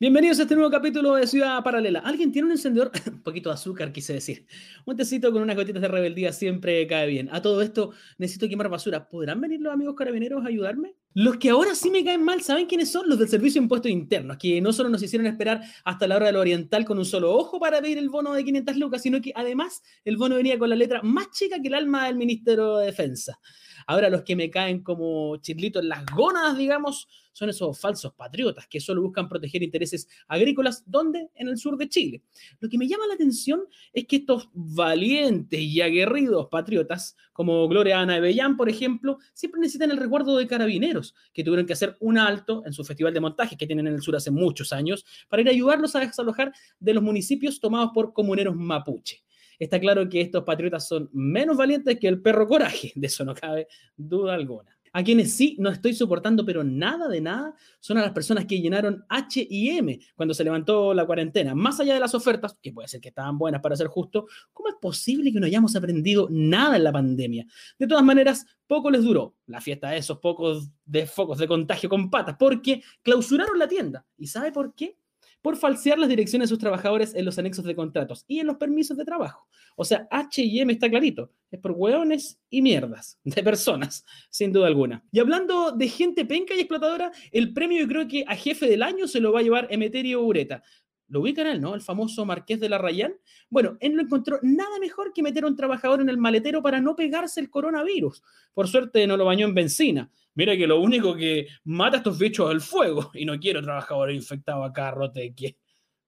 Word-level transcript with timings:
Bienvenidos 0.00 0.38
a 0.38 0.42
este 0.42 0.54
nuevo 0.54 0.70
capítulo 0.70 1.16
de 1.16 1.26
Ciudad 1.26 1.60
Paralela. 1.64 1.98
¿Alguien 1.98 2.30
tiene 2.30 2.46
un 2.46 2.52
encendedor? 2.52 2.92
un 3.08 3.20
poquito 3.20 3.48
de 3.48 3.54
azúcar, 3.54 3.90
quise 3.90 4.12
decir. 4.12 4.46
Un 4.84 4.96
tecito 4.96 5.32
con 5.32 5.42
unas 5.42 5.56
gotitas 5.56 5.82
de 5.82 5.88
rebeldía 5.88 6.32
siempre 6.32 6.86
cae 6.86 7.08
bien. 7.08 7.28
A 7.32 7.42
todo 7.42 7.62
esto 7.62 7.90
necesito 8.16 8.48
quemar 8.48 8.68
basura. 8.68 9.08
¿Podrán 9.08 9.40
venir 9.40 9.60
los 9.60 9.72
amigos 9.72 9.96
carabineros 9.96 10.44
a 10.44 10.48
ayudarme? 10.50 10.94
Los 11.14 11.38
que 11.38 11.50
ahora 11.50 11.74
sí 11.74 11.90
me 11.90 12.04
caen 12.04 12.22
mal, 12.22 12.42
¿saben 12.42 12.66
quiénes 12.66 12.92
son? 12.92 13.08
Los 13.08 13.18
del 13.18 13.28
Servicio 13.28 13.60
de 13.60 13.64
Impuestos 13.64 13.90
Internos, 13.90 14.36
que 14.36 14.60
no 14.60 14.72
solo 14.72 14.88
nos 14.88 15.02
hicieron 15.02 15.26
esperar 15.26 15.62
hasta 15.84 16.06
la 16.06 16.16
hora 16.16 16.26
de 16.26 16.32
lo 16.32 16.40
oriental 16.40 16.84
con 16.84 16.98
un 16.98 17.04
solo 17.04 17.34
ojo 17.34 17.58
para 17.58 17.80
pedir 17.80 17.98
el 17.98 18.10
bono 18.10 18.34
de 18.34 18.44
500 18.44 18.76
lucas, 18.76 19.02
sino 19.02 19.20
que 19.20 19.32
además 19.34 19.82
el 20.04 20.16
bono 20.16 20.36
venía 20.36 20.58
con 20.58 20.68
la 20.68 20.76
letra 20.76 21.02
más 21.02 21.30
chica 21.30 21.60
que 21.60 21.68
el 21.68 21.74
alma 21.74 22.06
del 22.06 22.16
Ministerio 22.16 22.76
de 22.76 22.86
Defensa. 22.86 23.40
Ahora 23.86 24.10
los 24.10 24.22
que 24.22 24.36
me 24.36 24.50
caen 24.50 24.82
como 24.82 25.38
chirlitos 25.38 25.82
en 25.82 25.88
las 25.88 26.04
gónadas, 26.14 26.58
digamos, 26.58 27.08
son 27.32 27.48
esos 27.48 27.78
falsos 27.78 28.12
patriotas 28.14 28.66
que 28.68 28.80
solo 28.80 29.00
buscan 29.00 29.28
proteger 29.28 29.62
intereses 29.62 30.08
agrícolas, 30.26 30.82
¿dónde? 30.84 31.30
En 31.36 31.48
el 31.48 31.56
sur 31.56 31.78
de 31.78 31.88
Chile. 31.88 32.22
Lo 32.58 32.68
que 32.68 32.76
me 32.76 32.88
llama 32.88 33.06
la 33.06 33.14
atención 33.14 33.62
es 33.92 34.06
que 34.06 34.16
estos 34.16 34.50
valientes 34.52 35.60
y 35.60 35.80
aguerridos 35.80 36.48
patriotas, 36.50 37.16
como 37.32 37.66
Gloria 37.68 38.00
Ana 38.00 38.18
Bellán, 38.18 38.56
por 38.56 38.68
ejemplo, 38.68 39.18
siempre 39.32 39.60
necesitan 39.60 39.90
el 39.90 39.96
resguardo 39.98 40.36
de 40.36 40.46
carabineros, 40.46 41.07
que 41.32 41.44
tuvieron 41.44 41.66
que 41.66 41.72
hacer 41.72 41.96
un 42.00 42.18
alto 42.18 42.62
en 42.66 42.72
su 42.72 42.84
festival 42.84 43.14
de 43.14 43.20
montaje 43.20 43.56
que 43.56 43.66
tienen 43.66 43.86
en 43.86 43.94
el 43.94 44.02
sur 44.02 44.16
hace 44.16 44.30
muchos 44.30 44.72
años, 44.72 45.04
para 45.28 45.42
ir 45.42 45.48
a 45.48 45.52
ayudarlos 45.52 45.94
a 45.96 46.00
desalojar 46.00 46.52
de 46.78 46.94
los 46.94 47.02
municipios 47.02 47.60
tomados 47.60 47.90
por 47.94 48.12
comuneros 48.12 48.54
mapuche 48.54 49.22
está 49.58 49.80
claro 49.80 50.08
que 50.08 50.20
estos 50.20 50.44
patriotas 50.44 50.86
son 50.86 51.10
menos 51.12 51.56
valientes 51.56 51.98
que 51.98 52.08
el 52.08 52.22
perro 52.22 52.46
coraje, 52.46 52.92
de 52.94 53.06
eso 53.06 53.24
no 53.24 53.34
cabe 53.34 53.66
duda 53.96 54.34
alguna. 54.34 54.77
A 54.98 55.04
quienes 55.04 55.32
sí 55.32 55.54
no 55.60 55.70
estoy 55.70 55.94
soportando, 55.94 56.44
pero 56.44 56.64
nada 56.64 57.06
de 57.06 57.20
nada, 57.20 57.54
son 57.78 57.98
a 57.98 58.02
las 58.02 58.10
personas 58.10 58.46
que 58.46 58.60
llenaron 58.60 59.04
H 59.08 59.46
y 59.48 59.68
M 59.68 59.96
cuando 60.16 60.34
se 60.34 60.42
levantó 60.42 60.92
la 60.92 61.06
cuarentena. 61.06 61.54
Más 61.54 61.78
allá 61.78 61.94
de 61.94 62.00
las 62.00 62.16
ofertas, 62.16 62.58
que 62.60 62.72
puede 62.72 62.88
ser 62.88 63.00
que 63.00 63.10
estaban 63.10 63.38
buenas 63.38 63.60
para 63.60 63.76
ser 63.76 63.86
justo, 63.86 64.26
¿cómo 64.52 64.70
es 64.70 64.74
posible 64.80 65.32
que 65.32 65.38
no 65.38 65.46
hayamos 65.46 65.76
aprendido 65.76 66.26
nada 66.32 66.74
en 66.76 66.82
la 66.82 66.90
pandemia? 66.90 67.46
De 67.78 67.86
todas 67.86 68.02
maneras, 68.02 68.44
poco 68.66 68.90
les 68.90 69.04
duró 69.04 69.36
la 69.46 69.60
fiesta 69.60 69.90
de 69.90 69.98
esos 69.98 70.18
pocos 70.18 70.68
de 70.84 71.06
focos 71.06 71.38
de 71.38 71.46
contagio 71.46 71.88
con 71.88 72.10
patas, 72.10 72.34
porque 72.36 72.82
clausuraron 73.04 73.56
la 73.56 73.68
tienda. 73.68 74.04
¿Y 74.16 74.26
sabe 74.26 74.50
por 74.50 74.74
qué? 74.74 74.98
Por 75.42 75.56
falsear 75.56 75.98
las 75.98 76.08
direcciones 76.08 76.48
de 76.48 76.54
sus 76.54 76.58
trabajadores 76.58 77.14
en 77.14 77.24
los 77.24 77.38
anexos 77.38 77.64
de 77.64 77.74
contratos 77.74 78.24
y 78.26 78.40
en 78.40 78.46
los 78.46 78.56
permisos 78.56 78.96
de 78.96 79.04
trabajo. 79.04 79.46
O 79.76 79.84
sea, 79.84 80.08
HM 80.10 80.70
está 80.70 80.90
clarito, 80.90 81.32
es 81.50 81.60
por 81.60 81.72
hueones 81.72 82.40
y 82.50 82.62
mierdas 82.62 83.18
de 83.24 83.42
personas, 83.42 84.04
sin 84.30 84.52
duda 84.52 84.66
alguna. 84.66 85.04
Y 85.12 85.20
hablando 85.20 85.72
de 85.72 85.88
gente 85.88 86.24
penca 86.24 86.54
y 86.54 86.60
explotadora, 86.60 87.12
el 87.32 87.52
premio 87.52 87.80
yo 87.80 87.88
creo 87.88 88.08
que 88.08 88.24
a 88.26 88.34
jefe 88.34 88.68
del 88.68 88.82
año 88.82 89.06
se 89.06 89.20
lo 89.20 89.32
va 89.32 89.40
a 89.40 89.42
llevar 89.42 89.68
Emeterio 89.70 90.22
Ureta. 90.22 90.62
¿Lo 91.08 91.20
ubican 91.20 91.46
él, 91.46 91.60
no? 91.60 91.74
El 91.74 91.80
famoso 91.80 92.26
Marqués 92.26 92.60
de 92.60 92.68
la 92.68 92.76
Rayán. 92.76 93.14
Bueno, 93.48 93.78
él 93.80 93.96
no 93.96 94.02
encontró 94.02 94.38
nada 94.42 94.78
mejor 94.78 95.14
que 95.14 95.22
meter 95.22 95.44
a 95.44 95.46
un 95.46 95.56
trabajador 95.56 96.02
en 96.02 96.10
el 96.10 96.18
maletero 96.18 96.62
para 96.62 96.82
no 96.82 96.94
pegarse 96.96 97.40
el 97.40 97.48
coronavirus. 97.48 98.22
Por 98.52 98.68
suerte 98.68 99.06
no 99.06 99.16
lo 99.16 99.24
bañó 99.24 99.46
en 99.46 99.54
benzina. 99.54 100.10
Mira 100.38 100.56
que 100.56 100.68
lo 100.68 100.78
único 100.80 101.16
que 101.16 101.48
mata 101.64 101.96
a 101.96 101.98
estos 101.98 102.16
bichos 102.16 102.48
es 102.48 102.54
el 102.54 102.60
fuego. 102.60 103.10
Y 103.12 103.24
no 103.24 103.40
quiero 103.40 103.60
trabajadores 103.60 104.14
infectados 104.14 104.70
acá, 104.70 104.92
roteque. 104.92 105.58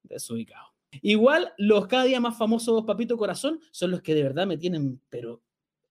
Desubicado. 0.04 0.68
Igual, 1.02 1.52
los 1.58 1.88
cada 1.88 2.04
día 2.04 2.20
más 2.20 2.38
famosos 2.38 2.84
Papito 2.84 3.16
Corazón 3.16 3.58
son 3.72 3.90
los 3.90 4.02
que 4.02 4.14
de 4.14 4.22
verdad 4.22 4.46
me 4.46 4.56
tienen, 4.56 5.00
pero 5.08 5.42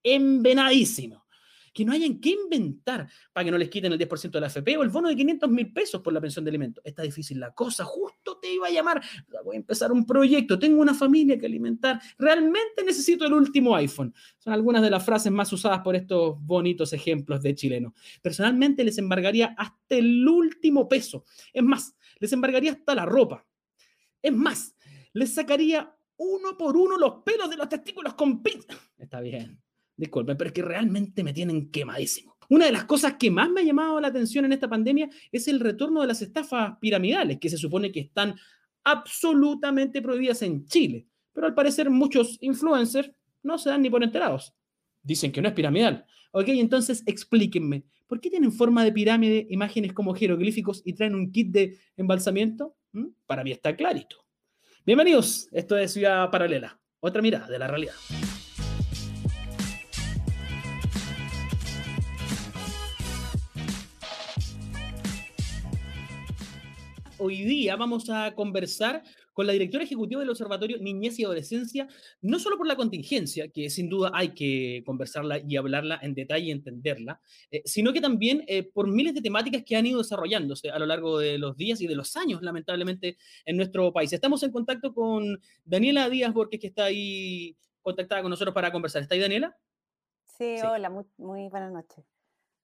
envenadísimo 0.02 1.26
que 1.73 1.86
no 1.86 1.92
hayan 1.92 2.20
que 2.20 2.30
inventar 2.30 3.09
para 3.34 3.45
que 3.45 3.52
no 3.52 3.58
les 3.58 3.70
quiten 3.70 3.92
el 3.92 4.00
10% 4.00 4.31
de 4.31 4.42
la 4.42 4.48
FP 4.48 4.78
o 4.78 4.84
el 4.84 4.89
bono 4.89 5.09
de 5.09 5.16
500 5.16 5.50
mil 5.50 5.72
pesos 5.72 6.02
por 6.02 6.14
la 6.14 6.22
pensión 6.22 6.45
de 6.45 6.50
alimentos. 6.50 6.84
Está 6.86 7.03
difícil 7.03 7.39
la 7.39 7.53
cosa, 7.53 7.84
justo 7.84 8.38
te 8.39 8.53
iba 8.53 8.67
a 8.67 8.70
llamar, 8.70 9.02
voy 9.44 9.56
a 9.56 9.59
empezar 9.59 9.92
un 9.92 10.06
proyecto, 10.06 10.58
tengo 10.58 10.81
una 10.81 10.94
familia 10.94 11.38
que 11.38 11.45
alimentar, 11.45 12.02
realmente 12.17 12.84
necesito 12.86 13.26
el 13.26 13.34
último 13.34 13.76
iPhone. 13.76 14.14
Son 14.38 14.54
algunas 14.54 14.82
de 14.82 14.89
las 14.89 15.04
frases 15.04 15.32
más 15.32 15.52
usadas 15.54 15.80
por 15.82 15.95
estos 15.95 16.38
bonitos 16.39 16.94
ejemplos 16.94 17.42
de 17.42 17.55
chilenos. 17.55 17.94
Personalmente 18.21 18.83
les 18.83 18.98
embargaría 18.98 19.55
hasta 19.58 19.95
el 19.95 20.27
último 20.27 20.88
peso. 20.88 21.26
Es 21.54 21.64
más, 21.64 21.95
les 22.20 22.32
embargaría 22.33 22.71
hasta 22.71 22.95
la 22.95 23.05
ropa. 23.05 23.45
Es 24.21 24.33
más, 24.33 24.76
les 25.14 25.33
sacaría 25.33 25.95
uno 26.17 26.58
por 26.58 26.76
uno 26.76 26.98
los 26.98 27.23
pelos 27.23 27.49
de 27.49 27.55
los 27.55 27.70
testículos 27.70 28.14
con 28.14 28.44
pinzas. 28.44 28.77
Está 28.98 29.21
bien 29.21 29.60
Disculpen, 29.99 30.37
pero 30.37 30.48
es 30.48 30.54
que 30.54 30.61
realmente 30.61 31.26
me 31.26 31.33
tienen 31.33 31.70
quemadísimo. 31.71 32.37
Una 32.48 32.65
de 32.67 32.71
las 32.71 32.86
cosas 32.86 33.15
que 33.20 33.30
más 33.30 33.49
me 33.49 33.60
ha 33.60 33.64
llamado 33.65 33.99
la 33.99 34.08
atención 34.08 34.45
en 34.45 34.54
esta 34.54 34.70
pandemia 34.70 35.10
es 35.30 35.49
el 35.49 35.60
retorno 35.60 35.99
de 35.99 36.08
las 36.08 36.21
estafas 36.21 36.77
piramidales, 36.80 37.37
que 37.37 37.49
se 37.49 37.58
supone 37.58 37.92
que 37.92 37.99
están 37.99 38.33
absolutamente 38.86 40.02
prohibidas 40.02 40.42
en 40.42 40.65
Chile. 40.67 41.05
Pero 41.33 41.48
al 41.48 41.54
parecer 41.54 41.89
muchos 41.89 42.38
influencers 42.39 43.11
no 43.43 43.58
se 43.58 43.71
dan 43.71 43.82
ni 43.82 43.89
por 43.89 44.02
enterados. 44.02 44.54
Dicen 45.04 45.33
que 45.33 45.42
no 45.42 45.49
es 45.49 45.54
piramidal. 45.54 46.05
Ok, 46.32 46.48
entonces 46.48 47.04
explíquenme, 47.05 47.83
¿por 48.08 48.21
qué 48.21 48.30
tienen 48.30 48.54
forma 48.54 48.86
de 48.86 48.93
pirámide, 48.93 49.48
imágenes 49.49 49.92
como 49.92 50.15
jeroglíficos 50.15 50.82
y 50.86 50.93
traen 50.93 51.14
un 51.14 51.30
kit 51.30 51.52
de 51.52 51.77
embalsamiento? 51.98 52.77
¿Mm? 52.93 53.08
Para 53.26 53.43
mí 53.43 53.52
está 53.52 53.76
clarito. 53.76 54.26
Bienvenidos, 54.86 55.49
esto 55.52 55.77
es 55.77 55.92
Ciudad 55.92 56.32
Paralela, 56.32 56.80
otra 57.02 57.21
mirada 57.21 57.48
de 57.48 57.59
la 57.59 57.67
realidad. 57.67 57.95
Hoy 67.20 67.44
día 67.44 67.76
vamos 67.76 68.10
a 68.10 68.34
conversar 68.34 69.04
con 69.34 69.46
la 69.46 69.54
directora 69.54 69.84
ejecutiva 69.84 70.22
del 70.22 70.30
Observatorio 70.30 70.78
Niñez 70.80 71.20
y 71.20 71.24
Adolescencia, 71.24 71.88
no 72.22 72.40
solo 72.40 72.58
por 72.58 72.68
la 72.68 72.76
contingencia, 72.76 73.50
que 73.50 73.70
sin 73.70 73.90
duda 73.90 74.12
hay 74.14 74.30
que 74.30 74.84
conversarla 74.86 75.40
y 75.40 75.58
hablarla 75.58 76.00
en 76.02 76.14
detalle 76.14 76.48
y 76.48 76.52
entenderla, 76.52 77.22
eh, 77.52 77.62
sino 77.66 77.94
que 77.94 78.02
también 78.02 78.44
eh, 78.48 78.64
por 78.64 78.88
miles 78.88 79.14
de 79.14 79.22
temáticas 79.22 79.64
que 79.66 79.76
han 79.76 79.86
ido 79.86 80.00
desarrollándose 80.00 80.70
a 80.70 80.80
lo 80.80 80.86
largo 80.86 81.20
de 81.20 81.38
los 81.38 81.56
días 81.56 81.82
y 81.82 81.88
de 81.88 81.96
los 81.96 82.16
años, 82.16 82.42
lamentablemente, 82.42 83.18
en 83.46 83.58
nuestro 83.58 83.94
país. 83.94 84.12
Estamos 84.12 84.42
en 84.44 84.52
contacto 84.52 84.94
con 84.94 85.40
Daniela 85.64 86.10
Díaz 86.10 86.34
Borges, 86.34 86.60
que 86.60 86.68
está 86.68 86.86
ahí 86.86 87.56
contactada 87.82 88.22
con 88.22 88.30
nosotros 88.30 88.54
para 88.54 88.72
conversar. 88.72 89.02
¿Está 89.02 89.16
ahí, 89.16 89.22
Daniela? 89.22 89.56
Sí, 90.38 90.56
hola, 90.66 90.90
muy, 90.90 91.50
buenas 91.50 91.72
noches. 91.72 92.06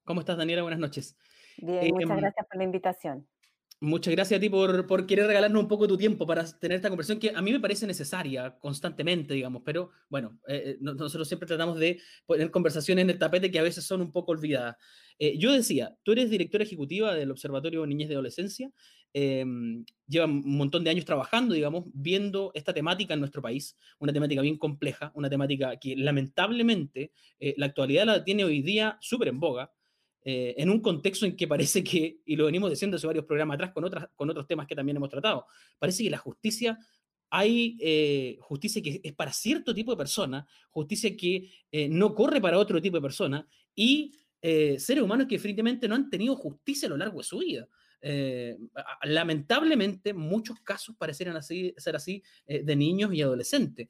¿Cómo 0.04 0.20
estás, 0.20 0.36
Daniela? 0.36 0.62
Buenas 0.62 0.80
noches. 0.80 1.16
Bien, 1.58 1.94
muchas 1.94 2.10
em, 2.10 2.16
gracias 2.16 2.46
por 2.46 2.56
la 2.56 2.64
invitación. 2.64 3.26
Muchas 3.80 4.14
gracias 4.14 4.38
a 4.38 4.40
ti 4.40 4.48
por, 4.48 4.86
por, 4.86 5.06
querer 5.06 5.26
regalarnos 5.26 5.62
un 5.62 5.68
poco 5.68 5.84
de 5.84 5.88
tu 5.88 5.98
tiempo 5.98 6.26
para 6.26 6.46
tener 6.58 6.76
esta 6.76 6.88
conversación 6.88 7.18
que 7.18 7.32
a 7.34 7.42
mí 7.42 7.52
me 7.52 7.60
parece 7.60 7.86
necesaria 7.86 8.56
constantemente, 8.58 9.34
digamos, 9.34 9.60
pero 9.66 9.90
bueno, 10.08 10.40
eh, 10.48 10.62
eh, 10.64 10.76
nosotros 10.80 11.28
siempre 11.28 11.46
tratamos 11.46 11.78
de 11.78 12.00
poner 12.24 12.50
conversaciones 12.50 13.02
en 13.02 13.10
el 13.10 13.18
tapete 13.18 13.50
que 13.50 13.58
a 13.58 13.62
veces 13.62 13.84
son 13.84 14.00
un 14.00 14.12
poco 14.12 14.32
olvidadas. 14.32 14.76
Eh, 15.18 15.36
yo 15.36 15.52
decía, 15.52 15.94
tú 16.02 16.12
eres 16.12 16.30
directora 16.30 16.64
ejecutiva 16.64 17.14
del 17.14 17.30
Observatorio 17.30 17.84
Niñez 17.84 18.08
de 18.08 18.14
Adolescencia, 18.14 18.70
em, 19.12 19.84
lleva 20.08 20.24
un 20.24 20.56
montón 20.56 20.82
de 20.82 20.88
años 20.88 21.04
trabajando, 21.04 21.54
digamos, 21.54 21.84
viendo 21.92 22.52
esta 22.54 22.72
temática 22.72 23.12
en 23.12 23.20
nuestro 23.20 23.42
país, 23.42 23.76
una 23.98 24.12
temática 24.12 24.40
bien 24.40 24.56
compleja, 24.56 25.12
una 25.14 25.28
temática 25.28 25.76
que 25.78 25.96
lamentablemente 25.96 27.12
la 27.58 27.66
actualidad 27.66 28.06
la 28.06 28.24
tiene 28.24 28.44
hoy 28.44 28.62
día 28.62 28.96
súper 29.02 29.28
en 29.28 29.38
boga. 29.40 29.70
Eh, 30.28 30.60
en 30.60 30.70
un 30.70 30.80
contexto 30.80 31.24
en 31.24 31.36
que 31.36 31.46
parece 31.46 31.84
que, 31.84 32.18
y 32.26 32.34
lo 32.34 32.46
venimos 32.46 32.68
diciendo 32.68 32.96
hace 32.96 33.06
varios 33.06 33.24
programas 33.26 33.54
atrás 33.54 33.70
con, 33.70 33.84
otras, 33.84 34.08
con 34.16 34.28
otros 34.28 34.44
temas 34.48 34.66
que 34.66 34.74
también 34.74 34.96
hemos 34.96 35.08
tratado, 35.08 35.46
parece 35.78 36.02
que 36.02 36.10
la 36.10 36.18
justicia, 36.18 36.76
hay 37.30 37.76
eh, 37.78 38.36
justicia 38.40 38.82
que 38.82 39.00
es 39.04 39.12
para 39.12 39.32
cierto 39.32 39.72
tipo 39.72 39.92
de 39.92 39.96
persona, 39.96 40.44
justicia 40.72 41.16
que 41.16 41.48
eh, 41.70 41.88
no 41.88 42.12
corre 42.12 42.40
para 42.40 42.58
otro 42.58 42.82
tipo 42.82 42.96
de 42.96 43.02
persona, 43.02 43.46
y 43.72 44.14
seres 44.42 45.02
humanos 45.02 45.26
que 45.28 45.36
definitivamente 45.36 45.88
no 45.88 45.94
han 45.96 46.08
tenido 46.08 46.36
justicia 46.36 46.86
a 46.86 46.90
lo 46.90 46.96
largo 46.96 47.18
de 47.18 47.24
su 47.24 47.38
vida. 47.38 47.68
Lamentablemente, 49.02 50.14
muchos 50.14 50.60
casos 50.60 50.94
parecieran 50.96 51.36
así, 51.36 51.74
ser 51.76 51.96
así 51.96 52.22
de 52.46 52.76
niños 52.76 53.12
y 53.12 53.22
adolescentes. 53.22 53.88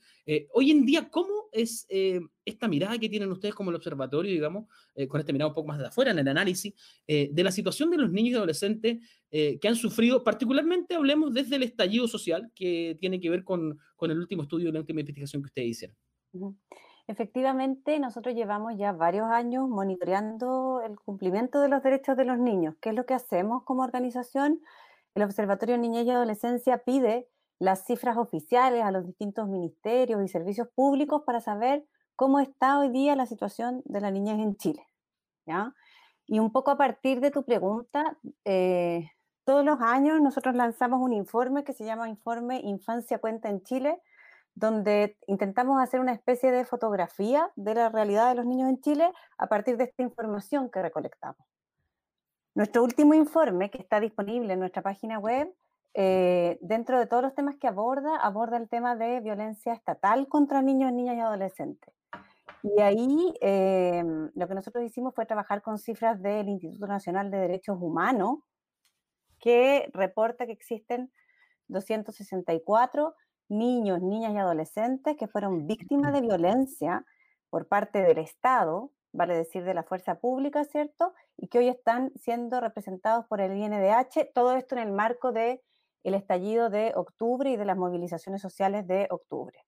hoy 0.53 0.71
en 0.71 0.87
día, 0.87 1.09
¿cómo 1.11 1.37
es 1.57 1.87
eh, 1.89 2.21
esta 2.45 2.69
mirada 2.69 2.99
que 2.99 3.09
tienen 3.09 3.31
ustedes 3.33 3.55
como 3.55 3.71
el 3.71 3.77
observatorio, 3.77 4.31
digamos, 4.31 4.67
eh, 4.95 5.09
con 5.09 5.21
este 5.21 5.33
mirada 5.33 5.49
un 5.49 5.55
poco 5.55 5.69
más 5.69 5.79
de 5.79 5.87
afuera 5.87 6.11
en 6.11 6.19
el 6.19 6.29
análisis, 6.29 6.75
eh, 7.07 7.31
de 7.33 7.45
la 7.45 7.51
situación 7.51 7.91
de 7.91 7.97
los 7.97 8.11
niños 8.11 8.33
y 8.33 8.37
adolescentes 8.37 8.99
que 9.29 9.69
han 9.69 9.77
sufrido, 9.77 10.25
particularmente 10.25 10.95
hablemos 10.95 11.35
desde 11.35 11.57
el 11.57 11.63
estallido 11.63 12.09
social, 12.09 12.51
que 12.55 12.97
tiene 12.99 13.21
que 13.21 13.29
ver 13.29 13.45
con, 13.45 13.79
con 13.95 14.11
el 14.11 14.19
último 14.19 14.45
estudio, 14.45 14.73
la 14.73 14.81
última 14.81 15.01
investigación 15.01 15.43
que 15.43 15.49
ustedes 15.49 15.69
hicieron. 15.69 15.97
Efectivamente, 17.09 18.01
nosotros 18.01 18.35
llevamos 18.35 18.77
ya 18.77 18.93
varios 18.93 19.29
años 19.29 19.69
monitoreando 19.69 20.83
el 20.85 20.99
cumplimiento 20.99 21.61
de 21.61 21.69
los 21.69 21.83
derechos 21.83 22.17
de 22.17 22.25
los 22.25 22.39
niños. 22.39 22.75
¿Qué 22.81 22.89
es 22.89 22.95
lo 22.97 23.07
que 23.07 23.15
hacemos 23.15 23.63
como 23.63 23.83
organización? 23.83 24.61
El 25.15 25.23
Observatorio 25.23 25.79
Niñez 25.79 26.07
y 26.07 26.11
Adolescencia 26.11 26.79
pide 26.79 27.29
las 27.59 27.85
cifras 27.85 28.17
oficiales 28.17 28.83
a 28.83 28.91
los 28.91 29.07
distintos 29.07 29.49
ministerios 29.49 30.23
y 30.23 30.29
servicios 30.29 30.69
públicos 30.75 31.23
para 31.25 31.41
saber 31.41 31.87
cómo 32.17 32.41
está 32.41 32.79
hoy 32.79 32.89
día 32.89 33.15
la 33.15 33.27
situación 33.27 33.83
de 33.85 34.01
la 34.01 34.11
niñez 34.11 34.39
en 34.41 34.57
Chile. 34.57 34.87
Y 36.27 36.41
un 36.41 36.51
poco 36.51 36.73
a 36.73 36.77
partir 36.77 37.21
de 37.21 37.31
tu 37.31 37.45
pregunta, 37.45 38.19
eh, 38.45 39.11
todos 39.45 39.65
los 39.65 39.81
años 39.81 40.21
nosotros 40.21 40.57
lanzamos 40.57 41.01
un 41.01 41.13
informe 41.13 41.63
que 41.63 41.73
se 41.73 41.85
llama 41.85 42.09
Informe 42.09 42.61
Infancia 42.65 43.19
Cuenta 43.19 43.49
en 43.49 43.63
Chile, 43.63 44.03
donde 44.57 45.19
intentamos 45.27 45.81
hacer 45.81 46.01
una 46.01 46.13
especie 46.13 46.51
de 46.51 46.65
fotografía 46.65 47.53
de 47.57 47.75
la 47.75 47.91
realidad 47.91 48.31
de 48.31 48.37
los 48.37 48.47
niños 48.47 48.71
en 48.71 48.81
Chile 48.81 49.13
a 49.37 49.49
partir 49.49 49.77
de 49.77 49.85
esta 49.85 50.03
información 50.03 50.71
que 50.71 50.83
recolectamos. 50.83 51.47
Nuestro 52.55 52.83
último 52.83 53.13
informe, 53.13 53.71
que 53.71 53.79
está 53.79 54.01
disponible 54.01 54.55
en 54.55 54.61
nuestra 54.61 54.81
página 54.81 55.19
web, 55.19 55.55
eh, 55.93 56.59
dentro 56.63 56.99
de 56.99 57.07
todos 57.07 57.23
los 57.23 57.35
temas 57.35 57.57
que 57.57 57.69
aborda, 57.69 58.17
aborda 58.17 58.57
el 58.57 58.69
tema 58.71 58.97
de 58.97 59.21
violencia 59.21 59.75
estatal 59.75 60.27
contra 60.27 60.63
niños, 60.63 60.91
niñas 60.91 61.17
y 61.17 61.21
adolescentes. 61.21 61.95
Y 62.63 62.81
ahí 62.81 63.35
eh, 63.43 64.03
lo 64.35 64.49
que 64.49 64.55
nosotros 64.55 64.83
hicimos 64.85 65.15
fue 65.15 65.27
trabajar 65.27 65.61
con 65.61 65.79
cifras 65.79 66.21
del 66.23 66.49
Instituto 66.49 66.87
Nacional 66.87 67.31
de 67.31 67.39
Derechos 67.39 67.77
Humanos, 67.79 68.39
que 69.39 69.91
reporta 69.93 70.47
que 70.47 70.53
existen 70.53 71.13
264 71.69 73.15
niños, 73.49 74.03
niñas 74.03 74.33
y 74.35 74.39
adolescentes 74.39 75.17
que 75.17 75.29
fueron 75.29 75.67
víctimas 75.67 76.13
de 76.13 76.21
violencia 76.21 77.05
por 77.51 77.69
parte 77.69 78.03
del 78.03 78.19
Estado, 78.19 78.91
vale 79.13 79.37
decir 79.37 79.65
de 79.65 79.75
la 79.75 79.83
fuerza 79.83 80.17
pública, 80.21 80.65
¿cierto? 80.65 81.15
Y 81.37 81.49
que 81.49 81.59
hoy 81.59 81.69
están 81.69 82.13
siendo 82.17 82.61
representados 82.61 83.27
por 83.27 83.41
el 83.41 83.57
INDH, 83.57 84.33
todo 84.35 84.53
esto 84.57 84.75
en 84.77 84.83
el 84.83 84.93
marco 84.93 85.33
de 85.33 85.63
el 86.05 86.15
estallido 86.15 86.71
de 86.71 86.93
octubre 86.95 87.51
y 87.51 87.57
de 87.57 87.65
las 87.65 87.77
movilizaciones 87.77 88.41
sociales 88.41 88.87
de 88.87 89.09
octubre. 89.11 89.65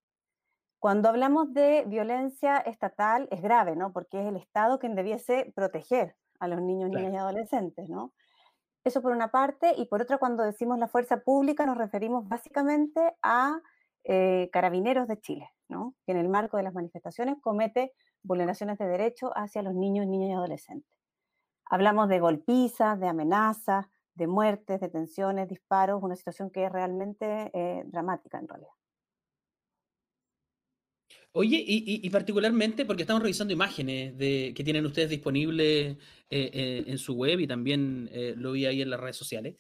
Cuando 0.79 1.09
hablamos 1.09 1.53
de 1.53 1.85
violencia 1.89 2.59
estatal 2.59 3.27
es 3.33 3.43
grave, 3.43 3.75
¿no? 3.75 3.93
Porque 3.93 4.21
es 4.21 4.27
el 4.29 4.37
Estado 4.37 4.79
quien 4.79 4.95
debiese 4.95 5.53
proteger 5.57 6.15
a 6.39 6.47
los 6.47 6.63
niños, 6.63 6.91
niñas 6.91 7.13
y 7.13 7.17
adolescentes, 7.17 7.89
¿no? 7.89 8.13
Eso 8.85 9.03
por 9.03 9.13
una 9.13 9.31
parte, 9.31 9.75
y 9.77 9.87
por 9.87 10.03
otra, 10.03 10.19
cuando 10.19 10.43
decimos 10.45 10.79
la 10.79 10.89
fuerza 10.89 11.21
pública, 11.21 11.67
nos 11.67 11.77
referimos 11.77 12.29
básicamente 12.29 13.15
a 13.23 13.61
eh, 14.05 14.49
carabineros 14.53 15.09
de 15.09 15.21
Chile, 15.21 15.51
¿no? 15.69 15.95
que 16.07 16.13
en 16.13 16.19
el 16.19 16.29
marco 16.29 16.57
de 16.57 16.63
las 16.63 16.75
manifestaciones 16.75 17.37
comete 17.41 17.93
vulneraciones 18.23 18.79
de 18.79 18.87
derechos 18.87 19.31
hacia 19.35 19.63
los 19.63 19.75
niños, 19.75 20.07
niñas 20.07 20.31
y 20.31 20.33
adolescentes. 20.33 20.91
Hablamos 21.67 22.09
de 22.09 22.21
golpizas, 22.21 22.99
de 22.99 23.09
amenazas, 23.09 23.87
de 24.15 24.27
muertes, 24.27 24.81
detenciones, 24.81 25.49
disparos, 25.49 26.03
una 26.03 26.17
situación 26.17 26.51
que 26.51 26.65
es 26.65 26.73
realmente 26.73 27.51
eh, 27.53 27.85
dramática 27.87 28.39
en 28.39 28.49
realidad. 28.49 28.78
Oye, 31.33 31.63
y, 31.67 32.11
particularmente 32.11 32.85
porque 32.85 33.03
estamos 33.03 33.23
revisando 33.23 33.53
imágenes 33.53 34.17
de, 34.17 34.53
que 34.57 34.65
tienen 34.65 34.87
ustedes 34.87 35.11
disponibles 35.11 35.97
eh, 36.31 36.51
eh, 36.53 36.85
en 36.87 36.99
su 36.99 37.15
web 37.15 37.39
y 37.41 37.47
también 37.47 38.11
lo 38.37 38.53
vi 38.53 38.67
ahí 38.67 38.83
en 38.83 38.91
las 38.91 38.99
redes 38.99 39.17
sociales 39.17 39.57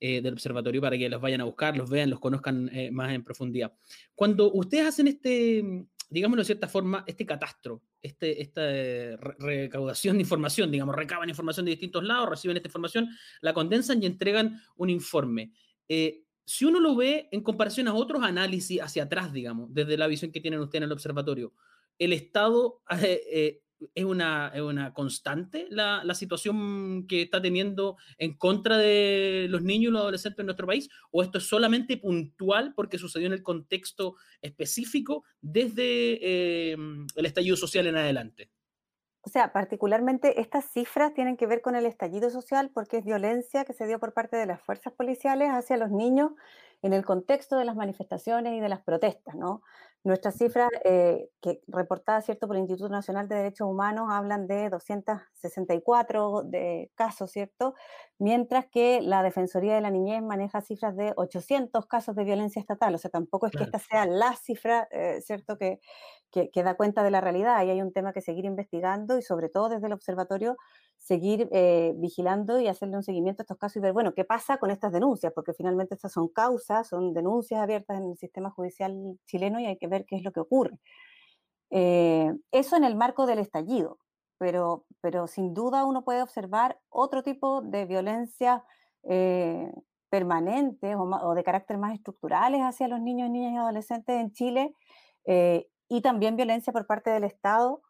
del 0.00 0.32
observatorio 0.32 0.80
para 0.80 0.96
que 0.96 1.10
los 1.10 1.20
vayan 1.20 1.42
a 1.42 1.44
buscar, 1.44 1.76
los 1.76 1.90
vean, 1.90 2.08
los 2.08 2.20
conozcan 2.20 2.70
más 2.90 3.12
en 3.12 3.22
profundidad. 3.22 3.74
Cuando 4.14 4.50
ustedes 4.50 4.86
hacen 4.86 5.08
este, 5.08 5.62
digámoslo 6.10 6.42
de 6.42 6.46
cierta 6.46 6.68
forma, 6.68 7.04
este 7.06 7.24
catastro, 7.24 7.82
este, 8.02 8.42
esta 8.42 8.62
recaudación 9.38 10.16
de 10.16 10.22
información, 10.22 10.70
digamos, 10.70 10.94
recaban 10.94 11.28
información 11.28 11.64
de 11.64 11.70
distintos 11.70 12.04
lados, 12.04 12.28
reciben 12.28 12.56
esta 12.56 12.68
información, 12.68 13.08
la 13.40 13.54
condensan 13.54 14.02
y 14.02 14.06
entregan 14.06 14.60
un 14.76 14.90
informe. 14.90 15.52
Eh, 15.88 16.24
si 16.50 16.64
uno 16.64 16.80
lo 16.80 16.96
ve 16.96 17.28
en 17.30 17.42
comparación 17.42 17.86
a 17.86 17.94
otros 17.94 18.24
análisis 18.24 18.80
hacia 18.80 19.04
atrás, 19.04 19.32
digamos, 19.32 19.72
desde 19.72 19.96
la 19.96 20.08
visión 20.08 20.32
que 20.32 20.40
tienen 20.40 20.58
ustedes 20.58 20.80
en 20.80 20.86
el 20.86 20.92
observatorio, 20.92 21.52
el 21.96 22.12
Estado 22.12 22.82
eh, 23.04 23.20
eh, 23.32 23.62
es 23.94 24.04
una, 24.04 24.52
una 24.60 24.92
constante 24.92 25.68
la, 25.70 26.02
la, 26.02 26.14
situación 26.16 27.06
que 27.06 27.22
está 27.22 27.40
teniendo 27.40 27.98
en 28.18 28.36
contra 28.36 28.78
de 28.78 29.46
los 29.48 29.62
niños 29.62 29.90
y 29.90 29.92
los 29.92 30.02
adolescentes 30.02 30.40
en 30.40 30.46
nuestro 30.46 30.66
país? 30.66 30.90
¿O 31.12 31.22
esto 31.22 31.38
es 31.38 31.44
solamente 31.44 31.96
puntual 31.98 32.74
porque 32.74 32.98
sucedió 32.98 33.28
en 33.28 33.32
el 33.32 33.44
contexto 33.44 34.16
específico 34.42 35.22
desde 35.40 36.18
eh, 36.20 36.76
el 37.14 37.26
estallido 37.26 37.56
social 37.56 37.86
en 37.86 37.96
adelante? 37.96 38.50
O 39.22 39.28
sea, 39.28 39.52
particularmente 39.52 40.40
estas 40.40 40.64
cifras 40.64 41.12
tienen 41.12 41.36
que 41.36 41.46
ver 41.46 41.60
con 41.60 41.76
el 41.76 41.84
estallido 41.86 42.30
social 42.30 42.70
porque 42.72 42.98
es 42.98 43.04
violencia 43.04 43.64
que 43.64 43.74
se 43.74 43.86
dio 43.86 43.98
por 43.98 44.14
parte 44.14 44.36
de 44.36 44.46
las 44.46 44.62
fuerzas 44.62 44.92
policiales 44.94 45.50
hacia 45.50 45.76
los 45.76 45.90
niños 45.90 46.32
en 46.82 46.94
el 46.94 47.04
contexto 47.04 47.58
de 47.58 47.66
las 47.66 47.76
manifestaciones 47.76 48.54
y 48.54 48.60
de 48.60 48.68
las 48.68 48.80
protestas, 48.80 49.34
¿no? 49.34 49.62
Nuestras 50.02 50.36
cifras 50.38 50.70
eh, 50.84 51.28
que 51.42 51.60
reportadas 51.66 52.24
cierto 52.24 52.46
por 52.46 52.56
el 52.56 52.62
Instituto 52.62 52.88
Nacional 52.88 53.28
de 53.28 53.34
Derechos 53.36 53.68
Humanos 53.68 54.08
hablan 54.10 54.46
de 54.46 54.70
264 54.70 56.42
de 56.44 56.90
casos, 56.94 57.30
¿cierto? 57.30 57.74
Mientras 58.18 58.64
que 58.66 59.02
la 59.02 59.22
Defensoría 59.22 59.74
de 59.74 59.82
la 59.82 59.90
Niñez 59.90 60.22
maneja 60.22 60.62
cifras 60.62 60.96
de 60.96 61.12
800 61.16 61.84
casos 61.86 62.16
de 62.16 62.24
violencia 62.24 62.60
estatal. 62.60 62.94
O 62.94 62.98
sea, 62.98 63.10
tampoco 63.10 63.46
es 63.46 63.52
que 63.52 63.64
esta 63.64 63.78
sea 63.78 64.06
la 64.06 64.34
cifra, 64.36 64.88
eh, 64.90 65.20
¿cierto? 65.20 65.58
Que, 65.58 65.80
que, 66.30 66.62
da 66.62 66.76
cuenta 66.76 67.02
de 67.02 67.10
la 67.10 67.20
realidad. 67.20 67.62
Y 67.66 67.70
hay 67.70 67.82
un 67.82 67.92
tema 67.92 68.14
que 68.14 68.22
seguir 68.22 68.46
investigando 68.46 69.18
y 69.18 69.22
sobre 69.22 69.50
todo 69.50 69.68
desde 69.68 69.86
el 69.86 69.92
observatorio 69.92 70.56
seguir 71.00 71.48
eh, 71.50 71.94
vigilando 71.96 72.60
y 72.60 72.68
hacerle 72.68 72.96
un 72.96 73.02
seguimiento 73.02 73.40
a 73.40 73.44
estos 73.44 73.56
casos 73.56 73.76
y 73.76 73.80
ver, 73.80 73.94
bueno, 73.94 74.12
qué 74.12 74.24
pasa 74.24 74.58
con 74.58 74.70
estas 74.70 74.92
denuncias, 74.92 75.32
porque 75.34 75.54
finalmente 75.54 75.94
estas 75.94 76.12
son 76.12 76.28
causas, 76.28 76.88
son 76.88 77.14
denuncias 77.14 77.60
abiertas 77.60 77.98
en 77.98 78.10
el 78.10 78.16
sistema 78.18 78.50
judicial 78.50 79.18
chileno 79.26 79.58
y 79.58 79.66
hay 79.66 79.78
que 79.78 79.88
ver 79.88 80.04
qué 80.04 80.16
es 80.16 80.22
lo 80.22 80.30
que 80.30 80.40
ocurre. 80.40 80.78
Eh, 81.70 82.30
eso 82.52 82.76
en 82.76 82.84
el 82.84 82.96
marco 82.96 83.26
del 83.26 83.38
estallido, 83.38 83.98
pero, 84.36 84.84
pero 85.00 85.26
sin 85.26 85.54
duda 85.54 85.86
uno 85.86 86.04
puede 86.04 86.22
observar 86.22 86.78
otro 86.90 87.22
tipo 87.22 87.62
de 87.62 87.86
violencia 87.86 88.62
eh, 89.04 89.72
permanente 90.10 90.94
o, 90.96 91.34
de 91.34 91.44
carácter 91.44 91.78
más 91.78 91.94
estructurales 91.94 92.60
hacia 92.60 92.88
los 92.88 93.00
niños, 93.00 93.30
niñas 93.30 93.54
y 93.54 93.56
adolescentes 93.56 94.20
en 94.20 94.32
Chile 94.32 94.74
y 95.88 96.00
también 96.00 96.36
violencia 96.36 96.72
por 96.72 96.86
parte 96.86 97.10
del 97.10 97.24
Estado 97.24 97.82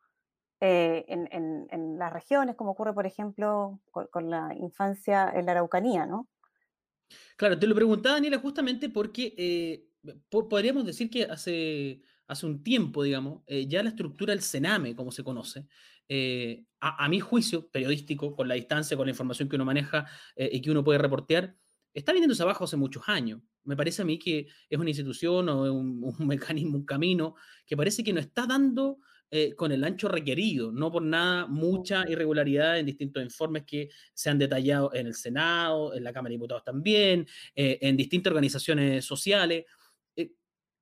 eh, 0.62 1.06
en, 1.08 1.98
las 1.98 2.12
regiones, 2.12 2.54
como 2.54 2.72
ocurre, 2.72 2.92
por 2.92 3.06
ejemplo, 3.06 3.80
con, 3.90 4.28
la 4.28 4.54
infancia 4.54 5.30
en 5.34 5.46
la 5.46 5.52
Araucanía, 5.52 6.04
¿no? 6.04 6.28
Claro, 7.36 7.58
te 7.58 7.66
lo 7.66 7.74
preguntaba, 7.74 8.16
Daniela, 8.16 8.38
justamente 8.38 8.90
porque 8.90 9.34
eh, 9.38 9.86
podríamos 10.28 10.84
decir 10.84 11.08
que 11.08 11.24
hace, 11.24 12.02
hace 12.26 12.44
un 12.44 12.62
tiempo, 12.62 13.02
digamos, 13.02 13.42
eh, 13.46 13.66
ya 13.66 13.82
la 13.82 13.88
estructura 13.88 14.32
del 14.32 14.42
Sename, 14.42 14.94
como 14.94 15.10
se 15.10 15.24
conoce, 15.24 15.66
a, 16.80 17.08
mi 17.08 17.20
juicio 17.20 17.70
periodístico, 17.70 18.34
con 18.34 18.48
la 18.48 18.54
distancia, 18.54 18.96
con 18.96 19.06
la 19.06 19.12
información 19.12 19.48
que 19.48 19.56
uno 19.56 19.64
maneja 19.64 20.06
y 20.36 20.60
que 20.60 20.70
uno 20.70 20.82
puede 20.82 20.98
reportear, 20.98 21.56
está 21.94 22.12
viniéndose 22.12 22.42
abajo 22.42 22.64
hace 22.64 22.76
muchos 22.76 23.08
años. 23.08 23.40
Me 23.64 23.76
parece 23.76 24.02
a 24.02 24.05
mí 24.05 24.19
que 24.19 24.48
es 24.69 24.79
una 24.79 24.90
institución 24.90 25.48
o 25.48 25.72
un, 25.72 26.02
un 26.19 26.26
mecanismo, 26.26 26.79
un 26.79 26.84
camino 26.84 27.36
que 27.64 27.76
parece 27.76 28.02
que 28.02 28.12
no 28.12 28.20
está 28.20 28.46
dando 28.46 28.98
eh, 29.32 29.55
con 29.55 29.70
el 29.70 29.84
ancho 29.84 30.08
requerido, 30.08 30.72
no 30.72 30.91
por 30.91 31.03
nada 31.03 31.46
mucha 31.46 32.05
irregularidad 32.08 32.81
en 32.81 32.87
distintos 32.87 33.22
informes 33.22 33.63
que 33.65 33.89
se 34.13 34.29
han 34.29 34.39
detallado 34.39 34.93
en 34.93 35.06
el 35.06 35.15
Senado, 35.15 35.94
en 35.94 36.03
la 36.03 36.13
Cámara 36.13 36.31
de 36.31 36.34
Diputados 36.34 36.65
también, 36.65 37.27
eh, 37.55 37.79
en 37.81 37.96
distintas 37.96 38.32
organizaciones 38.32 39.05
sociales. 39.05 39.67
Eh, 40.17 40.32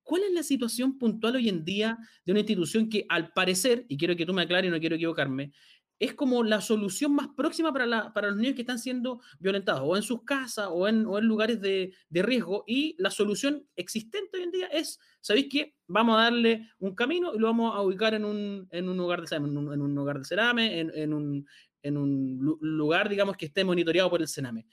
¿Cuál 0.01 0.23
es 0.23 0.33
la 0.33 0.41
situación 0.41 0.97
puntual 0.97 1.35
hoy 1.35 1.47
en 1.47 1.63
día 1.63 1.97
de 2.25 2.31
una 2.31 2.39
institución 2.39 2.89
que 2.89 3.05
al 3.07 3.31
parecer, 3.33 3.85
y 3.87 3.97
quiero 3.97 4.15
que 4.15 4.25
tú 4.25 4.33
me 4.33 4.41
aclares 4.41 4.69
y 4.69 4.71
no 4.71 4.79
quiero 4.79 4.95
equivocarme, 4.95 5.51
es 5.99 6.13
como 6.13 6.43
la 6.43 6.61
solución 6.61 7.13
más 7.13 7.27
próxima 7.35 7.73
para, 7.73 8.13
para 8.13 8.29
los 8.29 8.37
niños 8.37 8.55
que 8.55 8.61
están 8.61 8.79
siendo 8.79 9.21
violentados, 9.39 9.81
o 9.83 9.97
en 9.97 10.03
sus 10.03 10.23
casas, 10.23 10.69
o 10.71 10.87
en, 10.87 11.03
lugares 11.03 11.59
de, 11.61 11.93
de, 12.09 12.21
riesgo, 12.21 12.63
y 12.65 12.95
la 12.97 13.11
solución 13.11 13.67
existente 13.75 14.37
hoy 14.37 14.43
en 14.43 14.51
día 14.51 14.67
es, 14.67 14.99
¿sabéis 15.19 15.47
qué? 15.51 15.75
Vamos 15.87 16.17
a 16.17 16.23
darle 16.23 16.69
un 16.79 16.95
camino 16.95 17.33
y 17.35 17.39
lo 17.39 17.47
vamos 17.47 17.75
a 17.75 17.81
ubicar 17.81 18.13
en 18.13 18.23
un, 18.23 18.67
en 18.71 18.87
un 18.87 18.97
lugar 18.97 19.21
de 19.21 19.27
cerame, 19.27 19.49
en 19.49 19.57
un, 19.57 19.73
en 19.73 20.13
de 20.13 20.25
cerame, 20.25 20.79
en, 20.79 20.91
en, 20.95 21.13
un, 21.13 21.47
en 21.83 21.97
un 21.97 22.57
lugar, 22.61 23.09
digamos, 23.09 23.37
que 23.37 23.47
esté 23.47 23.63
monitoreado 23.63 24.09
por 24.09 24.21
el 24.21 24.27
Sename. 24.27 24.65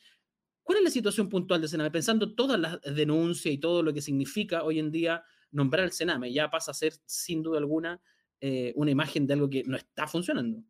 ¿Cuál 0.62 0.78
es 0.78 0.84
la 0.84 0.90
situación 0.90 1.28
puntual 1.28 1.60
del 1.60 1.70
Sename? 1.70 1.90
Pensando 1.90 2.34
todas 2.34 2.58
las 2.58 2.80
denuncias 2.82 3.54
y 3.54 3.58
todo 3.58 3.82
lo 3.82 3.92
que 3.92 4.02
significa 4.02 4.64
hoy 4.64 4.78
en 4.78 4.90
día 4.90 5.24
nombrar 5.50 5.84
el 5.84 5.92
Sename, 5.92 6.32
ya 6.32 6.50
pasa 6.50 6.72
a 6.72 6.74
ser, 6.74 6.94
sin 7.06 7.42
duda 7.42 7.58
alguna, 7.58 8.00
eh, 8.40 8.72
una 8.76 8.90
imagen 8.90 9.26
de 9.26 9.34
algo 9.34 9.48
que 9.48 9.62
no 9.64 9.76
está 9.76 10.06
funcionando. 10.06 10.62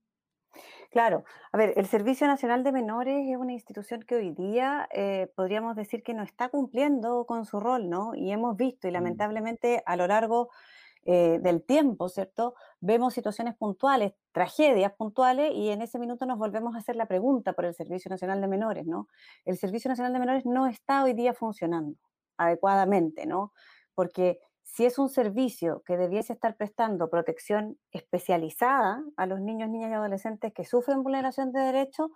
Claro, 0.91 1.25
a 1.53 1.59
ver, 1.59 1.75
el 1.77 1.87
Servicio 1.87 2.27
Nacional 2.27 2.63
de 2.65 2.73
Menores 2.73 3.29
es 3.29 3.37
una 3.37 3.53
institución 3.53 4.03
que 4.03 4.17
hoy 4.17 4.31
día 4.31 4.89
eh, 4.93 5.31
podríamos 5.35 5.77
decir 5.77 6.03
que 6.03 6.15
no 6.15 6.23
está 6.23 6.49
cumpliendo 6.49 7.27
con 7.27 7.45
su 7.45 7.61
rol, 7.61 7.89
¿no? 7.89 8.15
Y 8.15 8.31
hemos 8.33 8.57
visto, 8.57 8.87
y 8.87 8.91
mm. 8.91 8.95
lamentablemente 8.95 9.83
a 9.85 9.97
lo 9.97 10.07
largo 10.07 10.51
eh, 11.05 11.39
del 11.41 11.63
tiempo, 11.63 12.09
¿cierto? 12.09 12.55
Vemos 12.81 13.15
situaciones 13.15 13.55
puntuales, 13.57 14.15
tragedias 14.33 14.93
puntuales, 14.93 15.53
y 15.55 15.71
en 15.71 15.83
ese 15.83 15.99
minuto 15.99 16.27
nos 16.27 16.39
volvemos 16.39 16.75
a 16.75 16.79
hacer 16.79 16.97
la 16.97 17.07
pregunta 17.07 17.53
por 17.53 17.65
el 17.65 17.75
Servicio 17.75 18.09
Nacional 18.09 18.41
de 18.41 18.49
Menores, 18.49 18.87
¿no? 18.87 19.09
El 19.45 19.57
Servicio 19.57 19.89
Nacional 19.89 20.13
de 20.13 20.19
Menores 20.19 20.47
no 20.47 20.67
está 20.67 21.05
hoy 21.05 21.13
día 21.13 21.33
funcionando 21.33 21.97
adecuadamente, 22.37 23.27
¿no? 23.27 23.53
Porque 23.95 24.41
si 24.67 24.85
es 24.85 24.99
un 24.99 25.09
servicio 25.09 25.83
que 25.87 25.97
debiese 25.97 26.33
estar 26.33 26.57
prestando 26.57 27.09
protección 27.09 27.79
especializada 27.93 29.03
a 29.17 29.27
los 29.27 29.41
niños, 29.41 29.71
niñas 29.71 29.91
y 29.91 29.95
adolescentes 29.95 30.53
que 30.53 30.65
sufren 30.65 31.05
vulneración 31.05 31.53
de 31.53 31.61
derechos, 31.61 32.11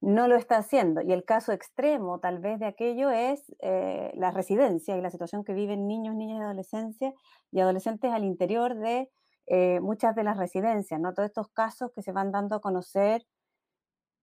no 0.00 0.26
lo 0.26 0.36
está 0.36 0.56
haciendo. 0.56 1.02
Y 1.02 1.12
el 1.12 1.24
caso 1.24 1.52
extremo 1.52 2.18
tal 2.18 2.38
vez 2.40 2.58
de 2.58 2.66
aquello 2.66 3.10
es 3.10 3.54
eh, 3.60 4.10
la 4.16 4.30
residencia 4.30 4.96
y 4.96 5.02
la 5.02 5.10
situación 5.10 5.44
que 5.44 5.52
viven 5.52 5.86
niños, 5.86 6.16
niñas 6.16 6.40
y 6.40 6.42
adolescencias 6.42 7.14
y 7.52 7.60
adolescentes 7.60 8.10
al 8.10 8.24
interior 8.24 8.74
de 8.74 9.10
eh, 9.46 9.78
muchas 9.80 10.16
de 10.16 10.24
las 10.24 10.38
residencias, 10.38 10.98
¿no? 10.98 11.12
Todos 11.12 11.28
estos 11.28 11.50
casos 11.50 11.92
que 11.94 12.02
se 12.02 12.12
van 12.12 12.32
dando 12.32 12.56
a 12.56 12.60
conocer 12.60 13.22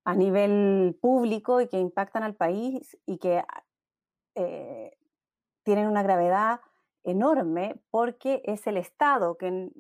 a 0.05 0.15
nivel 0.15 0.97
público 0.99 1.61
y 1.61 1.67
que 1.67 1.79
impactan 1.79 2.23
al 2.23 2.35
país 2.35 2.97
y 3.05 3.19
que 3.19 3.43
eh, 4.35 4.97
tienen 5.63 5.87
una 5.87 6.01
gravedad 6.01 6.61
enorme 7.03 7.79
porque 7.89 8.41
es 8.45 8.67
el 8.67 8.77
Estado 8.77 9.37
quien, 9.37 9.71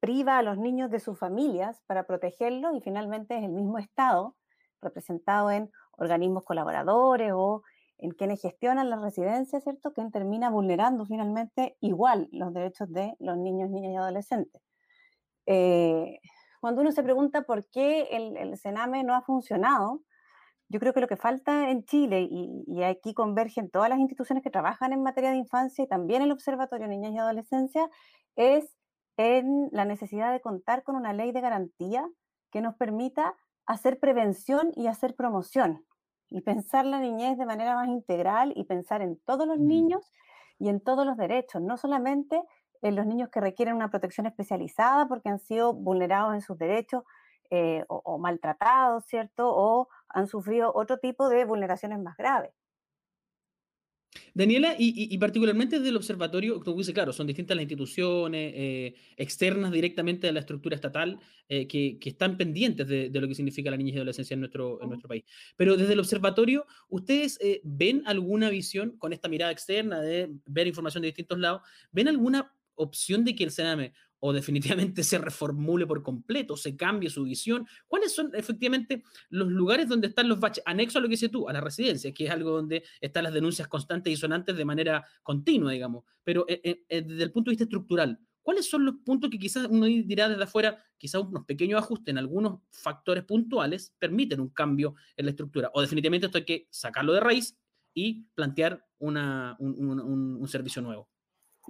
priva 0.00 0.38
a 0.38 0.42
los 0.42 0.58
niños 0.58 0.90
de 0.90 1.00
sus 1.00 1.18
familias 1.18 1.82
para 1.86 2.04
protegerlos 2.04 2.74
y 2.74 2.80
finalmente 2.80 3.36
es 3.36 3.44
el 3.44 3.50
mismo 3.50 3.78
Estado 3.78 4.36
representado 4.80 5.50
en 5.50 5.70
organismos 5.92 6.44
colaboradores 6.44 7.32
o 7.34 7.62
en 7.98 8.12
quienes 8.12 8.40
gestionan 8.40 8.88
las 8.88 9.02
residencias, 9.02 9.62
¿cierto? 9.62 9.92
Quien 9.92 10.10
termina 10.10 10.48
vulnerando 10.48 11.04
finalmente 11.04 11.76
igual 11.80 12.28
los 12.32 12.52
derechos 12.54 12.90
de 12.90 13.14
los 13.18 13.36
niños, 13.36 13.68
niñas 13.68 13.92
y 13.92 13.96
adolescentes. 13.96 14.62
Eh, 15.44 16.20
cuando 16.60 16.80
uno 16.80 16.92
se 16.92 17.02
pregunta 17.02 17.42
por 17.42 17.68
qué 17.68 18.08
el, 18.10 18.36
el, 18.36 18.56
Sename 18.56 19.04
no 19.04 19.14
ha 19.14 19.22
funcionado, 19.22 20.00
yo 20.70 20.78
creo 20.78 20.94
que 20.94 21.00
lo 21.00 21.08
que 21.08 21.16
falta 21.16 21.68
en 21.70 21.84
Chile, 21.84 22.22
y, 22.30 22.64
y, 22.66 22.84
aquí 22.84 23.12
convergen 23.12 23.70
todas 23.70 23.90
las 23.90 23.98
instituciones 23.98 24.42
que 24.44 24.50
trabajan 24.50 24.92
en 24.92 25.02
materia 25.02 25.30
de 25.30 25.36
infancia 25.36 25.84
y 25.84 25.88
también 25.88 26.22
el 26.22 26.30
Observatorio 26.30 26.86
Niñas 26.86 27.12
y 27.12 27.18
Adolescencia, 27.18 27.90
es 28.36 28.72
en 29.16 29.68
la 29.72 29.84
necesidad 29.84 30.32
de 30.32 30.40
contar 30.40 30.84
con 30.84 30.94
una 30.94 31.12
ley 31.12 31.32
de 31.32 31.40
garantía 31.40 32.08
que 32.52 32.60
nos 32.60 32.76
permita 32.76 33.34
hacer 33.66 33.98
prevención 33.98 34.70
y 34.76 34.86
hacer 34.86 35.16
promoción 35.16 35.84
y 36.28 36.40
pensar 36.42 36.86
la 36.86 37.00
niñez 37.00 37.36
de 37.36 37.46
manera 37.46 37.74
más 37.74 37.88
integral 37.88 38.52
y 38.54 38.64
pensar 38.64 39.02
en 39.02 39.18
todos 39.26 39.48
los 39.48 39.58
niños 39.58 40.12
y 40.60 40.68
en 40.68 40.80
todos 40.80 41.04
los 41.04 41.16
derechos, 41.16 41.60
no 41.60 41.76
solamente 41.78 42.40
en 42.80 42.94
los 42.94 43.06
niños 43.06 43.28
que 43.30 43.40
requieren 43.40 43.74
una 43.74 43.90
protección 43.90 44.26
especializada 44.26 45.08
porque 45.08 45.28
han 45.28 45.40
sido 45.40 45.74
vulnerados 45.74 46.32
en 46.34 46.40
sus 46.40 46.56
derechos 46.56 47.02
eh, 47.50 47.84
o, 47.88 48.00
o 48.04 48.18
maltratados, 48.18 49.04
¿cierto? 49.06 49.50
O 49.52 49.88
han 50.10 50.26
sufrido 50.26 50.72
otro 50.74 50.98
tipo 50.98 51.28
de 51.28 51.44
vulneraciones 51.44 51.98
más 52.00 52.16
graves. 52.16 52.50
Daniela, 54.34 54.74
y, 54.76 55.16
particularmente 55.18 55.76
desde 55.76 55.90
el 55.90 55.96
observatorio, 55.96 56.60
como 56.60 56.78
dice, 56.78 56.92
claro, 56.92 57.12
son 57.12 57.28
distintas 57.28 57.56
las 57.56 57.62
instituciones 57.62 58.52
eh, 58.56 58.94
externas 59.16 59.70
directamente 59.70 60.28
a 60.28 60.32
la 60.32 60.40
estructura 60.40 60.74
estatal 60.74 61.20
eh, 61.48 61.68
que, 61.68 61.98
están 62.04 62.36
pendientes 62.36 62.88
de, 62.88 63.10
lo 63.12 63.28
que 63.28 63.34
significa 63.36 63.70
la 63.70 63.76
niñez 63.76 63.94
y 63.94 63.98
adolescencia 63.98 64.34
en 64.34 64.40
nuestro, 64.40 64.82
en 64.82 64.88
nuestro 64.88 65.08
país. 65.08 65.24
Pero 65.56 65.76
desde 65.76 65.92
el 65.92 66.00
observatorio, 66.00 66.66
¿ustedes 66.88 67.38
eh, 67.40 67.60
ven 67.62 68.02
alguna 68.06 68.50
visión 68.50 68.96
con 68.98 69.12
esta 69.12 69.28
mirada 69.28 69.52
externa 69.52 70.00
de 70.00 70.28
ver 70.46 70.66
información 70.66 71.02
de 71.02 71.08
distintos 71.08 71.38
lados? 71.38 71.62
¿Ven 71.92 72.08
alguna 72.08 72.52
opción 72.74 73.24
de 73.24 73.34
que 73.34 73.44
el 73.44 73.50
Sename 73.50 73.92
o 74.20 74.32
definitivamente 74.32 75.02
se 75.04 75.18
reformule 75.18 75.86
por 75.86 76.02
completo, 76.02 76.56
se 76.56 76.76
cambie 76.76 77.10
su 77.10 77.24
visión. 77.24 77.66
¿Cuáles 77.88 78.14
son 78.14 78.30
efectivamente 78.34 79.02
los 79.30 79.48
lugares 79.48 79.88
donde 79.88 80.08
están 80.08 80.28
los 80.28 80.38
baches? 80.38 80.62
Anexo 80.66 80.98
a 80.98 81.02
lo 81.02 81.08
que 81.08 81.14
dices 81.14 81.30
tú, 81.30 81.48
a 81.48 81.52
la 81.52 81.60
residencia, 81.60 82.12
que 82.12 82.26
es 82.26 82.30
algo 82.30 82.50
donde 82.50 82.84
están 83.00 83.24
las 83.24 83.34
denuncias 83.34 83.66
constantes 83.66 84.12
y 84.12 84.16
sonantes 84.16 84.56
de 84.56 84.64
manera 84.64 85.04
continua, 85.22 85.72
digamos. 85.72 86.04
Pero 86.22 86.44
eh, 86.48 86.60
eh, 86.62 86.84
eh, 86.88 87.02
desde 87.02 87.24
el 87.24 87.32
punto 87.32 87.50
de 87.50 87.52
vista 87.52 87.64
estructural, 87.64 88.18
¿cuáles 88.42 88.68
son 88.68 88.84
los 88.84 88.96
puntos 89.04 89.30
que 89.30 89.38
quizás 89.38 89.66
uno 89.68 89.86
dirá 89.86 90.28
desde 90.28 90.44
afuera, 90.44 90.84
quizás 90.98 91.22
unos 91.22 91.44
pequeños 91.46 91.82
ajustes 91.82 92.12
en 92.12 92.18
algunos 92.18 92.60
factores 92.70 93.24
puntuales 93.24 93.94
permiten 93.98 94.40
un 94.40 94.50
cambio 94.50 94.94
en 95.16 95.24
la 95.26 95.30
estructura? 95.30 95.70
O 95.74 95.80
definitivamente 95.80 96.26
esto 96.26 96.38
hay 96.38 96.44
que 96.44 96.68
sacarlo 96.70 97.12
de 97.14 97.20
raíz 97.20 97.58
y 97.94 98.26
plantear 98.34 98.86
un 98.98 100.46
servicio 100.46 100.80
nuevo 100.82 101.08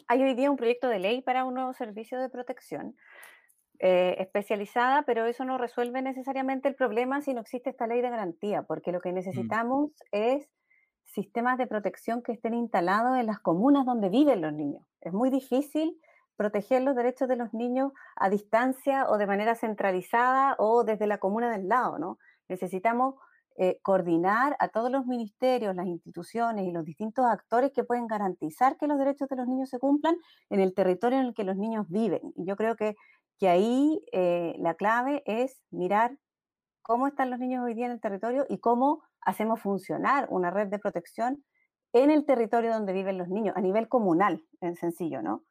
hay 0.07 0.23
hoy 0.23 0.35
día 0.35 0.51
un 0.51 0.57
proyecto 0.57 0.89
de 0.89 0.99
ley 0.99 1.23
para 1.23 1.45
un 1.45 1.55
nuevo 1.55 1.73
servicio 1.73 2.21
de 2.21 2.29
protección 2.29 2.97
eh, 3.79 4.17
especializada, 4.19 5.03
pero 5.03 5.25
eso 5.27 5.45
no 5.45 5.57
resuelve 5.57 6.03
necesariamente 6.03 6.69
el 6.69 6.75
problema 6.75 7.23
si 7.23 7.33
no 7.33 7.41
existe 7.41 7.71
esta 7.71 7.87
ley 7.87 8.03
de 8.03 8.11
garantía, 8.11 8.63
porque 8.63 8.93
lo 8.93 9.01
que 9.01 9.11
mm. 9.11 9.15
necesitamos 9.15 9.93
es 10.13 10.49
sistemas 11.07 11.59
de 11.59 11.67
protección 11.67 12.23
que 12.23 12.33
estén 12.33 12.55
instalados 12.55 13.19
en 13.19 13.27
las 13.27 13.41
comunas 13.41 13.87
donde 13.87 14.09
viven 14.09 14.43
los 14.43 14.53
niños. 14.53 14.85
Es 15.01 15.13
muy 15.13 15.31
difícil 15.31 15.99
proteger 16.37 16.83
los 16.83 16.95
derechos 16.95 17.29
de 17.29 17.37
los 17.37 17.53
niños 17.53 17.93
a 18.17 18.31
distancia 18.31 19.09
o 19.09 19.19
de 19.19 19.27
manera 19.27 19.55
centralizada 19.55 20.57
o 20.59 20.85
desde 20.85 21.07
la 21.07 21.19
comuna 21.19 21.51
del 21.51 21.69
lado, 21.69 21.99
¿no? 21.99 22.19
Necesitamos 22.49 23.17
eh, 23.63 23.79
coordinar 23.83 24.57
a 24.59 24.69
todos 24.69 24.91
los 24.91 25.05
ministerios, 25.05 25.77
las 25.77 25.87
instituciones 25.87 26.67
y 26.67 26.73
los 26.73 26.83
distintos 26.83 27.27
actores 27.27 27.73
que 27.75 27.85
pueden 27.85 28.07
garantizar 28.07 28.79
que 28.79 28.87
los 28.87 28.99
derechos 28.99 29.29
de 29.29 29.37
los 29.37 29.47
niños 29.47 29.69
se 29.69 29.79
cumplan 29.79 30.17
en 30.49 30.61
el 30.61 30.73
territorio 30.73 31.19
en 31.21 31.27
el 31.27 31.35
que 31.35 31.45
los 31.45 31.59
niños 31.59 31.85
viven. 31.91 32.23
Y 32.37 32.47
yo 32.47 32.57
creo 32.57 32.75
que, 32.75 32.97
que 33.39 33.51
ahí 33.51 34.03
eh, 34.13 34.55
la 34.61 34.77
clave 34.77 35.23
es 35.27 35.61
mirar 35.71 36.17
cómo 36.81 37.07
están 37.07 37.29
los 37.29 37.39
niños 37.39 37.63
hoy 37.63 37.75
día 37.75 37.85
en 37.85 37.93
el 37.93 38.01
territorio 38.01 38.47
y 38.49 38.61
cómo 38.61 39.03
hacemos 39.21 39.61
funcionar 39.61 40.27
una 40.31 40.51
red 40.51 40.69
de 40.69 40.79
protección 40.79 41.45
en 41.93 42.11
el 42.11 42.25
territorio 42.25 42.73
donde 42.73 42.95
viven 42.95 43.19
los 43.19 43.29
niños, 43.29 43.55
a 43.59 43.61
nivel 43.61 43.89
comunal, 43.89 44.43
en 44.63 44.75
sencillo, 44.75 45.21
¿no? 45.21 45.45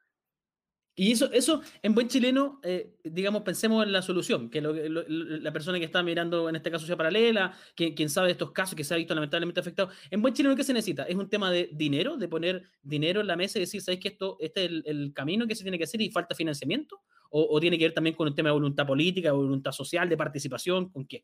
Y 1.00 1.14
eso, 1.14 1.32
eso 1.32 1.62
en 1.82 1.96
buen 1.96 2.10
chileno, 2.10 2.60
eh, 2.62 2.98
digamos, 3.06 3.44
pensemos 3.44 3.86
en 3.86 3.94
la 3.94 4.02
solución, 4.02 4.50
que 4.50 4.60
la 4.60 5.54
persona 5.54 5.80
que 5.80 5.86
está 5.86 6.04
mirando, 6.04 6.50
en 6.50 6.58
este 6.58 6.70
caso, 6.70 6.86
sea 6.86 6.98
paralela, 6.98 7.54
que, 7.74 7.96
quien 7.96 8.10
sabe 8.10 8.28
de 8.28 8.32
estos 8.34 8.52
casos, 8.52 8.76
que 8.76 8.84
se 8.84 8.94
ha 8.94 8.98
visto 8.98 9.16
lamentablemente 9.16 9.62
afectado. 9.62 9.92
En 10.12 10.22
buen 10.22 10.34
chileno, 10.34 10.58
¿qué 10.58 10.66
se 10.66 10.74
necesita? 10.74 11.04
¿Es 11.04 11.16
un 11.16 11.30
tema 11.30 11.52
de 11.52 11.70
dinero, 11.72 12.18
de 12.18 12.28
poner 12.28 12.64
dinero 12.82 13.22
en 13.22 13.28
la 13.28 13.38
mesa 13.38 13.60
y 13.60 13.62
decir, 13.62 13.82
¿sabes 13.82 14.02
que 14.02 14.10
esto, 14.10 14.36
este 14.42 14.66
es 14.66 14.72
el, 14.84 15.14
camino 15.14 15.48
que 15.48 15.56
se 15.56 15.64
tiene 15.64 15.78
que 15.78 15.86
hacer 15.86 16.02
y 16.02 16.12
falta 16.12 16.36
financiamiento? 16.36 17.00
¿O, 17.30 17.58
tiene 17.62 17.78
que 17.78 17.86
ver 17.86 17.94
también 17.94 18.18
con 18.18 18.28
un 18.28 18.36
tema 18.36 18.50
de 18.50 18.56
voluntad 18.56 18.86
política, 18.86 19.32
voluntad 19.32 19.72
social, 19.72 20.10
de 20.10 20.18
participación? 20.18 20.90
¿Con 20.90 21.08
qué? 21.08 21.24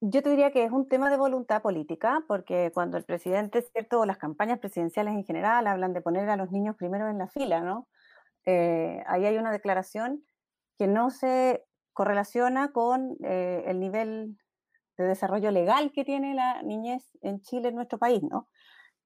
Yo 0.00 0.22
te 0.22 0.30
diría 0.30 0.52
que 0.52 0.62
es 0.62 0.70
un 0.70 0.86
tema 0.86 1.10
de 1.10 1.16
voluntad 1.16 1.62
política, 1.62 2.22
porque 2.28 2.70
cuando 2.72 2.96
el 2.96 3.02
presidente, 3.02 3.62
¿cierto? 3.72 3.98
O 3.98 4.06
las 4.06 4.18
campañas 4.18 4.60
presidenciales 4.60 5.14
en 5.14 5.24
general 5.24 5.66
hablan 5.66 5.94
de 5.94 6.00
poner 6.00 6.28
a 6.28 6.36
los 6.36 6.52
niños 6.52 6.76
primero 6.76 7.08
en 7.08 7.18
la 7.18 7.26
fila, 7.26 7.60
¿no? 7.62 7.88
Eh, 8.46 9.02
ahí 9.06 9.26
hay 9.26 9.36
una 9.38 9.52
declaración 9.52 10.24
que 10.78 10.86
no 10.86 11.10
se 11.10 11.64
correlaciona 11.92 12.72
con 12.72 13.16
eh, 13.24 13.64
el 13.66 13.80
nivel 13.80 14.38
de 14.96 15.04
desarrollo 15.04 15.50
legal 15.50 15.92
que 15.92 16.04
tiene 16.04 16.34
la 16.34 16.62
niñez 16.62 17.04
en 17.22 17.40
Chile, 17.40 17.68
en 17.68 17.74
nuestro 17.74 17.98
país, 17.98 18.22
¿no? 18.22 18.48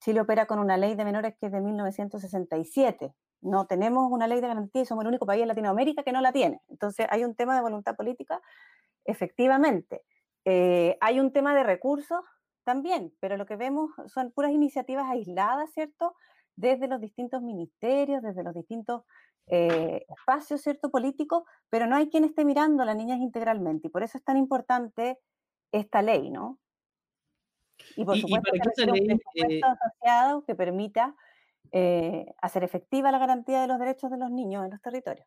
Chile 0.00 0.20
opera 0.20 0.46
con 0.46 0.58
una 0.58 0.76
ley 0.76 0.94
de 0.94 1.04
menores 1.04 1.34
que 1.38 1.46
es 1.46 1.52
de 1.52 1.60
1967. 1.60 3.14
No 3.42 3.66
tenemos 3.66 4.10
una 4.10 4.26
ley 4.26 4.40
de 4.40 4.48
garantía 4.48 4.82
y 4.82 4.86
somos 4.86 5.02
el 5.02 5.08
único 5.08 5.26
país 5.26 5.42
en 5.42 5.48
Latinoamérica 5.48 6.02
que 6.02 6.12
no 6.12 6.20
la 6.20 6.32
tiene. 6.32 6.60
Entonces 6.68 7.06
hay 7.10 7.24
un 7.24 7.34
tema 7.34 7.54
de 7.54 7.62
voluntad 7.62 7.96
política, 7.96 8.40
efectivamente. 9.04 10.02
Eh, 10.44 10.96
hay 11.00 11.20
un 11.20 11.32
tema 11.32 11.54
de 11.54 11.64
recursos 11.64 12.20
también, 12.64 13.12
pero 13.20 13.36
lo 13.36 13.46
que 13.46 13.56
vemos 13.56 13.90
son 14.06 14.32
puras 14.32 14.52
iniciativas 14.52 15.10
aisladas, 15.10 15.70
¿cierto? 15.72 16.14
Desde 16.56 16.88
los 16.88 17.00
distintos 17.00 17.42
ministerios, 17.42 18.22
desde 18.22 18.42
los 18.42 18.54
distintos 18.54 19.02
eh, 19.50 20.04
espacio, 20.08 20.58
¿cierto?, 20.58 20.90
político, 20.90 21.44
pero 21.68 21.86
no 21.86 21.96
hay 21.96 22.08
quien 22.08 22.24
esté 22.24 22.44
mirando 22.44 22.82
a 22.82 22.86
las 22.86 22.96
niñas 22.96 23.18
integralmente, 23.20 23.88
y 23.88 23.90
por 23.90 24.02
eso 24.02 24.18
es 24.18 24.24
tan 24.24 24.36
importante 24.36 25.18
esta 25.72 26.02
ley, 26.02 26.30
¿no? 26.30 26.58
Y 27.96 28.04
por 28.04 28.18
supuesto, 28.18 28.52
que 28.52 28.84
un 28.84 29.20
eh, 29.34 29.60
asociado 29.62 30.44
que 30.44 30.54
permita 30.54 31.16
eh, 31.72 32.26
hacer 32.42 32.62
efectiva 32.64 33.10
la 33.10 33.18
garantía 33.18 33.62
de 33.62 33.68
los 33.68 33.78
derechos 33.78 34.10
de 34.10 34.18
los 34.18 34.30
niños 34.30 34.64
en 34.64 34.70
los 34.72 34.82
territorios. 34.82 35.26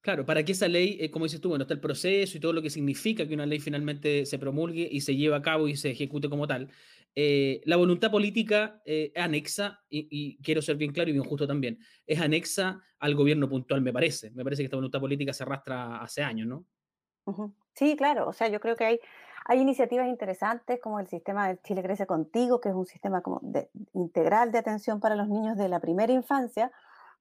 Claro, 0.00 0.26
para 0.26 0.44
que 0.44 0.52
esa 0.52 0.66
ley, 0.66 0.98
eh, 1.00 1.10
como 1.10 1.26
dices 1.26 1.40
tú, 1.40 1.50
bueno, 1.50 1.62
está 1.62 1.74
el 1.74 1.80
proceso 1.80 2.36
y 2.36 2.40
todo 2.40 2.52
lo 2.52 2.60
que 2.60 2.70
significa 2.70 3.26
que 3.26 3.34
una 3.34 3.46
ley 3.46 3.60
finalmente 3.60 4.26
se 4.26 4.38
promulgue 4.38 4.88
y 4.90 5.00
se 5.00 5.14
lleve 5.14 5.36
a 5.36 5.42
cabo 5.42 5.68
y 5.68 5.76
se 5.76 5.90
ejecute 5.90 6.28
como 6.28 6.46
tal. 6.48 6.70
Eh, 7.14 7.60
la 7.64 7.76
voluntad 7.76 8.10
política 8.10 8.80
eh, 8.86 9.12
anexa, 9.16 9.80
y, 9.90 10.40
quiero 10.42 10.62
ser 10.62 10.76
bien 10.76 10.92
claro 10.92 11.10
y 11.10 11.12
bien 11.12 11.24
justo 11.24 11.46
también, 11.46 11.78
es 12.06 12.20
anexa 12.20 12.82
al 12.98 13.14
gobierno 13.14 13.48
puntual, 13.48 13.82
me 13.82 13.92
parece. 13.92 14.30
Me 14.30 14.44
parece 14.44 14.62
que 14.62 14.66
esta 14.66 14.76
voluntad 14.76 15.00
política 15.00 15.32
se 15.32 15.42
arrastra 15.42 15.98
hace 15.98 16.22
años, 16.22 16.46
¿no? 16.46 16.64
Sí, 17.74 17.96
claro. 17.96 18.28
O 18.28 18.32
sea, 18.32 18.48
yo 18.48 18.60
creo 18.60 18.76
que 18.76 18.84
hay, 18.84 19.00
hay 19.44 19.60
iniciativas 19.60 20.08
interesantes 20.08 20.80
como 20.80 21.00
el 21.00 21.06
sistema 21.06 21.48
de 21.48 21.60
Chile 21.62 21.82
Crece 21.82 22.06
Contigo, 22.06 22.60
que 22.60 22.70
es 22.70 22.74
un 22.74 22.86
sistema 22.86 23.22
como 23.22 23.40
de, 23.42 23.70
integral 23.92 24.52
de 24.52 24.58
atención 24.58 25.00
para 25.00 25.16
los 25.16 25.28
niños 25.28 25.56
de 25.56 25.68
la 25.68 25.80
primera 25.80 26.12
infancia, 26.12 26.70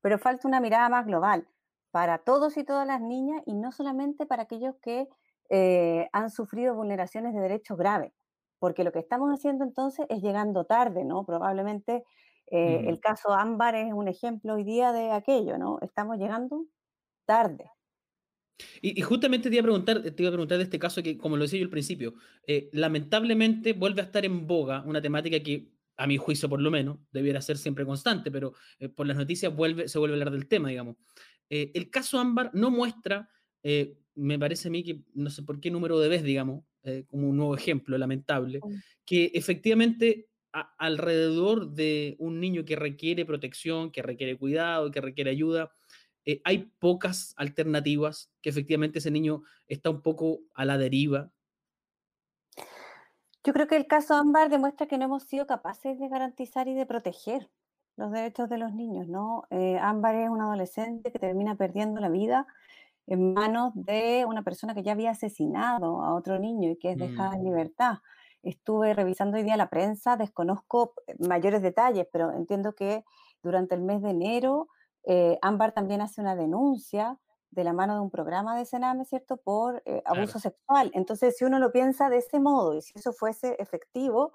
pero 0.01 0.17
falta 0.17 0.47
una 0.47 0.59
mirada 0.59 0.89
más 0.89 1.05
global 1.05 1.47
para 1.91 2.19
todos 2.19 2.57
y 2.57 2.63
todas 2.63 2.87
las 2.87 3.01
niñas 3.01 3.41
y 3.45 3.53
no 3.53 3.71
solamente 3.71 4.25
para 4.25 4.43
aquellos 4.43 4.75
que 4.81 5.09
eh, 5.49 6.09
han 6.13 6.29
sufrido 6.29 6.73
vulneraciones 6.73 7.33
de 7.33 7.41
derechos 7.41 7.77
graves, 7.77 8.13
porque 8.61 8.83
lo 8.83 8.91
que 8.91 8.99
estamos 8.99 9.31
haciendo 9.31 9.63
entonces 9.63 10.05
es 10.07 10.21
llegando 10.21 10.65
tarde, 10.65 11.03
¿no? 11.03 11.25
Probablemente 11.25 12.03
eh, 12.51 12.83
el 12.87 12.99
caso 12.99 13.33
Ámbar 13.33 13.73
es 13.73 13.91
un 13.91 14.07
ejemplo 14.07 14.53
hoy 14.53 14.63
día 14.63 14.91
de 14.91 15.09
aquello, 15.11 15.57
¿no? 15.57 15.79
Estamos 15.81 16.19
llegando 16.19 16.67
tarde. 17.25 17.65
Y, 18.79 19.01
justamente 19.01 19.49
te 19.49 19.55
iba, 19.55 19.61
a 19.61 19.63
preguntar, 19.63 20.03
te 20.03 20.21
iba 20.21 20.29
a 20.29 20.33
preguntar 20.33 20.59
de 20.59 20.65
este 20.65 20.77
caso 20.77 21.01
que, 21.01 21.17
como 21.17 21.37
lo 21.37 21.43
decía 21.43 21.59
yo 21.59 21.65
al 21.65 21.71
principio, 21.71 22.13
eh, 22.45 22.69
lamentablemente 22.71 23.73
vuelve 23.73 24.01
a 24.01 24.05
estar 24.05 24.23
en 24.25 24.45
boga 24.45 24.83
una 24.85 25.01
temática 25.01 25.39
que, 25.39 25.71
a 25.97 26.05
mi 26.05 26.17
juicio 26.17 26.47
por 26.47 26.61
lo 26.61 26.69
menos, 26.69 26.99
debiera 27.11 27.41
ser 27.41 27.57
siempre 27.57 27.83
constante, 27.83 28.29
pero 28.29 28.53
eh, 28.77 28.89
por 28.89 29.07
las 29.07 29.17
noticias 29.17 29.55
vuelve, 29.55 29.87
se 29.87 29.97
vuelve 29.97 30.13
a 30.13 30.17
hablar 30.17 30.31
del 30.31 30.47
tema, 30.47 30.69
digamos. 30.69 30.97
Eh, 31.49 31.71
el 31.73 31.89
caso 31.89 32.19
Ámbar 32.19 32.51
no 32.53 32.69
muestra, 32.69 33.27
me 34.13 34.37
parece 34.37 34.67
a 34.67 34.71
mí 34.71 34.83
que, 34.83 35.01
no 35.15 35.31
sé 35.31 35.41
por 35.41 35.59
qué 35.59 35.71
número 35.71 35.99
de 35.99 36.09
vez, 36.09 36.21
digamos, 36.21 36.63
como 37.07 37.29
un 37.29 37.37
nuevo 37.37 37.55
ejemplo 37.55 37.97
lamentable, 37.97 38.59
mm. 38.59 38.75
que 39.05 39.31
efectivamente 39.33 40.27
alrededor 40.51 41.71
de 41.71 42.15
un 42.19 42.39
niño 42.39 42.65
que 42.65 42.75
requiere 42.75 43.25
protección, 43.25 43.91
que 43.91 44.01
requiere 44.01 44.37
cuidado, 44.37 44.91
que 44.91 45.01
requiere 45.01 45.31
ayuda, 45.31 45.71
eh, 46.25 46.41
hay 46.43 46.71
pocas 46.79 47.33
alternativas, 47.37 48.31
que 48.41 48.49
efectivamente 48.49 48.99
ese 48.99 49.11
niño 49.11 49.43
está 49.67 49.89
un 49.89 50.01
poco 50.01 50.41
a 50.53 50.65
la 50.65 50.77
deriva. 50.77 51.31
Yo 53.43 53.53
creo 53.53 53.67
que 53.67 53.77
el 53.77 53.87
caso 53.87 54.13
Ámbar 54.13 54.49
demuestra 54.49 54.87
que 54.87 54.97
no 54.97 55.05
hemos 55.05 55.23
sido 55.23 55.47
capaces 55.47 55.99
de 55.99 56.09
garantizar 56.09 56.67
y 56.67 56.75
de 56.75 56.85
proteger 56.85 57.49
los 57.97 58.11
derechos 58.11 58.49
de 58.49 58.57
los 58.59 58.73
niños, 58.73 59.07
¿no? 59.07 59.45
Eh, 59.49 59.79
Ámbar 59.79 60.15
es 60.15 60.29
un 60.29 60.41
adolescente 60.41 61.11
que 61.11 61.19
termina 61.19 61.55
perdiendo 61.55 61.99
la 61.99 62.09
vida 62.09 62.45
en 63.11 63.33
manos 63.33 63.73
de 63.75 64.23
una 64.25 64.41
persona 64.41 64.73
que 64.73 64.83
ya 64.83 64.93
había 64.93 65.11
asesinado 65.11 66.01
a 66.01 66.15
otro 66.15 66.39
niño 66.39 66.69
y 66.69 66.77
que 66.77 66.91
es 66.91 66.97
dejada 66.97 67.35
en 67.35 67.41
mm. 67.41 67.45
libertad. 67.45 67.95
Estuve 68.41 68.93
revisando 68.93 69.35
hoy 69.35 69.43
día 69.43 69.57
la 69.57 69.69
prensa, 69.69 70.15
desconozco 70.15 70.93
mayores 71.19 71.61
detalles, 71.61 72.07
pero 72.09 72.31
entiendo 72.31 72.73
que 72.73 73.03
durante 73.43 73.75
el 73.75 73.81
mes 73.81 74.01
de 74.01 74.11
enero 74.11 74.69
eh, 75.03 75.37
Ámbar 75.41 75.73
también 75.73 75.99
hace 75.99 76.21
una 76.21 76.37
denuncia 76.37 77.19
de 77.49 77.65
la 77.65 77.73
mano 77.73 77.95
de 77.95 77.99
un 77.99 78.09
programa 78.09 78.57
de 78.57 78.63
Sename, 78.63 79.03
¿cierto?, 79.03 79.35
por 79.35 79.83
eh, 79.85 80.01
abuso 80.05 80.39
sexual. 80.39 80.89
Entonces, 80.93 81.35
si 81.35 81.43
uno 81.43 81.59
lo 81.59 81.73
piensa 81.73 82.09
de 82.09 82.19
ese 82.19 82.39
modo 82.39 82.77
y 82.77 82.81
si 82.81 82.93
eso 82.95 83.11
fuese 83.11 83.57
efectivo, 83.59 84.31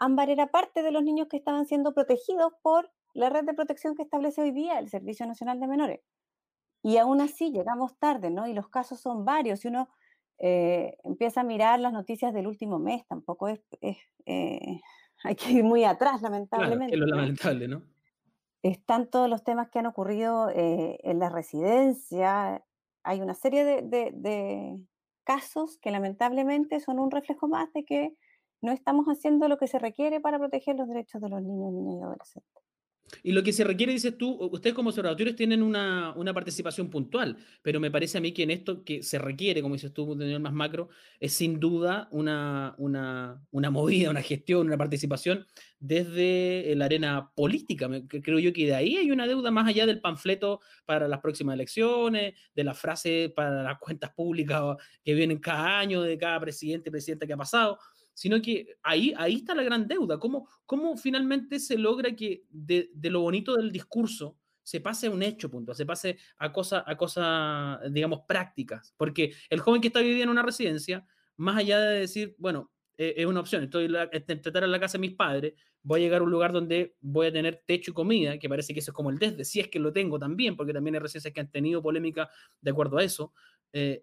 Ámbar 0.00 0.28
era 0.28 0.48
parte 0.48 0.82
de 0.82 0.90
los 0.90 1.04
niños 1.04 1.28
que 1.28 1.36
estaban 1.36 1.66
siendo 1.66 1.94
protegidos 1.94 2.52
por 2.62 2.90
la 3.14 3.30
red 3.30 3.44
de 3.44 3.54
protección 3.54 3.94
que 3.94 4.02
establece 4.02 4.42
hoy 4.42 4.50
día 4.50 4.80
el 4.80 4.88
Servicio 4.88 5.24
Nacional 5.24 5.60
de 5.60 5.68
Menores. 5.68 6.00
Y 6.82 6.96
aún 6.96 7.20
así 7.20 7.50
llegamos 7.50 7.98
tarde, 7.98 8.30
¿no? 8.30 8.46
Y 8.46 8.54
los 8.54 8.68
casos 8.68 9.00
son 9.00 9.24
varios. 9.24 9.60
Si 9.60 9.68
uno 9.68 9.88
eh, 10.38 10.96
empieza 11.04 11.40
a 11.40 11.44
mirar 11.44 11.80
las 11.80 11.92
noticias 11.92 12.32
del 12.32 12.46
último 12.46 12.78
mes, 12.78 13.06
tampoco 13.06 13.48
es... 13.48 13.60
hay 15.24 15.34
que 15.34 15.50
ir 15.50 15.64
muy 15.64 15.84
atrás, 15.84 16.22
lamentablemente. 16.22 16.94
Claro, 16.94 17.04
es 17.04 17.10
lo 17.10 17.16
lamentable, 17.16 17.68
¿no? 17.68 17.82
están 18.62 19.08
todos 19.08 19.28
los 19.28 19.44
temas 19.44 19.70
que 19.70 19.78
han 19.78 19.86
ocurrido 19.86 20.50
eh, 20.50 20.98
en 21.02 21.18
la 21.18 21.28
residencia. 21.28 22.64
Hay 23.02 23.20
una 23.20 23.34
serie 23.34 23.64
de, 23.82 24.78
casos 25.24 25.78
que 25.78 25.90
lamentablemente 25.90 26.80
son 26.80 26.98
un 26.98 27.10
reflejo 27.10 27.48
más 27.48 27.70
de 27.74 27.84
que 27.84 28.16
no 28.62 28.72
estamos 28.72 29.06
haciendo 29.06 29.46
lo 29.46 29.58
que 29.58 29.68
se 29.68 29.78
requiere 29.78 30.20
para 30.20 30.38
proteger 30.38 30.74
los 30.76 30.88
derechos 30.88 31.20
de 31.20 31.28
los 31.28 31.42
niños, 31.42 31.70
niñas 31.70 31.96
y 32.00 32.02
adolescentes. 32.02 32.62
Y 33.22 33.32
lo 33.32 33.42
que 33.42 33.52
se 33.52 33.64
requiere, 33.64 33.92
dices 33.92 34.16
tú, 34.16 34.36
ustedes 34.52 34.74
como 34.74 34.90
observatorios 34.90 35.36
tienen 35.36 35.62
una, 35.62 36.14
participación 36.34 36.90
puntual, 36.90 37.36
pero 37.62 37.80
me 37.80 37.90
parece 37.90 38.18
a 38.18 38.20
mí 38.20 38.32
que 38.32 38.42
en 38.42 38.50
esto 38.50 38.84
que 38.84 39.02
se 39.02 39.18
requiere, 39.18 39.62
como 39.62 39.74
dices 39.74 39.92
tú, 39.92 40.14
de 40.16 40.38
más 40.38 40.52
macro, 40.52 40.88
es 41.20 41.32
sin 41.32 41.58
duda 41.58 42.08
una, 42.10 42.74
una, 42.78 43.42
una 43.50 43.70
movida, 43.70 44.10
una 44.10 44.22
gestión, 44.22 44.66
una 44.66 44.76
participación 44.76 45.46
desde 45.80 46.74
la 46.76 46.86
arena 46.86 47.30
política. 47.34 47.88
Creo 48.08 48.38
yo 48.38 48.52
que 48.52 48.66
de 48.66 48.74
ahí 48.74 48.96
hay 48.96 49.10
una 49.10 49.26
deuda 49.26 49.50
más 49.50 49.68
allá 49.68 49.86
del 49.86 50.00
panfleto 50.00 50.60
para 50.84 51.08
las 51.08 51.20
próximas 51.20 51.54
elecciones, 51.54 52.34
de 52.54 52.64
la 52.64 52.74
frase 52.74 53.32
para 53.34 53.62
las 53.62 53.78
cuentas 53.78 54.10
públicas 54.10 54.76
que 55.04 55.14
vienen 55.14 55.38
cada 55.38 55.78
año 55.78 56.02
de 56.02 56.18
cada 56.18 56.40
presidente, 56.40 56.90
presidenta 56.90 57.26
que 57.26 57.32
ha 57.32 57.36
pasado 57.36 57.78
sino 58.18 58.42
que 58.42 58.74
ahí, 58.82 59.14
ahí 59.16 59.36
está 59.36 59.54
la 59.54 59.62
gran 59.62 59.86
deuda. 59.86 60.18
¿Cómo, 60.18 60.48
cómo 60.66 60.96
finalmente 60.96 61.60
se 61.60 61.78
logra 61.78 62.16
que 62.16 62.42
de, 62.50 62.90
lo 63.04 63.20
bonito 63.20 63.54
del 63.54 63.70
discurso 63.70 64.36
se 64.64 64.80
pase 64.80 65.06
a 65.06 65.12
un 65.12 65.22
hecho, 65.22 65.48
punto, 65.48 65.72
se 65.72 65.86
pase 65.86 66.18
a 66.36 66.52
cosas, 66.52 66.82
a 66.84 66.96
cosa, 66.96 67.78
digamos, 67.92 68.22
prácticas? 68.26 68.92
Porque 68.96 69.34
el 69.48 69.60
joven 69.60 69.80
que 69.80 69.86
está 69.86 70.00
viviendo 70.00 70.24
en 70.24 70.30
una 70.30 70.42
residencia, 70.42 71.06
más 71.36 71.58
allá 71.58 71.78
de 71.78 72.00
decir, 72.00 72.34
bueno, 72.38 72.72
e, 72.96 73.14
es 73.18 73.24
una 73.24 73.38
opción, 73.38 73.62
estoy 73.62 73.84
en 73.84 73.92
la 73.92 74.80
casa 74.80 74.98
de 74.98 75.02
mis 75.02 75.14
padres, 75.14 75.54
voy 75.84 76.00
a 76.00 76.02
llegar 76.02 76.20
a 76.20 76.24
un 76.24 76.32
lugar 76.32 76.52
donde 76.52 76.96
voy 77.00 77.28
a 77.28 77.32
tener 77.32 77.62
techo 77.66 77.92
y 77.92 77.94
comida, 77.94 78.36
que 78.40 78.48
parece 78.48 78.74
que 78.74 78.80
eso 78.80 78.90
es 78.90 78.96
como 78.96 79.10
el 79.10 79.18
desde, 79.20 79.44
si 79.44 79.60
es 79.60 79.68
que 79.68 79.78
lo 79.78 79.92
tengo 79.92 80.18
también, 80.18 80.56
porque 80.56 80.72
también 80.72 80.96
hay 80.96 81.00
residencias 81.02 81.32
que 81.32 81.40
han 81.40 81.52
tenido 81.52 81.80
polémica 81.80 82.28
de 82.60 82.70
acuerdo 82.72 82.98
a 82.98 83.04
eso, 83.04 83.32
eh, 83.72 84.02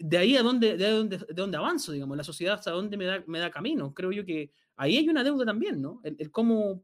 de 0.00 0.18
ahí 0.18 0.36
a 0.36 0.42
dónde, 0.42 0.76
de 0.76 0.90
dónde, 0.90 1.18
de 1.18 1.34
dónde 1.34 1.56
avanzo, 1.56 1.92
digamos, 1.92 2.16
la 2.16 2.24
sociedad 2.24 2.54
hasta 2.54 2.70
dónde 2.70 2.96
me 2.96 3.04
da, 3.04 3.22
me 3.26 3.38
da 3.38 3.50
camino. 3.50 3.92
Creo 3.94 4.12
yo 4.12 4.24
que 4.24 4.52
ahí 4.76 4.96
hay 4.96 5.08
una 5.08 5.24
deuda 5.24 5.44
también, 5.44 5.80
¿no? 5.80 6.00
El, 6.02 6.30
cómo 6.30 6.82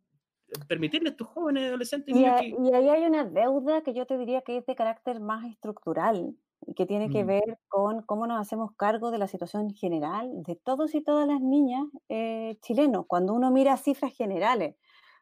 permitirle 0.69 1.09
a 1.09 1.13
estos 1.13 1.29
jóvenes, 1.29 1.69
adolescentes... 1.69 2.15
Y, 2.15 2.21
y, 2.21 2.25
ahí 2.25 2.89
hay 2.89 3.05
una 3.05 3.25
deuda 3.25 3.83
que 3.83 3.95
yo 3.95 4.07
te 4.07 4.19
diría 4.19 4.43
que 4.43 4.59
es 4.59 4.67
de 4.67 4.75
carácter 4.75 5.21
más 5.21 5.47
estructural 5.47 6.37
y 6.67 6.75
que 6.75 6.87
tiene 6.87 7.11
que 7.11 7.25
mm. 7.25 7.27
ver 7.27 7.59
con 7.69 8.03
cómo 8.03 8.27
nos 8.27 8.41
hacemos 8.41 8.73
cargo 8.77 9.11
de 9.11 9.19
la 9.19 9.29
situación 9.29 9.71
general 9.71 10.43
de 10.43 10.57
todos 10.57 10.95
y 10.95 11.03
todas 11.03 11.27
las 11.27 11.41
niñas 11.41 11.85
eh, 12.09 12.59
chilenos. 12.61 13.07
Cuando 13.07 13.35
uno 13.35 13.51
mira 13.51 13.77
cifras 13.77 14.15
generales, 14.15 14.77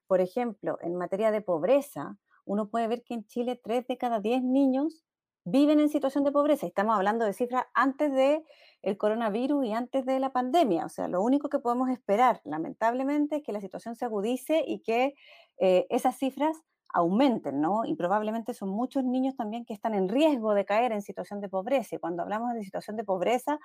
por 0.07 0.21
ejemplo, 0.21 0.79
en 0.83 0.97
materia 0.97 1.31
de 1.31 1.41
pobreza, 1.41 2.19
uno 2.45 2.69
puede 2.69 2.89
ver 2.89 3.05
que 3.05 3.15
en 3.15 3.25
Chile 3.27 3.61
tres 3.63 3.87
de 3.87 3.97
cada 3.97 4.21
diez 4.21 4.43
niños 4.43 5.05
viven 5.45 5.81
en 5.81 5.89
situación 5.89 6.25
de 6.25 6.33
pobreza. 6.33 6.67
Estamos 6.67 6.97
hablando 6.97 7.25
de 7.25 7.33
cifras 7.33 7.65
antes 7.75 8.13
del 8.13 8.45
el 8.83 8.97
coronavirus 8.97 9.67
y 9.67 9.73
antes 9.73 10.07
de 10.07 10.21
la 10.21 10.31
pandemia. 10.33 10.87
O 10.87 10.89
sea, 10.89 11.09
lo 11.09 11.23
único 11.23 11.49
que 11.49 11.59
podemos 11.59 11.91
esperar, 11.91 12.41
lamentablemente, 12.45 13.37
es 13.37 13.43
que 13.43 13.53
la 13.53 13.61
situación 13.61 13.95
se 13.95 14.05
agudice 14.05 14.65
y 14.67 14.81
que 14.81 15.15
eh, 15.59 15.87
esas 15.91 16.17
cifras 16.17 16.57
aumenten, 16.93 17.61
¿no? 17.61 17.85
Y 17.85 17.95
probablemente 17.95 18.55
son 18.55 18.71
muchos 18.71 19.05
niños 19.05 19.37
también 19.37 19.65
que 19.65 19.75
están 19.75 19.95
en 19.95 20.09
riesgo 20.09 20.55
de 20.55 20.65
caer 20.65 20.93
en 20.93 21.03
situación 21.03 21.41
de 21.41 21.49
pobreza. 21.49 21.97
Y 21.97 21.99
cuando 21.99 22.23
hablamos 22.23 22.55
de 22.55 22.65
situación 22.65 22.97
de 22.97 23.05
pobreza, 23.05 23.59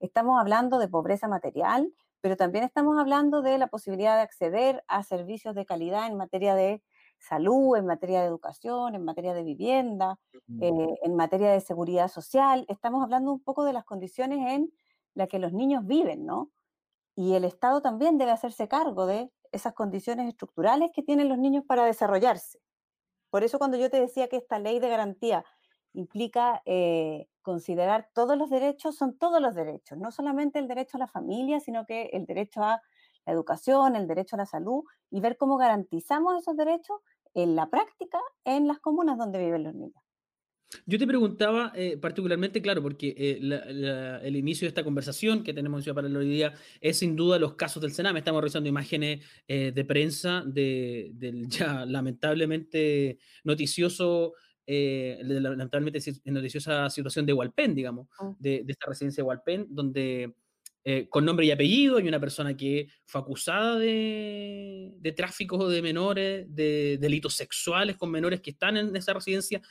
estamos 0.00 0.40
hablando 0.40 0.78
de 0.78 0.88
pobreza 0.88 1.28
material, 1.28 1.92
pero 2.20 2.36
también 2.36 2.64
estamos 2.64 2.98
hablando 2.98 3.42
de 3.42 3.58
la 3.58 3.68
posibilidad 3.68 4.16
de 4.16 4.22
acceder 4.22 4.84
a 4.88 5.02
servicios 5.02 5.54
de 5.54 5.66
calidad 5.66 6.06
en 6.06 6.16
materia 6.16 6.54
de 6.54 6.82
salud, 7.22 7.76
en 7.76 7.86
materia 7.86 8.20
de 8.20 8.26
educación, 8.26 8.94
en 8.94 9.04
materia 9.04 9.34
de 9.34 9.42
vivienda, 9.44 10.18
eh, 10.60 10.72
en 11.02 11.16
materia 11.16 11.50
de 11.52 11.60
seguridad 11.60 12.08
social. 12.08 12.64
Estamos 12.68 13.02
hablando 13.02 13.32
un 13.32 13.42
poco 13.42 13.64
de 13.64 13.72
las 13.72 13.84
condiciones 13.84 14.40
en 14.50 14.72
las 15.14 15.28
que 15.28 15.38
los 15.38 15.52
niños 15.52 15.86
viven, 15.86 16.26
¿no? 16.26 16.50
Y 17.14 17.34
el 17.34 17.44
Estado 17.44 17.82
también 17.82 18.18
debe 18.18 18.32
hacerse 18.32 18.68
cargo 18.68 19.06
de 19.06 19.30
esas 19.52 19.74
condiciones 19.74 20.28
estructurales 20.28 20.90
que 20.94 21.02
tienen 21.02 21.28
los 21.28 21.38
niños 21.38 21.64
para 21.66 21.84
desarrollarse. 21.84 22.58
Por 23.30 23.44
eso 23.44 23.58
cuando 23.58 23.76
yo 23.76 23.90
te 23.90 24.00
decía 24.00 24.28
que 24.28 24.36
esta 24.36 24.58
ley 24.58 24.78
de 24.78 24.88
garantía 24.88 25.44
implica 25.94 26.62
eh, 26.64 27.28
considerar 27.42 28.08
todos 28.14 28.36
los 28.36 28.50
derechos, 28.50 28.96
son 28.96 29.16
todos 29.18 29.40
los 29.40 29.54
derechos, 29.54 29.98
no 29.98 30.10
solamente 30.10 30.58
el 30.58 30.68
derecho 30.68 30.96
a 30.96 31.00
la 31.00 31.06
familia, 31.06 31.60
sino 31.60 31.84
que 31.86 32.10
el 32.12 32.26
derecho 32.26 32.62
a 32.62 32.82
la 33.26 33.32
educación, 33.32 33.96
el 33.96 34.06
derecho 34.06 34.36
a 34.36 34.40
la 34.40 34.46
salud, 34.46 34.84
y 35.10 35.20
ver 35.20 35.36
cómo 35.36 35.56
garantizamos 35.56 36.38
esos 36.38 36.56
derechos 36.56 36.98
en 37.34 37.56
la 37.56 37.70
práctica 37.70 38.18
en 38.44 38.66
las 38.66 38.78
comunas 38.78 39.18
donde 39.18 39.38
viven 39.38 39.64
los 39.64 39.74
niños. 39.74 40.02
Yo 40.86 40.98
te 40.98 41.06
preguntaba 41.06 41.72
eh, 41.74 41.96
particularmente, 41.96 42.62
claro, 42.62 42.82
porque 42.82 43.14
eh, 43.16 44.20
el 44.22 44.36
inicio 44.36 44.64
de 44.64 44.68
esta 44.68 44.84
conversación 44.84 45.42
que 45.42 45.52
tenemos 45.52 45.86
en 45.86 45.94
para 45.94 46.06
el 46.06 46.16
hoy 46.16 46.28
día 46.28 46.54
es 46.80 46.98
sin 46.98 47.16
duda 47.16 47.38
los 47.38 47.54
casos 47.54 47.82
del 47.82 47.92
Sename. 47.92 48.20
Estamos 48.20 48.40
revisando 48.40 48.68
imágenes 48.68 49.24
eh, 49.46 49.72
de 49.72 49.84
prensa 49.84 50.42
de, 50.46 51.10
del 51.14 51.48
ya 51.48 51.84
lamentablemente 51.84 53.18
noticioso, 53.44 54.34
lamentablemente 54.66 56.00
noticiosa 56.24 56.88
situación 56.88 57.26
de 57.26 57.32
Hualpén, 57.32 57.74
digamos, 57.74 58.08
ah. 58.20 58.34
de, 58.38 58.62
de, 58.64 58.72
esta 58.72 58.86
residencia 58.88 59.22
de 59.22 59.28
Hualpén, 59.28 59.66
donde 59.68 60.34
eh, 60.84 61.08
con 61.08 61.24
nombre 61.24 61.46
y 61.46 61.50
apellido, 61.52 61.98
hay 61.98 62.08
una 62.08 62.18
persona 62.18 62.56
que 62.56 62.88
fue 63.04 63.20
acusada 63.20 63.78
de, 63.78 64.92
de 64.98 65.12
tráfico 65.12 65.68
de 65.68 65.80
menores, 65.80 66.46
de 66.48 66.98
delitos 67.00 67.34
sexuales 67.34 67.96
con 67.96 68.10
menores 68.10 68.40
que 68.40 68.50
están 68.50 68.76
en 68.76 68.94
esa 68.96 69.12
residencia. 69.12 69.62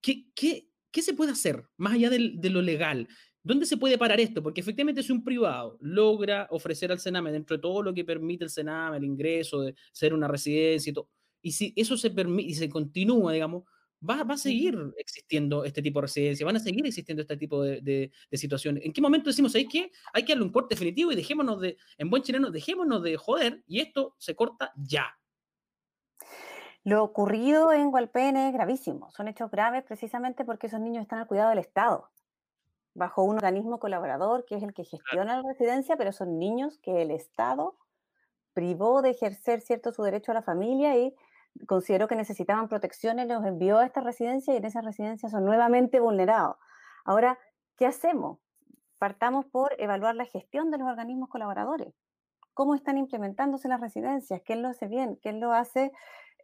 ¿Qué, 0.00 0.24
qué, 0.34 0.68
qué 0.90 1.02
se 1.02 1.12
puede 1.12 1.32
hacer 1.32 1.68
más 1.76 1.92
allá 1.92 2.08
de, 2.08 2.50
lo 2.50 2.62
legal? 2.62 3.06
¿Dónde 3.42 3.66
se 3.66 3.76
puede 3.76 3.98
parar 3.98 4.18
esto? 4.18 4.42
Porque 4.42 4.62
efectivamente 4.62 5.02
si 5.02 5.12
un 5.12 5.22
privado 5.22 5.76
logra 5.80 6.48
ofrecer 6.50 6.90
al 6.90 7.00
Sename 7.00 7.32
dentro 7.32 7.56
de 7.56 7.60
todo 7.60 7.82
lo 7.82 7.92
que 7.92 8.04
permite 8.04 8.44
el 8.44 8.50
Sename, 8.50 8.96
el 8.96 9.04
ingreso 9.04 9.60
de 9.60 9.74
ser 9.92 10.14
una 10.14 10.26
residencia 10.26 10.90
y 10.90 10.94
todo, 10.94 11.10
y 11.42 11.52
si 11.52 11.74
eso 11.76 11.98
se 11.98 12.10
permite 12.10 12.50
y 12.50 12.54
se 12.54 12.68
continúa, 12.70 13.32
digamos, 13.32 13.64
va, 14.00 14.20
a 14.20 14.36
seguir 14.36 14.76
existiendo 14.98 15.64
este 15.64 15.82
tipo 15.82 16.00
de 16.00 16.06
residencia, 16.06 16.46
van 16.46 16.56
a 16.56 16.60
seguir 16.60 16.86
existiendo 16.86 17.22
este 17.22 17.36
tipo 17.36 17.62
de, 17.62 18.10
situaciones. 18.32 18.84
¿En 18.84 18.92
qué 18.92 19.00
momento 19.00 19.30
decimos, 19.30 19.54
hay 19.54 19.66
que, 19.66 19.90
hay 20.12 20.24
que 20.24 20.32
darle 20.32 20.44
un 20.44 20.52
corte 20.52 20.74
definitivo 20.74 21.12
y 21.12 21.16
dejémonos 21.16 21.60
de, 21.60 21.76
en 21.98 22.10
buen 22.10 22.22
chileno, 22.22 22.50
dejémonos 22.50 23.02
de 23.02 23.16
joder 23.16 23.62
y 23.66 23.80
esto 23.80 24.14
se 24.18 24.34
corta 24.34 24.72
ya? 24.76 25.06
Lo 26.84 27.02
ocurrido 27.02 27.72
en 27.72 27.92
Hualpén 27.92 28.36
es 28.36 28.52
gravísimo. 28.52 29.10
Son 29.10 29.26
hechos 29.26 29.50
graves 29.50 29.82
precisamente 29.82 30.44
porque 30.44 30.68
esos 30.68 30.80
niños 30.80 31.02
están 31.02 31.18
al 31.18 31.26
cuidado 31.26 31.50
del 31.50 31.58
Estado. 31.58 32.10
bajo 32.94 33.24
un 33.24 33.36
organismo 33.36 33.78
colaborador 33.78 34.46
que 34.46 34.54
es 34.54 34.62
el 34.62 34.72
que 34.72 34.84
gestiona 34.84 35.36
la 35.36 35.42
residencia, 35.46 35.98
pero 35.98 36.12
son 36.12 36.38
niños 36.38 36.78
que 36.78 37.02
el 37.02 37.10
Estado 37.10 37.76
privó 38.54 39.02
de 39.02 39.10
ejercer 39.10 39.60
cierto 39.60 39.92
su 39.92 40.02
derecho 40.02 40.30
a 40.30 40.34
la 40.34 40.42
familia 40.42 40.96
y 40.96 41.14
consideró 41.66 42.08
que 42.08 42.16
necesitaban 42.16 42.68
protecciones, 42.68 43.28
los 43.28 43.44
envió 43.44 43.78
a 43.78 43.86
esta 43.86 44.00
residencia 44.00 44.54
y 44.54 44.58
en 44.58 44.64
esa 44.64 44.80
residencia 44.80 45.28
son 45.28 45.44
nuevamente 45.44 46.00
vulnerados. 46.00 46.56
Ahora, 47.04 47.38
¿qué 47.76 47.86
hacemos? 47.86 48.38
Partamos 48.98 49.46
por 49.46 49.74
evaluar 49.78 50.14
la 50.14 50.24
gestión 50.24 50.70
de 50.70 50.78
los 50.78 50.88
organismos 50.88 51.28
colaboradores. 51.28 51.94
¿Cómo 52.54 52.74
están 52.74 52.96
implementándose 52.96 53.68
las 53.68 53.80
residencias? 53.80 54.40
¿Quién 54.44 54.62
lo 54.62 54.68
hace 54.68 54.88
bien? 54.88 55.16
¿Quién 55.22 55.40
lo 55.40 55.52
hace 55.52 55.92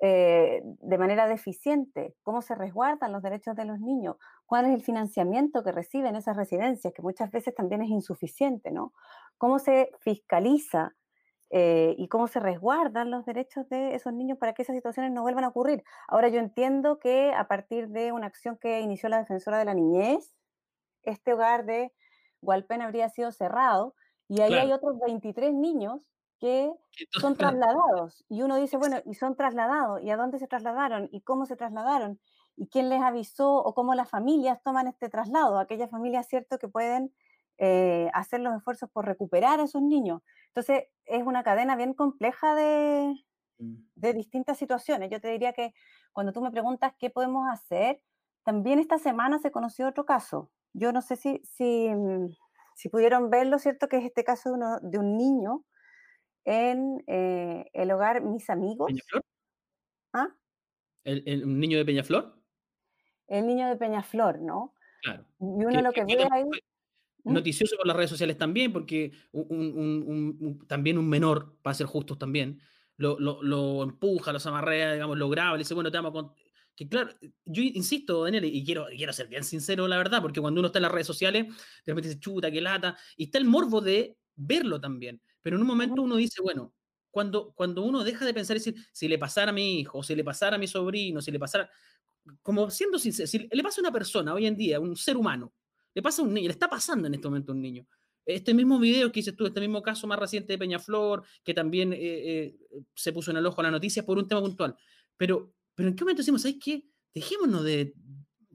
eh, 0.00 0.60
de 0.62 0.98
manera 0.98 1.26
deficiente? 1.26 2.14
¿Cómo 2.22 2.42
se 2.42 2.54
resguardan 2.54 3.12
los 3.12 3.22
derechos 3.22 3.56
de 3.56 3.64
los 3.64 3.80
niños? 3.80 4.16
¿Cuál 4.44 4.66
es 4.66 4.74
el 4.74 4.82
financiamiento 4.82 5.64
que 5.64 5.72
reciben 5.72 6.16
esas 6.16 6.36
residencias, 6.36 6.92
que 6.92 7.02
muchas 7.02 7.30
veces 7.30 7.54
también 7.54 7.82
es 7.82 7.88
insuficiente? 7.88 8.70
¿no? 8.70 8.92
¿Cómo 9.38 9.58
se 9.58 9.90
fiscaliza 10.00 10.94
eh, 11.54 11.94
y 11.98 12.08
cómo 12.08 12.28
se 12.28 12.40
resguardan 12.40 13.10
los 13.10 13.26
derechos 13.26 13.68
de 13.68 13.94
esos 13.94 14.14
niños 14.14 14.38
para 14.38 14.54
que 14.54 14.62
esas 14.62 14.74
situaciones 14.74 15.12
no 15.12 15.20
vuelvan 15.20 15.44
a 15.44 15.48
ocurrir. 15.48 15.84
Ahora 16.08 16.28
yo 16.28 16.38
entiendo 16.38 16.98
que 16.98 17.34
a 17.34 17.46
partir 17.46 17.88
de 17.88 18.10
una 18.10 18.26
acción 18.26 18.56
que 18.56 18.80
inició 18.80 19.10
la 19.10 19.18
defensora 19.18 19.58
de 19.58 19.66
la 19.66 19.74
niñez, 19.74 20.34
este 21.02 21.34
hogar 21.34 21.66
de 21.66 21.92
Gualpen 22.40 22.80
habría 22.80 23.10
sido 23.10 23.32
cerrado 23.32 23.94
y 24.28 24.40
ahí 24.40 24.54
hay 24.54 24.72
otros 24.72 24.98
23 24.98 25.52
niños 25.52 26.08
que 26.40 26.72
son 27.20 27.36
trasladados. 27.36 28.24
Y 28.30 28.40
uno 28.40 28.56
dice, 28.56 28.78
bueno, 28.78 29.02
y 29.04 29.12
son 29.12 29.36
trasladados, 29.36 30.02
¿y 30.02 30.08
a 30.08 30.16
dónde 30.16 30.38
se 30.38 30.48
trasladaron? 30.48 31.10
¿Y 31.12 31.20
cómo 31.20 31.44
se 31.44 31.56
trasladaron? 31.56 32.18
¿Y 32.56 32.68
quién 32.68 32.88
les 32.88 33.02
avisó? 33.02 33.56
¿O 33.56 33.74
cómo 33.74 33.94
las 33.94 34.08
familias 34.08 34.62
toman 34.62 34.86
este 34.86 35.10
traslado? 35.10 35.58
Aquellas 35.58 35.90
familias, 35.90 36.28
cierto, 36.28 36.58
que 36.58 36.68
pueden 36.68 37.12
eh, 37.58 38.10
hacer 38.14 38.40
los 38.40 38.56
esfuerzos 38.56 38.90
por 38.90 39.06
recuperar 39.06 39.60
a 39.60 39.64
esos 39.64 39.82
niños. 39.82 40.22
Entonces, 40.48 40.84
es 41.06 41.22
una 41.22 41.42
cadena 41.42 41.76
bien 41.76 41.94
compleja 41.94 42.54
de, 42.54 43.14
mm. 43.58 43.74
de 43.94 44.12
distintas 44.14 44.58
situaciones. 44.58 45.10
Yo 45.10 45.20
te 45.20 45.28
diría 45.28 45.52
que 45.52 45.72
cuando 46.12 46.32
tú 46.32 46.40
me 46.42 46.50
preguntas 46.50 46.92
qué 46.98 47.10
podemos 47.10 47.48
hacer, 47.50 48.00
también 48.44 48.78
esta 48.78 48.98
semana 48.98 49.38
se 49.38 49.50
conoció 49.50 49.88
otro 49.88 50.04
caso. 50.04 50.50
Yo 50.72 50.92
no 50.92 51.02
sé 51.02 51.16
si, 51.16 51.40
si, 51.44 51.88
mm, 51.88 52.34
si 52.74 52.88
pudieron 52.88 53.30
verlo, 53.30 53.58
¿cierto? 53.58 53.88
Que 53.88 53.98
es 53.98 54.04
este 54.04 54.24
caso 54.24 54.50
de, 54.50 54.54
uno, 54.56 54.78
de 54.80 54.98
un 54.98 55.16
niño 55.16 55.64
en 56.44 57.02
eh, 57.06 57.70
el 57.72 57.90
hogar 57.92 58.22
Mis 58.22 58.50
Amigos. 58.50 58.88
¿Peñaflor? 58.88 59.22
¿Ah? 60.12 60.28
¿El, 61.04 61.22
el, 61.26 61.44
un 61.44 61.60
niño 61.60 61.78
de 61.78 61.84
Peñaflor? 61.84 62.42
El 63.28 63.46
niño 63.46 63.68
de 63.68 63.76
Peñaflor, 63.76 64.40
¿no? 64.40 64.74
Claro. 65.02 65.24
Y 65.40 65.64
uno 65.64 65.82
lo 65.82 65.92
que, 65.92 66.04
ve 66.04 66.28
ahí... 66.30 66.44
¿Mm? 67.24 67.34
noticioso 67.34 67.76
por 67.76 67.86
las 67.86 67.96
redes 67.96 68.10
sociales 68.10 68.36
también, 68.36 68.72
porque 68.72 69.12
un, 69.32 70.64
también 70.66 70.98
un 70.98 71.08
menor, 71.08 71.56
para 71.62 71.74
ser 71.74 71.86
justos 71.86 72.18
también, 72.18 72.60
lo, 72.96 73.18
lo, 73.18 73.42
lo 73.42 73.82
empuja, 73.82 74.32
los 74.32 74.46
amarrea, 74.46 74.92
digamos, 74.92 75.18
lo 75.18 75.28
graba, 75.28 75.52
le 75.52 75.58
dice, 75.58 75.74
bueno, 75.74 75.90
te 75.90 75.98
vamos 75.98 76.24
a 76.24 76.34
que 76.74 76.88
claro, 76.88 77.10
yo 77.44 77.62
insisto, 77.62 78.24
Daniel, 78.24 78.46
y 78.46 78.64
quiero, 78.64 78.86
quiero 78.96 79.12
ser 79.12 79.28
bien 79.28 79.44
sincero, 79.44 79.86
la 79.86 79.98
verdad, 79.98 80.22
porque 80.22 80.40
cuando 80.40 80.60
uno 80.60 80.68
está 80.68 80.78
en 80.78 80.84
las 80.84 80.92
redes 80.92 81.06
sociales, 81.06 81.46
de 81.46 81.92
repente 81.92 82.08
dice, 82.08 82.20
chuta, 82.20 82.50
qué 82.50 82.60
lata, 82.60 82.96
y 83.16 83.24
está 83.24 83.38
el 83.38 83.44
morbo 83.44 83.80
de 83.80 84.16
verlo 84.34 84.80
también, 84.80 85.20
pero 85.42 85.56
en 85.56 85.62
un 85.62 85.68
momento 85.68 86.00
uno 86.00 86.16
dice, 86.16 86.40
bueno, 86.42 86.74
cuando, 87.10 87.52
cuando 87.52 87.82
uno 87.82 88.02
deja 88.04 88.24
de 88.24 88.32
pensar, 88.32 88.56
decir, 88.56 88.74
si 88.90 89.06
le 89.06 89.18
pasara 89.18 89.50
a 89.50 89.54
mi 89.54 89.80
hijo, 89.80 90.02
si 90.02 90.14
le 90.14 90.24
pasara 90.24 90.56
a 90.56 90.58
mi 90.58 90.66
sobrino, 90.66 91.20
si 91.20 91.30
le 91.30 91.38
pasara, 91.38 91.68
como 92.40 92.70
siendo 92.70 92.98
sincero, 92.98 93.26
si 93.26 93.48
le 93.50 93.62
pasa 93.62 93.80
a 93.80 93.82
una 93.82 93.92
persona 93.92 94.32
hoy 94.32 94.46
en 94.46 94.56
día, 94.56 94.80
un 94.80 94.96
ser 94.96 95.18
humano, 95.18 95.52
le 95.94 96.02
pasa 96.02 96.22
a 96.22 96.24
un 96.24 96.34
niño, 96.34 96.48
le 96.48 96.52
está 96.52 96.68
pasando 96.68 97.06
en 97.06 97.14
este 97.14 97.28
momento 97.28 97.52
a 97.52 97.54
un 97.54 97.62
niño. 97.62 97.86
Este 98.24 98.54
mismo 98.54 98.78
video 98.78 99.10
que 99.10 99.20
dices 99.20 99.34
tú, 99.36 99.46
este 99.46 99.60
mismo 99.60 99.82
caso 99.82 100.06
más 100.06 100.18
reciente 100.18 100.52
de 100.52 100.58
Peñaflor, 100.58 101.24
que 101.42 101.54
también 101.54 101.92
eh, 101.92 101.98
eh, 102.00 102.56
se 102.94 103.12
puso 103.12 103.30
en 103.32 103.38
el 103.38 103.46
ojo 103.46 103.60
a 103.60 103.64
la 103.64 103.70
noticia 103.70 104.04
por 104.04 104.16
un 104.18 104.28
tema 104.28 104.40
puntual. 104.40 104.76
Pero, 105.16 105.52
pero 105.74 105.88
¿en 105.88 105.96
qué 105.96 106.04
momento 106.04 106.20
decimos, 106.20 106.42
¿sabes 106.42 106.58
qué? 106.62 106.84
Dejémonos 107.14 107.64
de, 107.64 107.94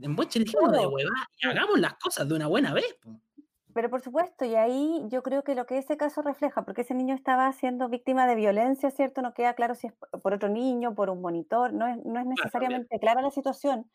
en 0.02 0.16
dejémonos 0.16 0.80
de 0.80 0.88
hueva 0.88 1.12
y 1.38 1.48
hagamos 1.48 1.80
las 1.80 1.96
cosas 1.96 2.28
de 2.28 2.36
una 2.36 2.48
buena 2.48 2.74
vez. 2.74 2.98
Pero 3.74 3.90
por 3.90 4.02
supuesto, 4.02 4.44
y 4.46 4.56
ahí 4.56 5.04
yo 5.10 5.22
creo 5.22 5.44
que 5.44 5.54
lo 5.54 5.68
que 5.68 5.78
ese 5.78 5.98
caso 5.98 6.24
refleja, 6.24 6.66
porque 6.66 6.82
ese 6.82 6.96
niño 6.96 7.14
estaba 7.14 7.52
siendo 7.54 7.90
víctima 7.90 8.26
de 8.26 8.36
violencia, 8.36 8.90
¿cierto? 8.90 9.22
No 9.22 9.34
queda 9.34 9.54
claro 9.54 9.76
si 9.76 9.88
es 9.88 9.94
por 10.24 10.34
otro 10.34 10.50
niño, 10.50 10.96
por 10.96 11.12
un 11.12 11.22
monitor, 11.22 11.74
no 11.74 11.88
es, 11.88 12.04
no 12.04 12.20
es 12.20 12.26
necesariamente 12.26 13.00
clara 13.00 13.22
la 13.22 13.30
situación, 13.30 13.88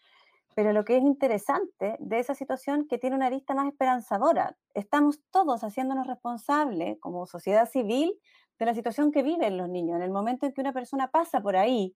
pero 0.54 0.72
lo 0.72 0.84
que 0.84 0.96
es 0.96 1.02
interesante 1.02 1.96
de 1.98 2.18
esa 2.18 2.34
situación 2.34 2.86
que 2.88 2.98
tiene 2.98 3.16
una 3.16 3.30
vista 3.30 3.54
más 3.54 3.68
esperanzadora. 3.68 4.56
Estamos 4.74 5.20
todos 5.30 5.62
haciéndonos 5.64 6.06
responsables 6.06 6.98
como 7.00 7.26
sociedad 7.26 7.68
civil 7.68 8.18
de 8.58 8.66
la 8.66 8.74
situación 8.74 9.12
que 9.12 9.22
viven 9.22 9.56
los 9.56 9.68
niños. 9.68 9.96
En 9.96 10.02
el 10.02 10.10
momento 10.10 10.46
en 10.46 10.52
que 10.52 10.60
una 10.60 10.72
persona 10.72 11.10
pasa 11.10 11.40
por 11.40 11.56
ahí 11.56 11.94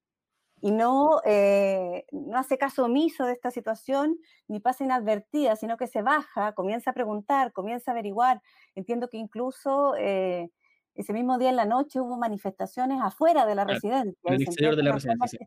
y 0.62 0.73
no, 0.73 1.21
eh, 1.25 2.07
no 2.12 2.38
hace 2.38 2.57
caso 2.59 2.85
omiso 2.87 3.27
de 3.27 3.33
esta 3.33 3.51
situación, 3.51 4.19
ni 4.49 4.61
pasa 4.61 4.85
inadvertida, 4.85 5.55
sino 5.57 5.77
que 5.77 5.87
se 5.87 6.03
baja, 6.03 6.53
comienza 6.55 6.90
a 6.90 6.95
preguntar, 6.95 7.53
comienza 7.53 7.90
a 7.90 7.95
averiguar. 7.95 8.40
Entiendo 8.75 9.09
que 9.09 9.19
incluso 9.19 9.95
eh, 9.97 10.51
ese 10.95 11.12
mismo 11.12 11.38
día 11.38 11.51
en 11.51 11.57
la 11.57 11.66
noche 11.66 12.01
hubo 12.01 12.16
manifestaciones 12.16 13.01
afuera 13.03 13.45
de 13.45 13.55
la 13.55 13.64
residencia. 13.64 14.14
En 14.25 14.35
el 14.35 14.42
exterior 14.42 14.77
de 14.77 14.83
la 14.83 14.92
residencia. 14.92 15.47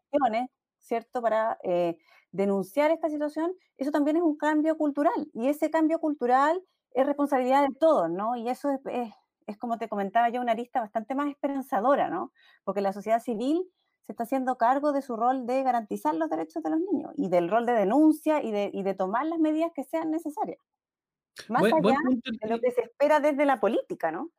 ¿Cierto? 0.89 1.21
Para 1.21 1.57
eh, 1.63 1.97
denunciar 2.31 2.91
esta 2.91 3.09
situación, 3.09 3.53
eso 3.77 3.91
también 3.91 4.17
es 4.17 4.23
un 4.23 4.35
cambio 4.35 4.75
cultural. 4.75 5.29
Y 5.33 5.47
ese 5.47 5.69
cambio 5.69 5.99
cultural 5.99 6.61
es 6.91 7.05
responsabilidad 7.05 7.61
de 7.67 7.75
todos, 7.75 8.09
¿no? 8.09 8.35
Y 8.35 8.49
eso 8.49 8.71
es, 8.71 9.13
es, 9.47 9.57
como 9.57 9.77
te 9.77 9.87
comentaba 9.87 10.29
yo, 10.29 10.41
una 10.41 10.55
lista 10.55 10.81
bastante 10.81 11.15
más 11.15 11.29
esperanzadora, 11.29 12.09
¿no? 12.09 12.33
Porque 12.63 12.81
la 12.81 12.91
sociedad 12.91 13.21
civil 13.21 13.63
se 14.05 14.13
está 14.13 14.23
haciendo 14.23 14.57
cargo 14.57 14.91
de 14.91 15.03
su 15.03 15.15
rol 15.15 15.45
de 15.45 15.61
garantizar 15.61 16.15
los 16.15 16.29
derechos 16.29 16.63
de 16.63 16.71
los 16.71 16.79
niños 16.79 17.11
y 17.15 17.29
del 17.29 17.49
rol 17.49 17.67
de 17.67 17.73
denuncia 17.73 18.43
y 18.43 18.51
de, 18.51 18.71
y 18.73 18.81
de 18.81 18.95
tomar 18.95 19.27
las 19.27 19.39
medidas 19.39 19.71
que 19.75 19.83
sean 19.83 20.09
necesarias. 20.09 20.59
Más 21.47 21.63
allá 21.63 21.95
de 22.41 22.49
lo 22.49 22.59
que 22.59 22.71
se 22.71 22.81
espera 22.81 23.19
desde 23.19 23.45
la 23.45 23.59
política, 23.59 24.11
¿no? 24.11 24.31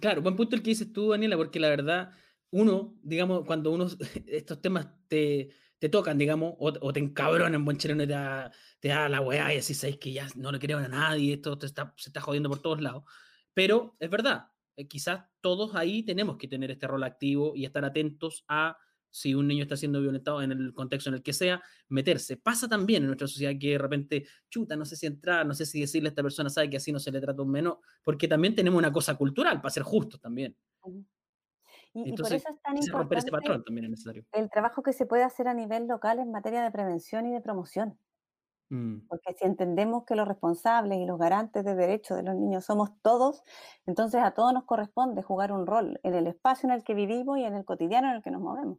Claro, 0.00 0.22
buen 0.22 0.36
punto 0.36 0.56
el 0.56 0.62
que 0.62 0.70
dices 0.70 0.92
tú, 0.92 1.10
Daniela, 1.10 1.36
porque 1.36 1.60
la 1.60 1.68
verdad, 1.68 2.12
uno, 2.50 2.94
digamos, 3.02 3.44
cuando 3.44 3.70
uno, 3.70 3.86
estos 4.26 4.60
temas 4.62 4.88
te, 5.08 5.50
te 5.82 5.88
tocan, 5.88 6.16
digamos, 6.16 6.54
o, 6.60 6.92
te 6.92 7.00
encabronan, 7.00 7.64
buen 7.64 7.76
chileno, 7.76 8.06
te 8.06 8.12
da, 8.12 8.52
te 8.78 8.86
da 8.86 9.08
la 9.08 9.20
weá 9.20 9.52
y 9.52 9.58
así 9.58 9.74
sabes 9.74 9.98
que 9.98 10.12
ya 10.12 10.28
no 10.36 10.52
le 10.52 10.60
creen 10.60 10.78
a 10.78 10.86
nadie, 10.86 11.32
esto 11.34 11.58
te 11.58 11.66
está, 11.66 11.92
se 11.96 12.10
está 12.10 12.20
jodiendo 12.20 12.48
por 12.48 12.62
todos 12.62 12.80
lados. 12.80 13.02
Pero 13.52 13.96
es 13.98 14.08
verdad, 14.08 14.46
eh, 14.76 14.86
quizás 14.86 15.24
todos 15.40 15.74
ahí 15.74 16.04
tenemos 16.04 16.36
que 16.36 16.46
tener 16.46 16.70
este 16.70 16.86
rol 16.86 17.02
activo 17.02 17.56
y 17.56 17.64
estar 17.64 17.84
atentos 17.84 18.44
a 18.46 18.78
si 19.10 19.34
un 19.34 19.48
niño 19.48 19.64
está 19.64 19.76
siendo 19.76 20.00
violentado 20.00 20.40
en 20.40 20.52
el 20.52 20.72
contexto 20.72 21.10
en 21.10 21.16
el 21.16 21.22
que 21.24 21.32
sea, 21.32 21.60
meterse. 21.88 22.36
Pasa 22.36 22.68
también 22.68 23.02
en 23.02 23.08
nuestra 23.08 23.26
sociedad 23.26 23.52
que 23.58 23.70
de 23.70 23.78
repente, 23.78 24.26
chuta, 24.48 24.76
no 24.76 24.84
sé 24.84 24.94
si 24.94 25.06
entrar, 25.06 25.44
no 25.44 25.52
sé 25.52 25.66
si 25.66 25.80
decirle 25.80 26.10
a 26.10 26.10
esta 26.10 26.22
persona, 26.22 26.48
sabe 26.48 26.70
que 26.70 26.76
así 26.76 26.92
no 26.92 27.00
se 27.00 27.10
le 27.10 27.20
trata 27.20 27.42
un 27.42 27.50
menos, 27.50 27.78
porque 28.04 28.28
también 28.28 28.54
tenemos 28.54 28.78
una 28.78 28.92
cosa 28.92 29.16
cultural, 29.16 29.60
para 29.60 29.74
ser 29.74 29.82
justos 29.82 30.20
también. 30.20 30.56
Y, 31.94 32.16
por 32.16 32.32
eso 32.32 32.48
es 32.48 32.62
tan 32.62 32.76
importante 32.76 33.30
el 34.32 34.50
trabajo 34.50 34.82
que 34.82 34.92
se 34.92 35.04
puede 35.04 35.24
hacer 35.24 35.46
a 35.46 35.54
nivel 35.54 35.86
local 35.86 36.18
en 36.18 36.30
materia 36.30 36.62
de 36.62 36.70
prevención 36.70 37.26
y 37.26 37.32
de 37.32 37.40
promoción. 37.40 37.98
Mm. 38.70 39.06
Porque 39.06 39.34
si 39.34 39.44
entendemos 39.44 40.04
que 40.04 40.16
los 40.16 40.26
responsables 40.26 40.98
y 40.98 41.04
los 41.04 41.18
garantes 41.18 41.62
de 41.62 41.74
derechos 41.74 42.16
de 42.16 42.22
los 42.22 42.34
niños 42.34 42.64
somos 42.64 42.90
todos, 43.02 43.42
entonces 43.84 44.22
a 44.22 44.30
todos 44.30 44.54
nos 44.54 44.64
corresponde 44.64 45.22
jugar 45.22 45.52
un 45.52 45.66
rol 45.66 46.00
en 46.02 46.14
el 46.14 46.26
espacio 46.26 46.66
en 46.68 46.74
el 46.74 46.82
que 46.82 46.94
vivimos 46.94 47.38
y 47.38 47.44
en 47.44 47.54
el 47.54 47.66
cotidiano 47.66 48.08
en 48.08 48.16
el 48.16 48.22
que 48.22 48.30
nos 48.30 48.40
movemos. 48.40 48.78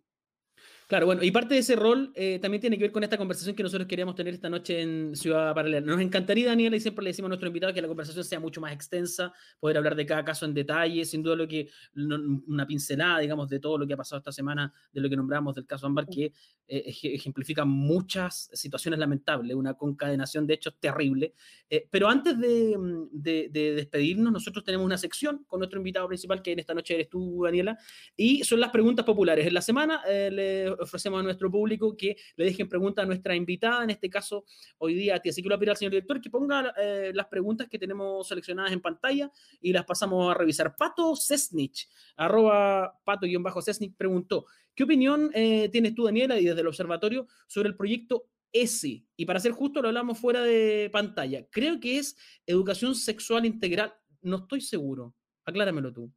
Claro, 0.94 1.08
bueno, 1.08 1.24
y 1.24 1.32
parte 1.32 1.56
de 1.56 1.62
ese 1.62 1.76
rol 1.76 2.12
eh, 2.14 2.38
también 2.40 2.62
tiene 2.62 2.78
que 2.78 2.84
ver 2.84 2.92
con 2.92 3.02
esta 3.02 3.18
conversación 3.18 3.56
que 3.56 3.64
nosotros 3.64 3.88
queríamos 3.88 4.14
tener 4.14 4.32
esta 4.32 4.48
noche 4.48 4.80
en 4.80 5.16
Ciudad 5.16 5.52
Paralela. 5.56 5.88
Nos 5.88 6.00
encantaría, 6.00 6.46
Daniela, 6.46 6.76
y 6.76 6.80
siempre 6.80 7.04
le 7.04 7.10
decimos 7.10 7.30
a 7.30 7.30
nuestro 7.30 7.48
invitado 7.48 7.74
que 7.74 7.82
la 7.82 7.88
conversación 7.88 8.24
sea 8.24 8.40
mucho 8.40 8.62
más 8.62 8.72
extensa, 8.74 9.34
poder 9.60 9.78
hablar 9.78 9.96
de 9.96 10.06
cada 10.06 10.24
caso 10.24 10.46
en 10.46 10.54
detalle, 10.54 11.04
sin 11.04 11.24
duda 11.24 11.36
lo 11.36 11.48
que, 11.48 11.68
una 11.96 12.68
pincelada, 12.68 13.18
digamos, 13.18 13.50
de 13.50 13.60
todo 13.60 13.80
lo 13.80 13.88
que 13.88 13.96
ha 13.96 13.98
pasado 13.98 14.20
esta 14.20 14.32
semana, 14.32 14.72
de 14.92 15.02
lo 15.02 15.10
que 15.10 15.16
nombramos 15.16 15.56
del 15.56 15.66
caso 15.66 15.88
Ámbar, 15.88 16.06
que 16.06 16.26
eh, 16.68 16.94
ejemplifica 17.02 17.66
muchas 17.66 18.52
situaciones 18.54 19.00
lamentables, 19.00 19.56
una 19.56 19.74
concadenación 19.74 20.46
de 20.46 20.54
hechos 20.54 20.76
terrible. 20.80 21.34
Eh, 21.72 21.88
pero 21.90 22.08
antes 22.08 22.38
de, 22.40 22.78
de, 23.12 23.74
despedirnos, 23.74 24.32
nosotros 24.32 24.64
tenemos 24.64 24.86
una 24.86 25.00
sección 25.00 25.44
con 25.48 25.60
nuestro 25.60 25.80
invitado 25.80 26.08
principal, 26.08 26.44
que 26.44 26.52
en 26.52 26.60
esta 26.60 26.76
noche 26.76 26.94
eres 26.94 27.10
tú, 27.10 27.42
Daniela, 27.44 27.80
y 28.16 28.44
son 28.44 28.60
las 28.60 28.70
preguntas 28.70 29.04
populares. 29.04 29.48
En 29.48 29.56
la 29.56 29.62
semana 29.64 30.04
le 30.06 30.83
ofrecemos 30.84 31.20
a 31.20 31.24
nuestro 31.24 31.50
público 31.50 31.96
que 31.96 32.16
le 32.36 32.46
dejen 32.46 32.70
preguntas 32.70 33.04
a 33.04 33.06
nuestra 33.06 33.36
invitada, 33.36 33.84
en 33.84 33.90
este 33.90 34.10
caso 34.10 34.46
hoy 34.78 34.94
día 34.94 35.16
a 35.16 35.20
ti. 35.20 35.30
Así 35.30 35.42
que 35.42 35.50
lo 35.50 35.54
voy 35.54 35.58
a 35.58 35.60
pedir 35.60 35.70
al 35.72 35.78
señor 35.78 35.92
director 35.92 36.22
que 36.22 36.30
ponga 36.30 36.74
eh, 36.78 37.12
las 37.14 37.28
preguntas 37.28 37.68
que 37.70 37.80
tenemos 37.80 38.28
seleccionadas 38.28 38.72
en 38.72 38.82
pantalla 38.82 39.32
y 39.62 39.74
las 39.74 39.86
pasamos 39.86 40.32
a 40.32 40.38
revisar. 40.38 40.76
Pato 40.76 41.16
Cesnich, 41.16 41.90
arroba 42.16 43.00
pato-cesnich, 43.06 43.96
preguntó, 43.96 44.46
¿qué 44.76 44.84
opinión 44.84 45.32
eh, 45.34 45.70
tienes 45.70 45.96
tú, 45.96 46.06
Daniela, 46.06 46.40
y 46.40 46.46
desde 46.46 46.62
el 46.62 46.68
observatorio 46.68 47.28
sobre 47.48 47.70
el 47.70 47.76
proyecto 47.76 48.28
ESI. 48.54 49.08
Y 49.18 49.26
para 49.26 49.40
ser 49.40 49.52
justo, 49.52 49.82
lo 49.82 49.88
hablamos 49.90 50.20
fuera 50.20 50.42
de 50.42 50.90
pantalla. 50.94 51.46
Creo 51.50 51.80
que 51.80 51.98
es 51.98 52.16
educación 52.46 52.96
sexual 52.96 53.46
integral. 53.46 53.94
No 54.22 54.38
estoy 54.38 54.62
seguro. 54.62 55.16
Acláramelo 55.44 55.92
tú. 55.92 56.14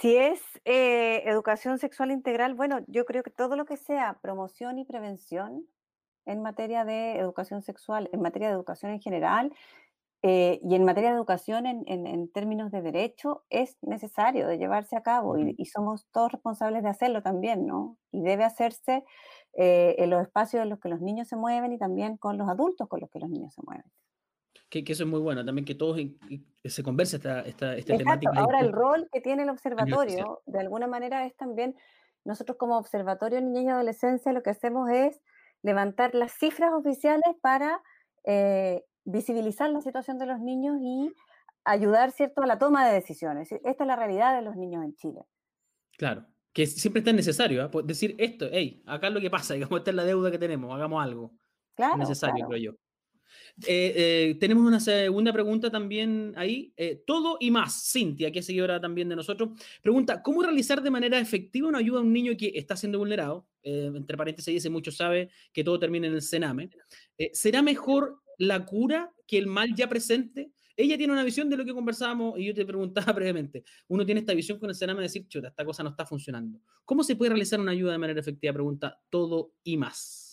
Si 0.00 0.14
es 0.16 0.40
eh, 0.66 1.22
educación 1.24 1.78
sexual 1.78 2.10
integral, 2.10 2.54
bueno, 2.54 2.80
yo 2.86 3.06
creo 3.06 3.22
que 3.22 3.30
todo 3.30 3.56
lo 3.56 3.64
que 3.64 3.78
sea 3.78 4.18
promoción 4.20 4.78
y 4.78 4.84
prevención 4.84 5.66
en 6.26 6.42
materia 6.42 6.84
de 6.84 7.18
educación 7.18 7.62
sexual, 7.62 8.10
en 8.12 8.20
materia 8.20 8.48
de 8.48 8.54
educación 8.54 8.92
en 8.92 9.00
general 9.00 9.54
eh, 10.22 10.60
y 10.62 10.74
en 10.74 10.84
materia 10.84 11.10
de 11.10 11.16
educación 11.16 11.66
en, 11.66 12.28
términos 12.32 12.70
de 12.72 12.82
derecho 12.82 13.44
es 13.48 13.78
necesario 13.80 14.48
de 14.48 14.58
llevarse 14.58 14.96
a 14.96 15.02
cabo 15.02 15.38
y, 15.38 15.64
somos 15.66 16.06
todos 16.12 16.32
responsables 16.32 16.82
de 16.82 16.90
hacerlo 16.90 17.22
también, 17.22 17.66
¿no? 17.66 17.96
Y 18.12 18.22
debe 18.22 18.44
hacerse 18.44 19.04
eh, 19.54 19.94
en 19.98 20.10
los 20.10 20.20
espacios 20.22 20.62
en 20.62 20.70
los 20.70 20.80
que 20.80 20.88
los 20.90 21.00
niños 21.00 21.28
se 21.28 21.36
mueven 21.36 21.72
y 21.72 21.78
también 21.78 22.18
con 22.18 22.36
los 22.36 22.48
adultos 22.48 22.88
con 22.88 23.00
los 23.00 23.10
que 23.10 23.20
los 23.20 23.30
niños 23.30 23.54
se 23.54 23.62
mueven. 23.62 23.84
Que, 24.68 24.84
eso 24.86 25.04
es 25.04 25.08
muy 25.08 25.20
bueno, 25.20 25.44
también 25.44 25.64
que 25.64 25.74
todos 25.74 25.98
se 26.64 26.82
converse 26.82 27.16
esta, 27.16 27.42
esta, 27.42 27.76
esta 27.76 27.96
temática. 27.96 28.32
Ahora 28.34 28.60
el 28.60 28.72
rol 28.72 29.08
que 29.12 29.20
tiene 29.20 29.44
el 29.44 29.48
observatorio, 29.48 30.42
de 30.46 30.58
alguna 30.58 30.86
manera, 30.86 31.24
es 31.24 31.36
también, 31.36 31.76
nosotros 32.24 32.58
como 32.58 32.76
Observatorio 32.76 33.40
Niña 33.40 33.62
y 33.62 33.68
Adolescencia 33.68 34.32
lo 34.32 34.42
que 34.42 34.50
hacemos 34.50 34.90
es 34.90 35.20
levantar 35.62 36.14
las 36.14 36.32
cifras 36.32 36.72
oficiales 36.72 37.36
para 37.40 37.80
eh, 38.24 38.84
visibilizar 39.04 39.70
la 39.70 39.80
situación 39.80 40.18
de 40.18 40.26
los 40.26 40.40
niños 40.40 40.76
y 40.80 41.12
ayudar, 41.64 42.10
¿cierto?, 42.10 42.42
a 42.42 42.46
la 42.46 42.58
toma 42.58 42.86
de 42.88 42.94
decisiones. 42.94 43.52
Esta 43.52 43.84
es 43.84 43.86
la 43.86 43.96
realidad 43.96 44.36
de 44.36 44.42
los 44.42 44.56
niños 44.56 44.84
en 44.84 44.94
Chile. 44.94 45.20
Claro, 45.96 46.26
que 46.52 46.66
siempre 46.66 47.00
está 47.00 47.12
necesario, 47.12 47.64
¿eh? 47.64 47.70
decir 47.84 48.14
esto, 48.18 48.46
hey, 48.50 48.82
acá 48.86 49.08
es 49.08 49.14
lo 49.14 49.20
que 49.20 49.30
pasa, 49.30 49.54
digamos, 49.54 49.78
esta 49.78 49.90
es 49.90 49.96
la 49.96 50.04
deuda 50.04 50.30
que 50.30 50.38
tenemos, 50.38 50.74
hagamos 50.74 51.02
algo. 51.02 51.32
Claro. 51.74 51.94
Es 51.94 51.98
necesario, 52.00 52.46
creo 52.46 52.58
yo. 52.58 52.85
Eh, 53.66 53.92
eh, 53.96 54.36
tenemos 54.38 54.66
una 54.66 54.80
segunda 54.80 55.32
pregunta 55.32 55.70
también 55.70 56.32
ahí. 56.36 56.72
Eh, 56.76 57.02
todo 57.06 57.36
y 57.40 57.50
más. 57.50 57.90
Cintia, 57.92 58.30
que 58.30 58.40
es 58.40 58.46
seguidora 58.46 58.80
también 58.80 59.08
de 59.08 59.16
nosotros, 59.16 59.50
pregunta, 59.82 60.22
¿cómo 60.22 60.42
realizar 60.42 60.82
de 60.82 60.90
manera 60.90 61.18
efectiva 61.18 61.68
una 61.68 61.78
ayuda 61.78 61.98
a 61.98 62.02
un 62.02 62.12
niño 62.12 62.36
que 62.36 62.52
está 62.54 62.76
siendo 62.76 62.98
vulnerado? 62.98 63.48
entre 63.68 64.16
paréntesis 64.16 64.54
dice, 64.54 64.70
mucho 64.70 64.92
sabe 64.92 65.28
que 65.52 65.64
todo 65.64 65.76
termina 65.80 66.06
en 66.06 66.14
el 66.14 66.22
cename. 66.22 66.70
¿Será 67.32 67.62
mejor 67.62 68.22
la 68.38 68.64
cura 68.64 69.12
que 69.26 69.38
el 69.38 69.48
mal 69.48 69.74
ya 69.74 69.88
presente? 69.88 70.52
Ella 70.76 70.96
tiene 70.98 71.12
una 71.12 71.24
visión 71.24 71.48
de 71.48 71.56
lo 71.56 71.64
que 71.64 71.72
conversábamos 71.72 72.38
y 72.38 72.44
yo 72.44 72.54
te 72.54 72.64
preguntaba 72.66 73.12
previamente. 73.14 73.64
Uno 73.88 74.04
tiene 74.04 74.20
esta 74.20 74.34
visión 74.34 74.58
con 74.58 74.68
el 74.68 74.76
cename 74.76 75.00
de 75.00 75.04
decir, 75.06 75.26
chuta, 75.26 75.48
esta 75.48 75.64
cosa 75.64 75.82
no 75.82 75.90
está 75.90 76.04
funcionando. 76.04 76.60
¿Cómo 76.84 77.02
se 77.02 77.16
puede 77.16 77.30
realizar 77.30 77.58
una 77.58 77.72
ayuda 77.72 77.92
de 77.92 77.98
manera 77.98 78.20
efectiva? 78.20 78.52
Pregunta 78.52 79.00
todo 79.10 79.54
y 79.64 79.76
más. 79.76 80.25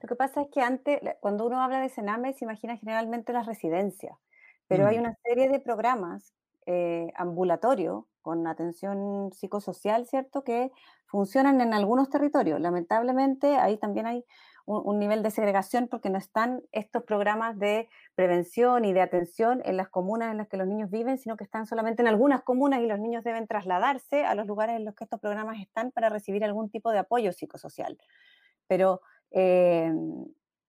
Lo 0.00 0.08
que 0.08 0.14
pasa 0.14 0.42
es 0.42 0.48
que 0.48 0.60
antes, 0.60 1.00
cuando 1.20 1.46
uno 1.46 1.60
habla 1.60 1.80
de 1.80 1.88
Sename, 1.88 2.32
se 2.32 2.44
imagina 2.44 2.76
generalmente 2.76 3.32
las 3.32 3.46
residencias, 3.46 4.16
pero 4.66 4.86
hay 4.86 4.96
mm. 4.98 5.00
una 5.00 5.14
serie 5.24 5.48
de 5.48 5.60
programas 5.60 6.32
eh, 6.66 7.12
ambulatorios 7.16 8.04
con 8.20 8.46
atención 8.46 9.32
psicosocial, 9.32 10.06
¿cierto?, 10.06 10.44
que 10.44 10.70
funcionan 11.06 11.60
en 11.62 11.72
algunos 11.72 12.10
territorios. 12.10 12.60
Lamentablemente, 12.60 13.56
ahí 13.56 13.78
también 13.78 14.06
hay 14.06 14.24
un, 14.66 14.98
nivel 14.98 15.22
de 15.22 15.30
segregación 15.30 15.88
porque 15.88 16.10
no 16.10 16.18
están 16.18 16.62
estos 16.72 17.04
programas 17.04 17.58
de 17.58 17.88
prevención 18.14 18.84
y 18.84 18.92
de 18.92 19.00
atención 19.00 19.62
en 19.64 19.78
las 19.78 19.88
comunas 19.88 20.30
en 20.30 20.36
las 20.36 20.48
que 20.48 20.58
los 20.58 20.66
niños 20.66 20.90
viven, 20.90 21.16
sino 21.16 21.38
que 21.38 21.44
están 21.44 21.66
solamente 21.66 22.02
en 22.02 22.08
algunas 22.08 22.42
comunas 22.42 22.80
y 22.80 22.86
los 22.86 22.98
niños 22.98 23.24
deben 23.24 23.46
trasladarse 23.46 24.26
a 24.26 24.34
los 24.34 24.46
lugares 24.46 24.76
en 24.76 24.84
los 24.84 24.94
que 24.94 25.04
estos 25.04 25.20
programas 25.20 25.58
están 25.58 25.90
para 25.90 26.10
recibir 26.10 26.44
algún 26.44 26.68
tipo 26.68 26.90
de 26.90 26.98
apoyo 26.98 27.32
psicosocial. 27.32 27.96
Pero 28.66 29.00
eh, 29.30 29.92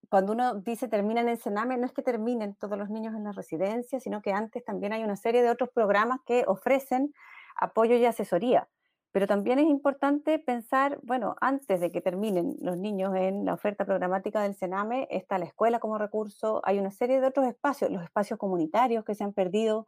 cuando 0.10 0.34
uno 0.34 0.56
dice 0.56 0.88
terminan 0.88 1.30
en 1.30 1.38
Sename, 1.38 1.78
no 1.78 1.86
es 1.86 1.94
que 1.94 2.02
terminen 2.02 2.56
todos 2.56 2.78
los 2.78 2.90
niños 2.90 3.14
en 3.16 3.24
la 3.24 3.32
residencia, 3.32 4.00
sino 4.00 4.22
que 4.22 4.34
antes 4.34 4.66
también 4.66 4.92
hay 4.92 5.04
una 5.04 5.16
serie 5.16 5.44
de 5.44 5.52
otros 5.52 5.70
programas 5.70 6.20
que 6.26 6.44
ofrecen 6.48 7.14
apoyo 7.56 7.96
y 7.96 8.06
asesoría. 8.06 8.68
Pero 9.12 9.28
también 9.28 9.60
es 9.60 9.66
importante 9.66 10.38
pensar, 10.40 11.00
bueno, 11.04 11.36
antes 11.42 11.80
de 11.80 11.92
que 11.92 12.02
terminen 12.02 12.56
los 12.62 12.78
niños 12.78 13.16
en 13.16 13.46
la 13.46 13.54
oferta 13.54 13.86
programática 13.86 14.42
del 14.42 14.56
Sename, 14.56 15.08
está 15.12 15.38
la 15.38 15.46
escuela 15.46 15.80
como 15.80 15.98
recurso, 15.98 16.62
hay 16.64 16.80
una 16.80 16.92
serie 16.92 17.20
de 17.20 17.28
otros 17.28 17.48
espacios, 17.48 17.92
los 17.92 18.04
espacios 18.04 18.40
comunitarios 18.40 19.04
que 19.06 19.16
se 19.16 19.24
han 19.24 19.34
perdido 19.34 19.88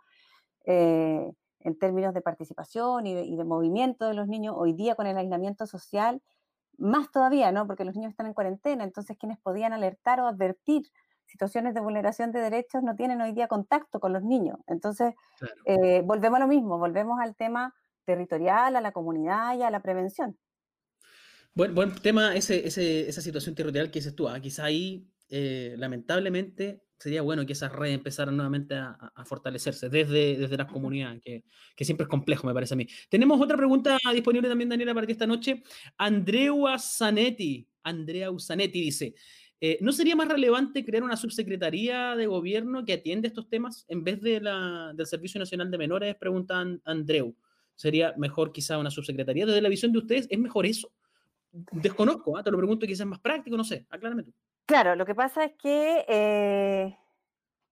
eh, 0.66 1.32
en 1.60 1.78
términos 1.78 2.14
de 2.14 2.22
participación 2.22 3.06
y 3.06 3.36
de 3.36 3.44
movimiento 3.44 4.08
de 4.08 4.16
los 4.16 4.28
niños 4.28 4.56
hoy 4.58 4.74
día 4.74 4.96
con 4.96 5.06
el 5.06 5.18
aislamiento 5.18 5.68
social 5.68 6.22
más 6.82 7.12
todavía, 7.12 7.52
¿no? 7.52 7.68
Porque 7.68 7.86
los 7.86 7.96
niños 7.96 8.12
están 8.12 8.26
en 8.26 8.34
cuarentena, 8.34 8.84
entonces 8.84 9.18
quienes 9.18 9.38
podían 9.40 9.74
alertar 9.74 10.20
o 10.20 10.28
advertir 10.28 10.84
situaciones 11.26 11.74
de 11.74 11.80
vulneración 11.80 12.32
de 12.32 12.42
derechos 12.42 12.84
no 12.84 12.96
tienen 12.96 13.22
hoy 13.22 13.32
día 13.32 13.48
contacto 13.48 14.00
con 14.00 14.12
los 14.12 14.24
niños. 14.24 14.60
Entonces, 14.68 15.14
eh, 15.66 16.02
volvemos 16.04 16.38
a 16.38 16.42
lo 16.42 16.48
mismo, 16.48 16.78
volvemos 16.78 17.20
al 17.22 17.36
tema 17.36 17.74
territorial, 18.04 18.76
a 18.76 18.82
la 18.82 18.92
comunidad 18.92 19.56
y 19.58 19.64
a 19.64 19.72
la 19.72 19.82
prevención. 19.82 20.38
Buen, 21.54 21.74
buen 21.74 21.96
tema 21.96 22.36
ese, 22.36 22.68
esa 23.08 23.22
situación 23.22 23.56
territorial 23.56 23.92
que 23.92 24.00
dices 24.00 24.16
tú. 24.16 24.28
¿ah? 24.28 24.40
Quizá 24.40 24.66
ahí, 24.66 25.08
eh, 25.30 25.76
lamentablemente, 25.78 26.84
sería 27.02 27.24
bueno 27.24 27.46
que 27.48 27.54
esas 27.54 27.72
redes 27.72 27.96
empezaran 27.96 28.36
nuevamente 28.36 28.76
a, 28.76 29.24
fortalecerse 29.26 29.90
desde, 29.90 30.38
desde 30.38 30.58
las 30.58 30.72
comunidades, 30.72 31.20
que, 31.22 31.44
que, 31.76 31.84
siempre 31.84 32.04
es 32.04 32.10
complejo, 32.10 32.46
me 32.46 32.54
parece 32.54 32.76
a 32.76 32.78
mí. 32.78 32.88
Tenemos 33.10 33.42
otra 33.42 33.58
pregunta 33.58 33.98
disponible 34.14 34.48
también, 34.48 34.70
Daniela, 34.70 34.94
para 34.94 35.08
ti 35.08 35.14
esta 35.14 35.26
noche. 35.26 35.64
Andrea 35.98 36.78
Zanetti, 36.78 37.68
Andrea 37.82 38.30
Usanetti 38.30 38.82
dice, 38.82 39.16
eh, 39.60 39.80
¿no 39.82 39.92
sería 39.92 40.16
más 40.16 40.28
relevante 40.28 40.86
crear 40.86 41.04
una 41.04 41.18
subsecretaría 41.18 42.16
de 42.16 42.28
gobierno 42.28 42.86
que 42.86 42.94
atiende 42.94 43.30
estos 43.30 43.50
temas 43.50 43.84
en 43.88 44.04
vez 44.04 44.22
de 44.22 44.40
la, 44.40 44.92
del 44.94 45.08
Servicio 45.08 45.40
Nacional 45.40 45.72
de 45.72 45.78
Menores? 45.80 46.16
Pregunta 46.16 46.64
Andreu. 46.86 47.36
¿Sería 47.74 48.14
mejor 48.16 48.52
quizá 48.52 48.78
una 48.78 48.92
subsecretaría? 48.92 49.48
Desde 49.48 49.62
la 49.62 49.70
visión 49.70 49.92
de 49.92 49.98
ustedes, 49.98 50.28
¿es 50.30 50.38
mejor 50.38 50.68
eso? 50.68 50.92
Desconozco, 51.72 52.38
¿ah? 52.38 52.44
te 52.44 52.52
lo 52.52 52.58
pregunto, 52.58 52.86
quizás 52.86 53.02
es 53.02 53.08
más 53.08 53.20
práctico, 53.20 53.58
no 53.58 53.64
sé, 53.64 53.88
aclárame 53.90 54.22
tú. 54.22 54.34
Claro, 54.72 54.96
lo 54.96 55.06
que 55.06 55.16
pasa 55.16 55.44
es 55.44 55.52
que 55.62 56.06
eh, 56.08 56.98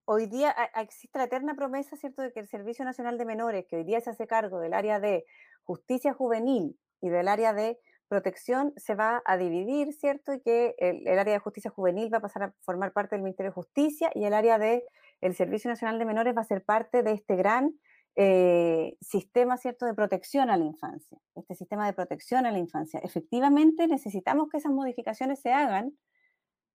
hoy 0.04 0.26
día 0.26 0.54
existe 0.76 1.16
la 1.16 1.24
eterna 1.24 1.54
promesa, 1.54 1.96
¿cierto?, 1.96 2.20
de 2.20 2.30
que 2.30 2.40
el 2.40 2.46
Servicio 2.46 2.84
Nacional 2.84 3.16
de 3.16 3.24
Menores, 3.24 3.64
que 3.66 3.76
hoy 3.76 3.84
día 3.84 4.02
se 4.02 4.10
hace 4.10 4.26
cargo 4.26 4.60
del 4.60 4.74
área 4.74 5.00
de 5.00 5.24
justicia 5.64 6.12
juvenil 6.12 6.78
y 7.00 7.08
del 7.08 7.28
área 7.28 7.54
de 7.54 7.78
protección, 8.08 8.74
se 8.76 8.94
va 8.96 9.22
a 9.24 9.38
dividir, 9.38 9.94
¿cierto? 9.94 10.34
Y 10.34 10.42
que 10.42 10.74
el, 10.76 11.08
área 11.18 11.32
de 11.32 11.38
justicia 11.38 11.70
juvenil 11.70 12.12
va 12.12 12.18
a 12.18 12.20
pasar 12.20 12.42
a 12.42 12.54
formar 12.60 12.92
parte 12.92 13.14
del 13.14 13.22
Ministerio 13.22 13.48
de 13.48 13.54
Justicia 13.54 14.10
y 14.14 14.24
el 14.24 14.34
área 14.34 14.58
de 14.58 14.84
el 15.22 15.34
Servicio 15.34 15.70
Nacional 15.70 15.98
de 15.98 16.04
Menores 16.04 16.36
va 16.36 16.42
a 16.42 16.44
ser 16.44 16.62
parte 16.62 17.02
de 17.02 17.12
este 17.12 17.34
gran 17.34 17.80
eh, 18.16 18.98
sistema, 19.00 19.56
¿cierto?, 19.56 19.86
de 19.86 19.94
protección 19.94 20.50
a 20.50 20.58
la 20.58 20.66
infancia, 20.66 21.16
este 21.34 21.54
sistema 21.54 21.86
de 21.86 21.94
protección 21.94 22.44
a 22.44 22.52
la 22.52 22.58
infancia. 22.58 23.00
Efectivamente, 23.02 23.86
necesitamos 23.86 24.50
que 24.50 24.58
esas 24.58 24.72
modificaciones 24.72 25.40
se 25.40 25.50
hagan 25.50 25.94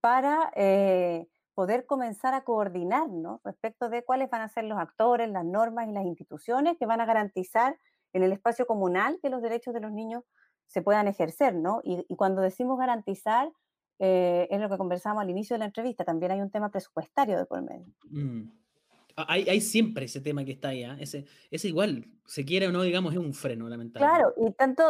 para 0.05 0.51
eh, 0.55 1.25
poder 1.55 1.87
comenzar 1.87 2.35
a 2.35 2.43
coordinarnos 2.43 3.41
respecto 3.43 3.89
de 3.89 4.03
cuáles 4.03 4.29
van 4.29 4.41
a 4.41 4.49
ser 4.49 4.65
los 4.65 4.77
actores, 4.77 5.31
las 5.31 5.43
normas 5.43 5.87
y 5.89 5.93
las 5.93 6.05
instituciones 6.05 6.77
que 6.77 6.85
van 6.85 7.01
a 7.01 7.07
garantizar 7.07 7.75
en 8.13 8.21
el 8.21 8.31
espacio 8.31 8.67
comunal 8.67 9.17
que 9.19 9.31
los 9.31 9.41
derechos 9.41 9.73
de 9.73 9.79
los 9.79 9.91
niños 9.91 10.21
se 10.67 10.83
puedan 10.83 11.07
ejercer, 11.07 11.55
¿no? 11.55 11.81
Y, 11.83 12.05
cuando 12.17 12.43
decimos 12.43 12.77
garantizar, 12.77 13.51
eh, 13.97 14.47
es 14.51 14.61
lo 14.61 14.69
que 14.69 14.77
conversamos 14.77 15.23
al 15.23 15.31
inicio 15.31 15.55
de 15.55 15.59
la 15.61 15.65
entrevista, 15.65 16.05
también 16.05 16.33
hay 16.33 16.41
un 16.41 16.51
tema 16.51 16.69
presupuestario 16.69 17.39
de 17.39 17.45
por 17.47 17.63
medio. 17.63 17.91
Mm. 18.11 18.43
Hay, 19.15 19.49
hay, 19.49 19.59
siempre 19.59 20.05
ese 20.05 20.21
tema 20.21 20.45
que 20.45 20.51
está 20.51 20.67
ahí, 20.67 20.83
¿eh? 20.83 20.97
ese, 20.99 21.25
ese 21.49 21.67
igual, 21.67 22.05
se 22.27 22.45
quiere 22.45 22.67
o 22.67 22.71
no, 22.71 22.83
digamos, 22.83 23.11
es 23.11 23.19
un 23.19 23.33
freno, 23.33 23.67
lamentablemente. 23.67 24.21
Claro, 24.21 24.35
y 24.37 24.53
tanto, 24.53 24.83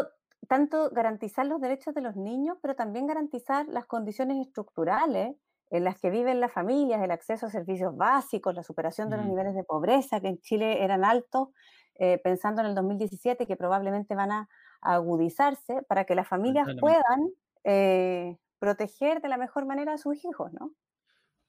tanto 0.48 0.90
garantizar 0.92 1.46
los 1.46 1.62
derechos 1.62 1.94
de 1.94 2.02
los 2.02 2.16
niños, 2.16 2.58
pero 2.62 2.76
también 2.76 3.08
garantizar 3.08 3.68
las 3.68 3.86
condiciones 3.86 4.46
estructurales 4.46 5.36
en 5.72 5.84
las 5.84 6.00
que 6.00 6.10
viven 6.10 6.40
las 6.40 6.52
familias, 6.52 7.02
el 7.04 7.12
acceso 7.12 7.48
a 7.48 7.50
servicios 7.50 7.96
básicos, 7.96 8.54
la 8.56 8.64
superación 8.64 9.10
de 9.10 9.18
los 9.18 9.26
niveles 9.26 9.56
de 9.56 9.64
pobreza 9.64 10.22
que 10.22 10.28
en 10.28 10.40
Chile 10.40 10.84
eran 10.84 11.04
altos, 11.04 11.50
eh, 11.96 12.20
pensando 12.24 12.62
en 12.62 12.68
el 12.68 12.76
2017 12.76 13.48
que 13.48 13.56
probablemente 13.56 14.16
van 14.16 14.32
a, 14.32 14.50
agudizarse 14.82 15.82
para 15.88 16.06
que 16.06 16.14
las 16.14 16.28
familias 16.28 16.68
puedan 16.80 17.32
eh, 17.64 18.38
proteger 18.60 19.20
de 19.20 19.30
la 19.30 19.38
mejor 19.38 19.66
manera 19.66 19.94
a 19.94 19.98
sus 19.98 20.24
hijos, 20.24 20.54
¿no? 20.54 20.74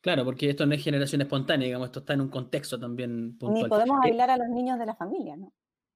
Claro, 0.00 0.24
porque 0.24 0.48
esto 0.48 0.64
no 0.64 0.74
es 0.74 0.82
generación 0.82 1.20
espontánea, 1.20 1.66
digamos, 1.66 1.88
esto 1.88 2.00
está 2.00 2.14
en 2.14 2.22
un 2.22 2.28
contexto 2.28 2.78
también 2.78 3.36
puntual. 3.36 3.64
Ni 3.64 3.68
podemos 3.68 3.98
eh, 3.98 4.08
aislar 4.08 4.30
a 4.30 4.36
los 4.38 4.48
niños 4.48 4.78
de 4.78 4.86
la 4.86 4.94
familia, 4.94 5.36
¿no? 5.36 5.52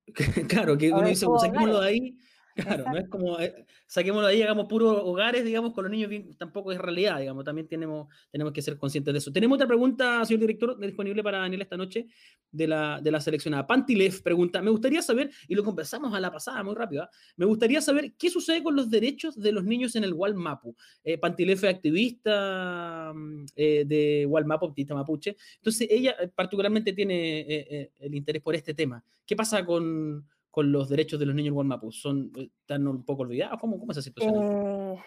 claro, 0.48 0.76
que 0.76 0.92
uno 0.92 1.06
dice, 1.06 1.26
pues, 1.26 1.42
saquémoslo 1.42 1.80
de 1.80 1.88
ahí, 1.88 2.18
Claro, 2.54 2.84
no 2.92 2.98
es 2.98 3.08
como, 3.08 3.38
eh, 3.38 3.64
saquémoslo 3.86 4.26
ahí, 4.26 4.42
hagamos 4.42 4.66
puros 4.66 4.98
hogares, 5.02 5.44
digamos, 5.44 5.72
con 5.72 5.84
los 5.84 5.90
niños, 5.90 6.36
tampoco 6.36 6.72
es 6.72 6.78
realidad, 6.78 7.18
digamos, 7.20 7.44
también 7.44 7.68
tenemos, 7.68 8.08
tenemos 8.30 8.52
que 8.52 8.62
ser 8.62 8.76
conscientes 8.76 9.12
de 9.12 9.18
eso. 9.18 9.32
Tenemos 9.32 9.56
otra 9.56 9.66
pregunta, 9.66 10.24
señor 10.24 10.40
director, 10.40 10.78
disponible 10.78 11.22
para 11.22 11.38
Daniel 11.38 11.62
esta 11.62 11.76
noche, 11.76 12.06
de 12.50 12.66
la, 12.66 13.00
de 13.00 13.10
la 13.10 13.20
seleccionada. 13.20 13.66
Pantilev 13.66 14.22
pregunta, 14.22 14.60
me 14.62 14.70
gustaría 14.70 15.02
saber, 15.02 15.30
y 15.48 15.54
lo 15.54 15.64
conversamos 15.64 16.14
a 16.14 16.20
la 16.20 16.30
pasada 16.30 16.62
muy 16.62 16.74
rápido, 16.74 17.04
¿ah? 17.04 17.10
me 17.36 17.46
gustaría 17.46 17.80
saber 17.80 18.14
qué 18.18 18.30
sucede 18.30 18.62
con 18.62 18.76
los 18.76 18.90
derechos 18.90 19.40
de 19.40 19.52
los 19.52 19.64
niños 19.64 19.94
en 19.96 20.04
el 20.04 20.12
Walmapu. 20.12 20.74
Eh, 21.04 21.18
Pantilev 21.18 21.58
es 21.58 21.64
activista 21.64 23.12
mm, 23.14 23.44
eh, 23.56 23.84
de 23.86 24.26
Walmapu, 24.26 24.66
activista 24.66 24.94
mapuche, 24.94 25.36
entonces 25.56 25.88
ella 25.90 26.16
eh, 26.20 26.28
particularmente 26.28 26.92
tiene 26.92 27.40
eh, 27.40 27.92
el 28.00 28.14
interés 28.14 28.42
por 28.42 28.54
este 28.54 28.74
tema. 28.74 29.02
¿Qué 29.26 29.36
pasa 29.36 29.64
con 29.64 30.26
con 30.50 30.72
los 30.72 30.88
derechos 30.88 31.18
de 31.20 31.26
los 31.26 31.34
niños 31.34 31.54
en? 31.54 32.00
¿Son, 32.00 32.32
¿Están 32.36 32.86
un 32.86 33.04
poco 33.04 33.22
olvidados? 33.22 33.58
¿Cómo, 33.60 33.78
cómo 33.78 33.92
es 33.92 33.98
esa 33.98 34.04
situación? 34.04 34.34
Eh, 34.34 35.02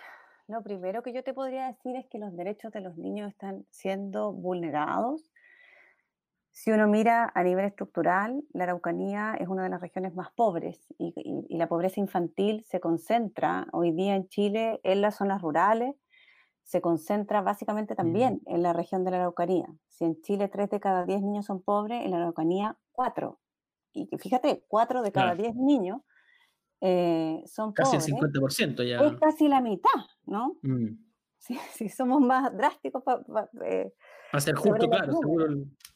lo 0.47 0.63
primero 0.63 1.03
que 1.03 1.13
yo 1.13 1.23
te 1.23 1.33
podría 1.33 1.67
decir 1.67 1.95
es 1.95 2.05
que 2.07 2.19
los 2.19 2.35
derechos 2.35 2.71
de 2.71 2.81
los 2.81 2.97
niños 2.97 3.29
están 3.29 3.65
siendo 3.69 4.31
vulnerados. 4.31 5.31
Si 6.51 6.71
uno 6.71 6.87
mira 6.87 7.31
a 7.33 7.43
nivel 7.43 7.65
estructural, 7.65 8.43
la 8.53 8.65
Araucanía 8.65 9.35
es 9.39 9.47
una 9.47 9.63
de 9.63 9.69
las 9.69 9.81
regiones 9.81 10.13
más 10.13 10.31
pobres 10.33 10.85
y, 10.97 11.13
y, 11.49 11.57
la 11.57 11.67
pobreza 11.67 11.99
infantil 11.99 12.63
se 12.63 12.79
concentra 12.79 13.67
hoy 13.71 13.91
día 13.91 14.15
en 14.15 14.27
Chile 14.27 14.79
en 14.83 15.01
las 15.01 15.15
zonas 15.15 15.41
rurales, 15.41 15.95
se 16.61 16.79
concentra 16.79 17.41
básicamente 17.41 17.95
también 17.95 18.41
en 18.45 18.61
la 18.61 18.71
región 18.71 19.03
de 19.03 19.11
la 19.11 19.17
Araucanía. 19.17 19.67
Si 19.89 20.05
en 20.05 20.21
Chile 20.21 20.47
3 20.47 20.69
de 20.69 20.79
cada 20.79 21.05
10 21.05 21.23
niños 21.23 21.47
son 21.47 21.61
pobres, 21.61 22.05
en 22.05 22.11
la 22.11 22.17
Araucanía 22.17 22.77
4 22.91 23.39
y 23.93 24.07
que 24.07 24.17
fíjate, 24.17 24.63
4 24.67 25.01
de 25.01 25.11
cada 25.11 25.35
10 25.35 25.55
niños 25.55 26.01
eh, 26.81 27.41
son 27.45 27.71
casi 27.71 27.95
el 27.95 28.01
50% 28.01 28.83
ya. 28.87 28.97
Es 28.97 29.17
casi 29.19 29.47
la 29.47 29.61
mitad, 29.61 29.89
¿no? 30.25 30.57
Mm. 30.63 30.97
Si, 31.37 31.55
somos 31.89 32.21
más 32.21 32.55
drásticos 32.55 33.03
para 33.03 33.49
eh, 33.65 33.93
ser 34.37 34.55
justo, 34.55 34.89
claro, 34.89 35.13
seguro. 35.13 35.47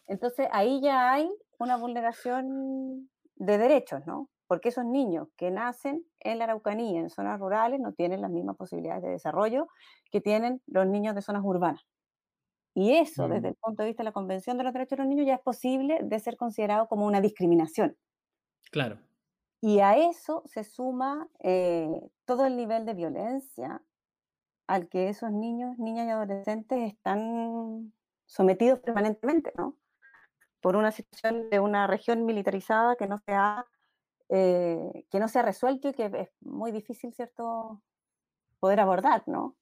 Entonces 0.07 0.47
ahí 0.51 0.81
ya 0.81 1.11
hay 1.11 1.29
una 1.59 1.75
vulneración 1.77 3.09
de 3.35 3.57
derechos, 3.57 4.05
¿no? 4.05 4.29
Porque 4.47 4.69
esos 4.69 4.85
niños 4.85 5.27
que 5.35 5.51
nacen 5.51 6.05
en 6.19 6.37
la 6.37 6.45
Araucanía, 6.45 7.01
en 7.01 7.09
zonas 7.09 7.39
rurales, 7.39 7.81
no 7.81 7.93
tienen 7.93 8.21
las 8.21 8.31
mismas 8.31 8.55
posibilidades 8.55 9.03
de 9.03 9.09
desarrollo 9.09 9.67
que 10.09 10.21
tienen 10.21 10.61
los 10.67 10.87
niños 10.87 11.15
de 11.15 11.21
zonas 11.21 11.43
urbanas. 11.43 11.85
Y 12.79 12.93
eso, 12.93 13.27
desde 13.27 13.47
mm. 13.47 13.49
el 13.49 13.55
punto 13.55 13.81
de 13.81 13.89
vista 13.89 14.03
de 14.03 14.09
la 14.09 14.11
Convención 14.11 14.55
de 14.55 14.63
los 14.63 14.71
Derechos 14.71 14.97
de 14.97 15.03
los 15.03 15.09
Niños, 15.09 15.25
ya 15.25 15.33
es 15.33 15.41
posible 15.41 15.99
de 16.03 16.19
ser 16.19 16.37
considerado 16.37 16.87
como 16.87 17.07
una 17.07 17.21
discriminación. 17.21 17.97
Claro. 18.69 18.99
Y 19.61 19.79
a 19.79 19.97
eso 19.97 20.43
se 20.45 20.63
suma 20.63 21.27
eh, 21.39 21.89
todo 22.25 22.45
el 22.45 22.55
nivel 22.55 22.85
de 22.85 22.93
violencia 22.93 23.81
al 24.67 24.89
que 24.89 25.09
esos 25.09 25.31
niños, 25.31 25.79
niñas 25.79 26.05
y 26.05 26.11
adolescentes 26.11 26.93
están 26.93 27.91
sometidos 28.27 28.77
permanentemente, 28.81 29.53
¿no? 29.57 29.75
Por 30.61 30.75
una 30.75 30.91
situación 30.91 31.49
de 31.49 31.59
una 31.59 31.87
región 31.87 32.27
militarizada 32.27 32.95
que 32.95 33.07
no 33.07 33.17
se 33.17 33.31
ha, 33.33 33.65
eh, 34.29 35.07
que 35.09 35.19
no 35.19 35.27
se 35.29 35.39
ha 35.39 35.41
resuelto 35.41 35.89
y 35.89 35.93
que 35.93 36.11
es 36.13 36.29
muy 36.41 36.71
difícil, 36.71 37.11
¿cierto?, 37.11 37.81
poder 38.59 38.79
abordar, 38.81 39.23
¿no? 39.25 39.55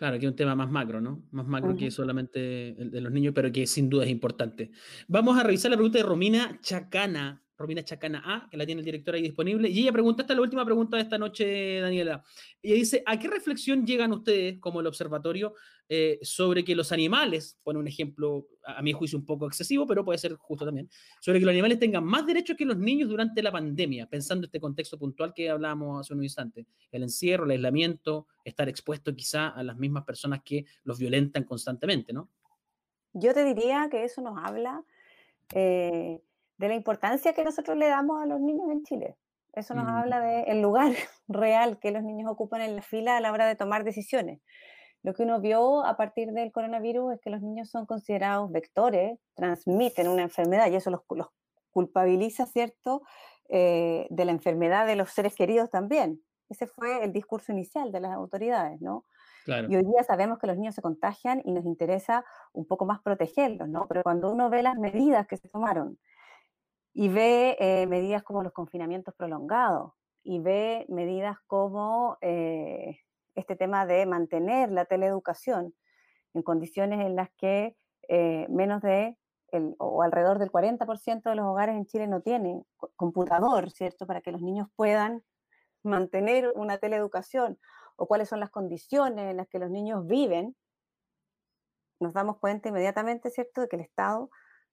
Claro, 0.00 0.18
que 0.18 0.24
es 0.24 0.30
un 0.30 0.36
tema 0.36 0.54
más 0.54 0.70
macro, 0.70 0.98
¿no? 1.02 1.28
Más 1.30 1.46
macro 1.46 1.76
que 1.76 1.90
solamente 1.90 2.70
el 2.70 2.90
de 2.90 3.02
los 3.02 3.12
niños, 3.12 3.34
pero 3.34 3.52
que 3.52 3.66
sin 3.66 3.90
duda 3.90 4.04
es 4.04 4.10
importante. 4.10 4.70
Vamos 5.08 5.38
a 5.38 5.42
revisar 5.42 5.70
la 5.70 5.76
pregunta 5.76 5.98
de 5.98 6.04
Romina 6.04 6.58
Chacana. 6.62 7.44
Romina 7.60 7.84
Chacana 7.84 8.22
A, 8.24 8.48
que 8.48 8.56
la 8.56 8.64
tiene 8.64 8.80
el 8.80 8.84
director 8.86 9.14
ahí 9.14 9.20
disponible. 9.20 9.68
Y 9.68 9.80
ella 9.80 9.92
pregunta, 9.92 10.22
esta 10.22 10.32
es 10.32 10.36
la 10.38 10.42
última 10.42 10.64
pregunta 10.64 10.96
de 10.96 11.02
esta 11.02 11.18
noche, 11.18 11.78
Daniela. 11.80 12.24
Ella 12.62 12.74
dice, 12.74 13.02
¿a 13.04 13.18
qué 13.18 13.28
reflexión 13.28 13.86
llegan 13.86 14.12
ustedes 14.12 14.58
como 14.58 14.80
el 14.80 14.86
observatorio 14.86 15.54
eh, 15.86 16.18
sobre 16.22 16.64
que 16.64 16.74
los 16.74 16.90
animales, 16.90 17.58
pone 17.62 17.78
un 17.78 17.86
ejemplo, 17.86 18.46
a 18.64 18.80
mi 18.80 18.92
juicio 18.92 19.18
un 19.18 19.26
poco 19.26 19.46
excesivo, 19.46 19.86
pero 19.86 20.02
puede 20.04 20.18
ser 20.18 20.36
justo 20.36 20.64
también, 20.64 20.88
sobre 21.20 21.38
que 21.38 21.44
los 21.44 21.52
animales 21.52 21.78
tengan 21.78 22.02
más 22.02 22.26
derechos 22.26 22.56
que 22.56 22.64
los 22.64 22.78
niños 22.78 23.10
durante 23.10 23.42
la 23.42 23.52
pandemia, 23.52 24.06
pensando 24.06 24.44
en 24.44 24.46
este 24.46 24.60
contexto 24.60 24.98
puntual 24.98 25.34
que 25.34 25.50
hablábamos 25.50 26.00
hace 26.00 26.14
un 26.14 26.22
instante, 26.22 26.66
el 26.90 27.02
encierro, 27.02 27.44
el 27.44 27.50
aislamiento, 27.50 28.26
estar 28.42 28.70
expuesto 28.70 29.14
quizá 29.14 29.48
a 29.48 29.62
las 29.62 29.76
mismas 29.76 30.04
personas 30.04 30.40
que 30.42 30.64
los 30.84 30.98
violentan 30.98 31.44
constantemente, 31.44 32.14
¿no? 32.14 32.30
Yo 33.12 33.34
te 33.34 33.44
diría 33.44 33.88
que 33.90 34.04
eso 34.04 34.22
nos 34.22 34.38
habla... 34.42 34.82
Eh, 35.52 36.22
de 36.60 36.68
la 36.68 36.74
importancia 36.74 37.32
que 37.32 37.42
nosotros 37.42 37.78
le 37.78 37.88
damos 37.88 38.22
a 38.22 38.26
los 38.26 38.38
niños 38.38 38.70
en 38.70 38.82
Chile. 38.82 39.16
Eso 39.54 39.72
nos 39.74 39.88
habla 39.88 40.20
del 40.20 40.60
lugar 40.60 40.92
real 41.28 41.78
que 41.80 41.90
los 41.90 42.02
niños 42.02 42.30
ocupan 42.30 42.60
en 42.60 42.76
la 42.76 42.82
fila 42.82 43.16
a 43.16 43.20
la 43.20 43.32
hora 43.32 43.46
de 43.46 43.56
tomar 43.56 43.82
decisiones. 43.82 44.42
Lo 45.02 45.14
que 45.14 45.22
uno 45.22 45.40
vio 45.40 45.82
a 45.86 45.96
partir 45.96 46.32
del 46.32 46.52
coronavirus 46.52 47.14
es 47.14 47.20
que 47.22 47.30
los 47.30 47.40
niños 47.40 47.70
son 47.70 47.86
considerados 47.86 48.52
vectores, 48.52 49.18
transmiten 49.34 50.06
una 50.06 50.22
enfermedad 50.22 50.70
y 50.70 50.76
eso 50.76 50.90
los, 50.90 51.00
culpabiliza, 51.70 52.44
¿cierto?, 52.44 53.02
eh, 53.48 54.06
de 54.10 54.24
la 54.26 54.32
enfermedad 54.32 54.86
de 54.86 54.96
los 54.96 55.10
seres 55.10 55.34
queridos 55.34 55.70
también. 55.70 56.22
Ese 56.50 56.66
fue 56.66 57.02
el 57.02 57.12
discurso 57.12 57.52
inicial 57.52 57.90
de 57.90 58.00
las 58.00 58.12
autoridades, 58.12 58.82
¿no? 58.82 59.06
Y 59.46 59.74
hoy 59.74 59.84
día 59.84 60.04
sabemos 60.06 60.38
que 60.38 60.46
los 60.46 60.58
niños 60.58 60.74
se 60.74 60.82
contagian 60.82 61.40
y 61.44 61.52
nos 61.52 61.64
interesa 61.64 62.22
un 62.52 62.66
poco 62.66 62.84
más 62.84 63.00
protegerlos, 63.00 63.68
¿no? 63.68 63.86
Pero 63.88 64.02
cuando 64.02 64.30
uno 64.30 64.50
ve 64.50 64.62
las 64.62 64.76
medidas 64.76 65.26
que 65.26 65.38
se 65.38 65.48
tomaron, 65.48 65.98
y 66.92 67.08
ve 67.08 67.56
eh, 67.60 67.86
medidas 67.86 68.22
como 68.22 68.42
los 68.42 68.52
confinamientos 68.52 69.14
prolongados 69.14 69.92
y 70.22 70.40
ve 70.40 70.86
medidas 70.88 71.38
como 71.46 72.18
eh, 72.20 72.98
este 73.34 73.56
tema 73.56 73.86
de 73.86 74.06
mantener 74.06 74.70
la 74.70 74.84
teleeducación 74.84 75.74
en 76.34 76.42
condiciones 76.42 77.00
en 77.00 77.16
las 77.16 77.30
que 77.36 77.76
eh, 78.08 78.46
menos 78.48 78.82
de 78.82 79.16
el, 79.52 79.74
o 79.78 80.02
alrededor 80.02 80.38
del 80.38 80.52
40% 80.52 81.22
de 81.22 81.34
los 81.34 81.46
hogares 81.46 81.76
en 81.76 81.86
Chile 81.86 82.06
no 82.06 82.20
tienen 82.20 82.64
computador, 82.96 83.70
¿cierto? 83.70 84.06
Para 84.06 84.20
que 84.20 84.30
los 84.30 84.42
niños 84.42 84.68
puedan 84.76 85.24
mantener 85.82 86.52
una 86.54 86.78
teleeducación 86.78 87.58
o 87.96 88.06
cuáles 88.06 88.28
son 88.28 88.40
las 88.40 88.50
condiciones 88.50 89.30
en 89.30 89.36
las 89.36 89.48
que 89.48 89.58
los 89.58 89.70
niños 89.70 90.06
viven, 90.06 90.56
nos 91.98 92.14
damos 92.14 92.38
cuenta 92.38 92.68
inmediatamente, 92.68 93.30
¿cierto?, 93.30 93.60
de 93.60 93.68
que 93.68 93.76
el 93.76 93.82
Estado 93.82 94.30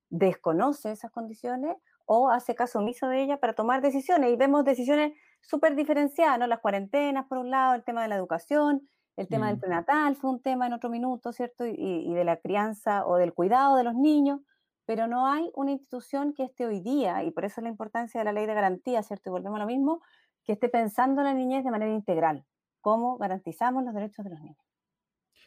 desconoce 0.09 0.91
esas 0.91 1.11
condiciones 1.11 1.75
o 2.07 2.29
hace 2.29 2.55
caso 2.55 2.79
omiso 2.79 3.07
de 3.07 3.21
ella 3.21 3.37
para 3.37 3.53
tomar 3.53 3.81
decisiones. 3.81 4.31
Y 4.31 4.37
vemos 4.37 4.63
decisiones 4.63 5.13
súper 5.41 5.75
diferenciadas, 5.75 6.39
¿no? 6.39 6.47
Las 6.47 6.59
cuarentenas, 6.59 7.27
por 7.27 7.37
un 7.37 7.51
lado, 7.51 7.75
el 7.75 7.83
tema 7.83 8.01
de 8.01 8.07
la 8.07 8.15
educación, 8.15 8.81
el 9.17 9.27
tema 9.27 9.47
del 9.47 9.57
mm. 9.57 9.59
prenatal 9.59 10.15
fue 10.15 10.29
un 10.31 10.41
tema 10.41 10.67
en 10.67 10.73
otro 10.73 10.89
minuto, 10.89 11.33
¿cierto? 11.33 11.65
Y, 11.65 12.13
de 12.13 12.23
la 12.23 12.37
crianza 12.37 13.05
o 13.05 13.17
del 13.17 13.33
cuidado 13.33 13.75
de 13.75 13.83
los 13.83 13.93
niños, 13.93 14.39
pero 14.85 15.07
no 15.07 15.27
hay 15.27 15.51
una 15.53 15.71
institución 15.71 16.33
que 16.33 16.43
esté 16.43 16.65
hoy 16.65 16.79
día, 16.79 17.23
y 17.23 17.31
por 17.31 17.43
eso 17.43 17.59
la 17.59 17.67
importancia 17.67 18.21
de 18.21 18.25
la 18.25 18.31
ley 18.31 18.45
de 18.45 18.53
garantía, 18.53 19.03
¿cierto? 19.03 19.29
Y 19.29 19.31
volvemos 19.31 19.57
a 19.57 19.63
lo 19.63 19.67
mismo, 19.67 20.01
que 20.45 20.53
esté 20.53 20.69
pensando 20.69 21.21
en 21.21 21.27
la 21.27 21.33
niñez 21.33 21.65
de 21.65 21.71
manera 21.71 21.91
integral, 21.91 22.45
cómo 22.79 23.17
garantizamos 23.17 23.83
los 23.83 23.93
derechos 23.93 24.23
de 24.23 24.31
los 24.31 24.39
niños. 24.39 24.63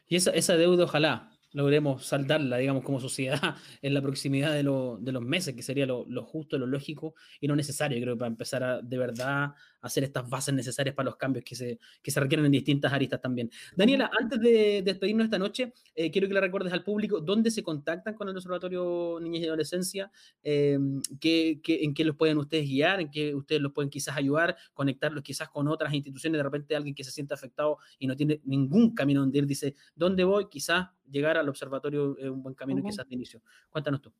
Y 0.07 0.17
esa, 0.17 0.31
esa 0.33 0.57
deuda, 0.57 0.85
ojalá, 0.85 1.31
logremos 1.53 2.05
saltarla, 2.07 2.59
digamos, 2.59 2.85
como 2.85 3.01
sociedad 3.01 3.41
en 3.83 3.95
la 3.95 4.03
proximidad 4.03 4.53
de, 4.53 4.59
de 4.59 5.13
los 5.13 5.23
meses, 5.23 5.55
que 5.55 5.63
sería 5.63 5.87
lo, 5.87 6.05
lo, 6.09 6.25
justo, 6.25 6.59
lo 6.59 6.67
lógico 6.67 7.15
y 7.41 7.49
no 7.49 7.57
necesario, 7.57 8.01
creo, 8.01 8.17
para 8.17 8.29
empezar 8.29 8.63
a 8.63 8.81
de 8.81 8.99
verdad 8.99 9.55
hacer 9.81 10.05
estas 10.05 10.29
bases 10.29 10.55
necesarias 10.55 10.95
para 10.95 11.07
los 11.07 11.17
cambios 11.17 11.45
que 11.45 11.55
se, 11.55 11.79
que 12.03 12.11
se 12.11 12.21
requieren 12.21 12.47
en 12.47 12.53
distintas 12.53 12.93
aristas 12.93 13.21
también. 13.21 13.51
Daniela, 13.75 14.11
antes 14.19 14.41
de 14.41 14.83
despedirnos 14.85 15.25
esta 15.25 15.39
noche, 15.39 15.73
eh, 15.95 16.11
quiero 16.11 16.29
que 16.29 16.35
le 16.35 16.41
recuerdes 16.41 16.73
al 16.73 16.85
público 16.85 17.21
dónde 17.21 17.51
se 17.51 17.63
contactan 17.63 18.15
con 18.15 18.29
el 18.29 18.37
Observatorio 18.37 19.19
Niñez 19.21 19.43
y 19.43 19.47
Adolescencia, 19.47 20.11
eh, 20.43 20.79
qué, 21.21 21.61
qué, 21.63 21.83
en 21.83 21.95
qué 21.95 22.05
los 22.05 22.17
pueden 22.17 22.39
ustedes 22.39 22.69
guiar, 22.69 23.01
en 23.01 23.11
qué 23.11 23.35
ustedes 23.35 23.61
los 23.63 23.73
pueden 23.73 23.91
quizás 23.91 24.17
ayudar, 24.17 24.57
conectarlos 24.75 25.23
quizás 25.23 25.49
con 25.49 25.69
otras 25.69 25.93
instituciones, 25.95 26.39
de 26.39 26.43
repente 26.43 26.77
alguien 26.77 26.95
que 26.95 27.05
se 27.05 27.11
siente 27.11 27.35
afectado 27.35 27.79
y 27.99 28.07
no 28.07 28.17
tiene 28.17 28.41
ningún 28.45 28.95
camino 28.95 29.21
donde 29.21 29.39
ir, 29.39 29.47
dice, 29.47 29.75
¿dónde 29.95 30.25
voy? 30.25 30.49
Quizás 30.49 30.89
llegar 31.11 31.37
al 31.37 31.49
observatorio 31.49 32.17
es 32.19 32.31
un 32.31 32.43
buen 32.43 32.55
camino 32.55 32.83
quizás 32.83 33.09
de 33.09 33.15
inicio. 33.15 33.43
Cuéntanos 33.71 34.01
tú. 34.01 34.13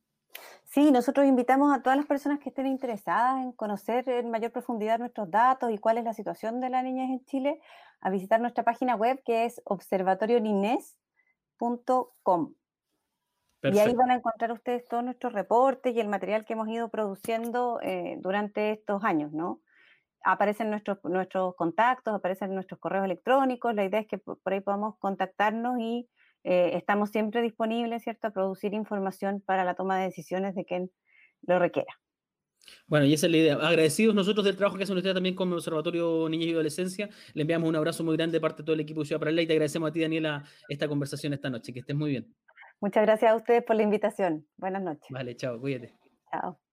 Sí, 0.63 0.91
nosotros 0.91 1.27
invitamos 1.27 1.75
a 1.75 1.81
todas 1.81 1.97
las 1.97 2.05
personas 2.05 2.39
que 2.39 2.49
estén 2.49 2.67
interesadas 2.67 3.43
en 3.43 3.51
conocer 3.51 4.07
en 4.07 4.29
mayor 4.31 4.51
profundidad 4.51 4.99
nuestros 4.99 5.29
datos 5.29 5.69
y 5.71 5.77
cuál 5.77 5.97
es 5.97 6.05
la 6.05 6.13
situación 6.13 6.61
de 6.61 6.69
la 6.69 6.81
niñez 6.81 7.09
en 7.09 7.25
Chile 7.25 7.59
a 7.99 8.09
visitar 8.09 8.39
nuestra 8.39 8.63
página 8.63 8.95
web 8.95 9.21
que 9.25 9.43
es 9.45 9.61
observatorionines.com. 9.65 12.53
Y 13.63 13.77
ahí 13.77 13.93
van 13.93 14.09
a 14.09 14.15
encontrar 14.15 14.51
ustedes 14.53 14.87
todos 14.87 15.03
nuestros 15.03 15.33
reportes 15.33 15.93
y 15.93 15.99
el 15.99 16.07
material 16.07 16.45
que 16.45 16.53
hemos 16.53 16.67
ido 16.67 16.89
produciendo 16.89 17.79
eh, 17.83 18.17
durante 18.19 18.71
estos 18.71 19.03
años, 19.03 19.33
¿no? 19.33 19.61
Aparecen 20.23 20.71
nuestros, 20.71 20.97
nuestros 21.03 21.55
contactos, 21.55 22.15
aparecen 22.15 22.55
nuestros 22.55 22.79
correos 22.79 23.05
electrónicos, 23.05 23.75
la 23.75 23.85
idea 23.85 23.99
es 23.99 24.07
que 24.07 24.17
por 24.17 24.39
ahí 24.45 24.61
podamos 24.61 24.97
contactarnos 24.97 25.79
y 25.79 26.09
eh, 26.43 26.71
estamos 26.73 27.09
siempre 27.09 27.41
disponibles, 27.41 28.03
¿cierto?, 28.03 28.27
a 28.27 28.31
producir 28.31 28.73
información 28.73 29.41
para 29.41 29.63
la 29.63 29.75
toma 29.75 29.97
de 29.97 30.05
decisiones 30.05 30.55
de 30.55 30.65
quien 30.65 30.91
lo 31.41 31.59
requiera. 31.59 31.93
Bueno, 32.87 33.05
y 33.05 33.13
esa 33.13 33.25
es 33.25 33.31
la 33.31 33.37
idea. 33.37 33.55
Agradecidos 33.55 34.15
nosotros 34.15 34.45
del 34.45 34.55
trabajo 34.55 34.77
que 34.77 34.83
hacen 34.83 34.95
ustedes 34.95 35.15
también 35.15 35.35
con 35.35 35.47
el 35.49 35.55
Observatorio 35.55 36.27
Niños 36.29 36.47
y 36.47 36.53
Adolescencia. 36.53 37.09
Le 37.33 37.41
enviamos 37.41 37.67
un 37.67 37.75
abrazo 37.75 38.03
muy 38.03 38.15
grande 38.15 38.37
de 38.37 38.41
parte 38.41 38.61
de 38.61 38.65
todo 38.65 38.73
el 38.73 38.79
equipo 38.79 39.01
de 39.01 39.07
Ciudad 39.07 39.19
Paralela 39.19 39.41
y 39.41 39.47
te 39.47 39.53
agradecemos 39.53 39.89
a 39.89 39.93
ti, 39.93 40.01
Daniela, 40.01 40.43
esta 40.69 40.87
conversación 40.87 41.33
esta 41.33 41.49
noche. 41.49 41.73
Que 41.73 41.79
estés 41.79 41.95
muy 41.95 42.11
bien. 42.11 42.33
Muchas 42.79 43.03
gracias 43.03 43.31
a 43.31 43.35
ustedes 43.35 43.63
por 43.63 43.75
la 43.75 43.83
invitación. 43.83 44.47
Buenas 44.57 44.81
noches. 44.81 45.07
Vale, 45.09 45.35
chao, 45.35 45.59
cuídate. 45.59 45.93
Chao. 46.31 46.70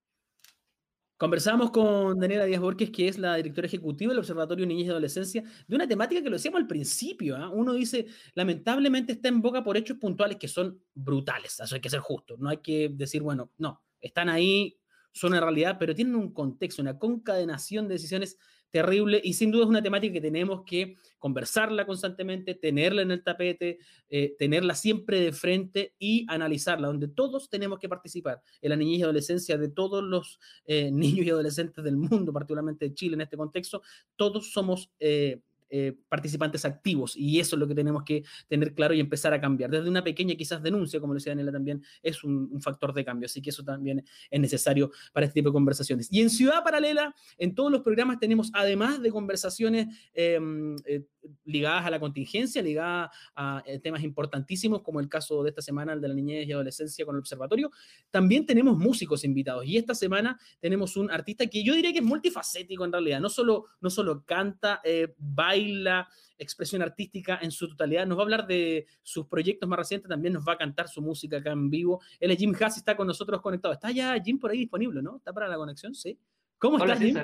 Conversamos 1.18 1.72
con 1.72 2.20
Daniela 2.20 2.44
Díaz 2.44 2.60
Borges, 2.60 2.90
que 2.90 3.08
es 3.08 3.18
la 3.18 3.34
directora 3.34 3.66
ejecutiva 3.66 4.10
del 4.10 4.20
Observatorio 4.20 4.64
Niñez 4.64 4.86
y 4.86 4.90
Adolescencia, 4.90 5.42
de 5.66 5.74
una 5.74 5.88
temática 5.88 6.22
que 6.22 6.30
lo 6.30 6.36
decíamos 6.36 6.60
al 6.60 6.68
principio. 6.68 7.36
¿ah? 7.36 7.48
Uno 7.48 7.72
dice, 7.72 8.06
lamentablemente 8.34 9.14
está 9.14 9.26
en 9.26 9.42
boca 9.42 9.64
por 9.64 9.76
hechos 9.76 9.96
puntuales 9.98 10.36
que 10.36 10.46
son 10.46 10.80
brutales. 10.94 11.58
Eso 11.58 11.74
hay 11.74 11.80
que 11.80 11.90
ser 11.90 11.98
justo. 11.98 12.36
No 12.38 12.48
hay 12.48 12.58
que 12.58 12.88
decir, 12.90 13.20
bueno, 13.20 13.50
no, 13.58 13.82
están 14.00 14.28
ahí, 14.28 14.78
son 15.10 15.32
una 15.32 15.40
realidad, 15.40 15.76
pero 15.76 15.92
tienen 15.92 16.14
un 16.14 16.32
contexto, 16.32 16.82
una 16.82 17.00
concadenación 17.00 17.88
de 17.88 17.94
decisiones 17.94 18.38
terrible 18.70 19.20
y 19.22 19.34
sin 19.34 19.50
duda 19.50 19.64
es 19.64 19.68
una 19.68 19.82
temática 19.82 20.12
que 20.12 20.20
tenemos 20.20 20.62
que 20.64 20.96
conversarla 21.18 21.86
constantemente, 21.86 22.54
tenerla 22.54 23.02
en 23.02 23.10
el 23.10 23.22
tapete, 23.22 23.78
eh, 24.08 24.34
tenerla 24.38 24.74
siempre 24.74 25.20
de 25.20 25.32
frente 25.32 25.94
y 25.98 26.26
analizarla, 26.28 26.88
donde 26.88 27.08
todos 27.08 27.50
tenemos 27.50 27.78
que 27.78 27.88
participar 27.88 28.40
en 28.60 28.70
la 28.70 28.76
niñez 28.76 29.00
y 29.00 29.02
adolescencia 29.02 29.58
de 29.58 29.68
todos 29.68 30.02
los 30.04 30.38
eh, 30.64 30.90
niños 30.92 31.26
y 31.26 31.30
adolescentes 31.30 31.82
del 31.82 31.96
mundo, 31.96 32.32
particularmente 32.32 32.88
de 32.88 32.94
Chile 32.94 33.14
en 33.14 33.22
este 33.22 33.36
contexto, 33.36 33.82
todos 34.16 34.52
somos 34.52 34.90
eh, 35.00 35.40
eh, 35.70 35.94
participantes 36.08 36.64
activos 36.64 37.14
y 37.14 37.40
eso 37.40 37.56
es 37.56 37.60
lo 37.60 37.68
que 37.68 37.74
tenemos 37.74 38.02
que 38.02 38.24
tener 38.48 38.74
claro 38.74 38.94
y 38.94 39.00
empezar 39.00 39.34
a 39.34 39.40
cambiar. 39.40 39.70
Desde 39.70 39.90
una 39.90 40.02
pequeña 40.02 40.34
quizás 40.34 40.62
denuncia, 40.62 40.98
como 40.98 41.12
lo 41.12 41.18
decía 41.18 41.32
Daniela 41.32 41.52
también, 41.52 41.84
es 42.02 42.24
un, 42.24 42.58
factor 42.62 42.94
de 42.94 43.04
cambio, 43.04 43.26
así 43.26 43.42
que 43.42 43.50
eso 43.50 43.62
también 43.62 44.02
es 44.30 44.40
necesario 44.40 44.90
para 45.12 45.26
este 45.26 45.40
tipo 45.40 45.50
de 45.50 45.52
conversaciones. 45.52 46.08
Y 46.10 46.22
en 46.22 46.30
Ciudad 46.30 46.64
Paralela, 46.64 47.14
en 47.36 47.54
todos 47.54 47.70
los 47.70 47.82
programas 47.82 48.18
tenemos, 48.18 48.50
además 48.54 49.00
de 49.02 49.10
conversaciones 49.10 49.88
em, 50.14 50.74
eh, 50.86 51.04
ligadas 51.44 51.84
a 51.84 51.90
la 51.90 52.00
contingencia, 52.00 52.62
ligadas 52.62 53.10
a 53.36 53.62
eh, 53.66 53.78
temas 53.78 54.02
importantísimos, 54.02 54.82
como 54.82 55.00
el 55.00 55.08
caso 55.08 55.42
de 55.42 55.50
esta 55.50 55.62
semana, 55.62 55.92
el 55.92 56.00
de 56.00 56.08
la 56.08 56.14
niñez 56.14 56.48
y 56.48 56.52
adolescencia 56.52 57.04
con 57.04 57.14
el 57.14 57.20
observatorio, 57.20 57.70
también 58.10 58.46
tenemos 58.46 58.76
músicos 58.78 59.22
invitados. 59.24 59.66
Y 59.66 59.76
esta 59.76 59.94
semana 59.94 60.38
tenemos 60.60 60.96
un 60.96 61.10
artista 61.10 61.46
que 61.46 61.62
yo 61.62 61.74
diría 61.74 61.92
que 61.92 61.98
es 61.98 62.04
multifacético 62.04 62.84
en 62.86 62.92
realidad, 62.92 63.20
no 63.20 63.28
solo, 63.28 63.66
no 63.80 63.90
solo 63.90 64.24
canta, 64.24 64.80
baila, 65.18 65.57
la 65.66 66.08
expresión 66.38 66.82
artística 66.82 67.38
en 67.42 67.50
su 67.50 67.68
totalidad. 67.68 68.06
Nos 68.06 68.16
va 68.16 68.22
a 68.22 68.24
hablar 68.24 68.46
de 68.46 68.86
sus 69.02 69.26
proyectos 69.26 69.68
más 69.68 69.78
recientes, 69.78 70.08
también 70.08 70.34
nos 70.34 70.46
va 70.46 70.52
a 70.52 70.58
cantar 70.58 70.88
su 70.88 71.02
música 71.02 71.38
acá 71.38 71.52
en 71.52 71.68
vivo. 71.68 72.00
Él 72.20 72.30
es 72.30 72.38
Jim 72.38 72.54
Haas, 72.58 72.76
está 72.76 72.96
con 72.96 73.06
nosotros 73.06 73.40
conectado. 73.40 73.74
Está 73.74 73.90
ya 73.90 74.16
Jim 74.22 74.38
por 74.38 74.50
ahí 74.50 74.58
disponible, 74.58 75.02
¿no? 75.02 75.16
¿Está 75.16 75.32
para 75.32 75.48
la 75.48 75.56
conexión? 75.56 75.94
Sí. 75.94 76.18
¿Cómo 76.58 76.78
estás, 76.78 76.98
Jim? 76.98 77.16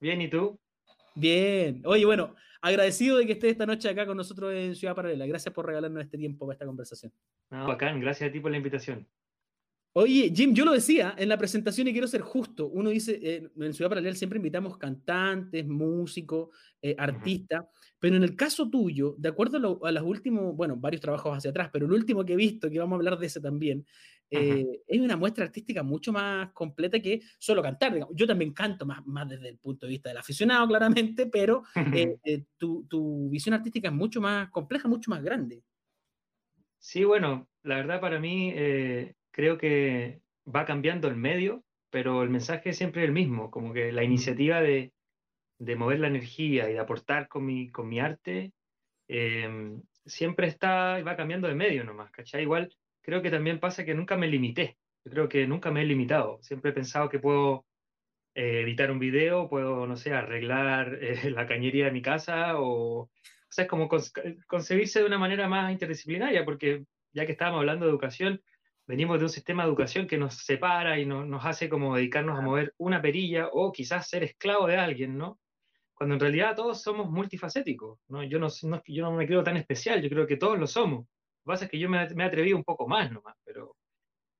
Bien, 0.00 0.20
¿y 0.20 0.28
tú? 0.28 0.58
Bien. 1.14 1.82
Oye, 1.84 2.04
bueno, 2.04 2.34
agradecido 2.60 3.18
de 3.18 3.26
que 3.26 3.32
estés 3.32 3.52
esta 3.52 3.66
noche 3.66 3.88
acá 3.88 4.06
con 4.06 4.16
nosotros 4.16 4.52
en 4.52 4.74
Ciudad 4.74 4.94
Paralela. 4.94 5.26
Gracias 5.26 5.52
por 5.52 5.66
regalarnos 5.66 6.02
este 6.02 6.18
tiempo 6.18 6.46
para 6.46 6.54
esta 6.54 6.66
conversación. 6.66 7.12
No, 7.50 7.66
bacán, 7.66 8.00
gracias 8.00 8.30
a 8.30 8.32
ti 8.32 8.40
por 8.40 8.50
la 8.50 8.56
invitación. 8.56 9.06
Oye, 9.92 10.32
Jim, 10.32 10.54
yo 10.54 10.64
lo 10.64 10.72
decía 10.72 11.16
en 11.18 11.28
la 11.28 11.36
presentación 11.36 11.88
y 11.88 11.92
quiero 11.92 12.06
ser 12.06 12.20
justo. 12.20 12.68
Uno 12.68 12.90
dice, 12.90 13.18
eh, 13.20 13.50
en 13.58 13.74
Ciudad 13.74 13.88
Paralela 13.88 14.14
siempre 14.14 14.36
invitamos 14.36 14.78
cantantes, 14.78 15.66
músicos, 15.66 16.50
eh, 16.80 16.94
artistas, 16.96 17.64
pero 17.98 18.14
en 18.14 18.22
el 18.22 18.36
caso 18.36 18.70
tuyo, 18.70 19.16
de 19.18 19.28
acuerdo 19.28 19.84
a, 19.84 19.90
los 19.90 20.02
últimos, 20.04 20.54
bueno, 20.54 20.76
varios 20.76 21.00
trabajos 21.00 21.36
hacia 21.36 21.50
atrás, 21.50 21.70
pero 21.72 21.86
el 21.86 21.92
último 21.92 22.24
que 22.24 22.34
he 22.34 22.36
visto, 22.36 22.70
que 22.70 22.78
vamos 22.78 22.92
a 22.92 22.98
hablar 22.98 23.18
de 23.18 23.26
ese 23.26 23.40
también, 23.40 23.84
eh, 24.30 24.80
es 24.86 25.00
una 25.00 25.16
muestra 25.16 25.44
artística 25.44 25.82
mucho 25.82 26.12
más 26.12 26.52
completa 26.52 27.00
que 27.00 27.20
solo 27.36 27.60
cantar. 27.60 27.98
Yo 28.14 28.28
también 28.28 28.52
canto 28.52 28.86
más, 28.86 29.04
más 29.04 29.28
desde 29.28 29.48
el 29.48 29.58
punto 29.58 29.86
de 29.86 29.90
vista 29.90 30.08
del 30.08 30.18
aficionado, 30.18 30.68
claramente, 30.68 31.26
pero 31.26 31.64
tu, 32.56 32.86
tu 32.86 33.28
visión 33.28 33.54
artística 33.54 33.88
es 33.88 33.94
mucho 33.94 34.20
más 34.20 34.50
compleja, 34.50 34.86
mucho 34.86 35.10
más 35.10 35.20
grande. 35.20 35.64
Sí, 36.78 37.02
bueno, 37.02 37.50
la 37.64 37.74
verdad 37.74 38.00
para 38.00 38.20
mí 38.20 38.54
creo 39.30 39.58
que 39.58 40.20
va 40.46 40.64
cambiando 40.64 41.08
el 41.08 41.16
medio, 41.16 41.64
pero 41.90 42.22
el 42.22 42.30
mensaje 42.30 42.70
es 42.70 42.78
siempre 42.78 43.04
el 43.04 43.12
mismo, 43.12 43.50
como 43.50 43.72
que 43.72 43.92
la 43.92 44.04
iniciativa 44.04 44.60
de, 44.60 44.92
de 45.58 45.76
mover 45.76 46.00
la 46.00 46.08
energía 46.08 46.70
y 46.70 46.74
de 46.74 46.78
aportar 46.78 47.28
con 47.28 47.44
mi, 47.44 47.70
con 47.70 47.88
mi 47.88 48.00
arte 48.00 48.52
em, 49.08 49.82
siempre 50.06 50.46
está 50.46 50.98
y 51.00 51.02
va 51.02 51.16
cambiando 51.16 51.48
de 51.48 51.54
medio 51.54 51.84
nomás, 51.84 52.10
¿cachai? 52.10 52.42
Igual 52.42 52.74
creo 53.02 53.22
que 53.22 53.30
también 53.30 53.60
pasa 53.60 53.84
que 53.84 53.94
nunca 53.94 54.16
me 54.16 54.28
limité, 54.28 54.78
yo 55.04 55.10
creo 55.10 55.28
que 55.28 55.46
nunca 55.46 55.70
me 55.70 55.82
he 55.82 55.84
limitado, 55.84 56.38
siempre 56.42 56.70
he 56.70 56.74
pensado 56.74 57.08
que 57.08 57.18
puedo 57.18 57.66
eh, 58.34 58.62
editar 58.62 58.90
un 58.90 58.98
video, 58.98 59.48
puedo, 59.48 59.86
no 59.86 59.96
sé, 59.96 60.12
arreglar 60.14 60.98
eh, 61.00 61.30
la 61.30 61.46
cañería 61.46 61.86
de 61.86 61.92
mi 61.92 62.02
casa 62.02 62.58
o, 62.60 63.10
o 63.50 63.52
sea, 63.52 63.64
es 63.64 63.70
como 63.70 63.88
concebirse 64.46 65.00
de 65.00 65.06
una 65.06 65.18
manera 65.18 65.48
más 65.48 65.72
interdisciplinaria, 65.72 66.44
porque 66.44 66.84
ya 67.12 67.26
que 67.26 67.32
estábamos 67.32 67.60
hablando 67.60 67.84
de 67.84 67.90
educación, 67.90 68.40
venimos 68.90 69.18
de 69.18 69.24
un 69.26 69.30
sistema 69.30 69.62
de 69.62 69.68
educación 69.68 70.08
que 70.08 70.18
nos 70.18 70.34
separa 70.34 70.98
y 70.98 71.06
nos 71.06 71.46
hace 71.46 71.68
como 71.68 71.94
dedicarnos 71.94 72.36
a 72.36 72.42
mover 72.42 72.74
una 72.76 73.00
perilla 73.00 73.48
o 73.52 73.70
quizás 73.70 74.08
ser 74.08 74.24
esclavo 74.24 74.66
de 74.66 74.78
alguien, 74.78 75.16
¿no? 75.16 75.38
Cuando 75.94 76.16
en 76.16 76.20
realidad 76.20 76.56
todos 76.56 76.82
somos 76.82 77.08
multifacéticos, 77.08 78.00
¿no? 78.08 78.24
Yo 78.24 78.40
no, 78.40 78.48
yo 78.86 79.04
no 79.04 79.12
me 79.12 79.28
creo 79.28 79.44
tan 79.44 79.56
especial, 79.56 80.02
yo 80.02 80.08
creo 80.08 80.26
que 80.26 80.36
todos 80.36 80.58
lo 80.58 80.66
somos. 80.66 81.02
Lo 81.02 81.04
que 81.04 81.46
pasa 81.46 81.64
es 81.66 81.70
que 81.70 81.78
yo 81.78 81.88
me, 81.88 82.04
me 82.16 82.24
he 82.24 82.26
atrevido 82.26 82.56
un 82.56 82.64
poco 82.64 82.88
más 82.88 83.12
nomás, 83.12 83.36
pero, 83.44 83.76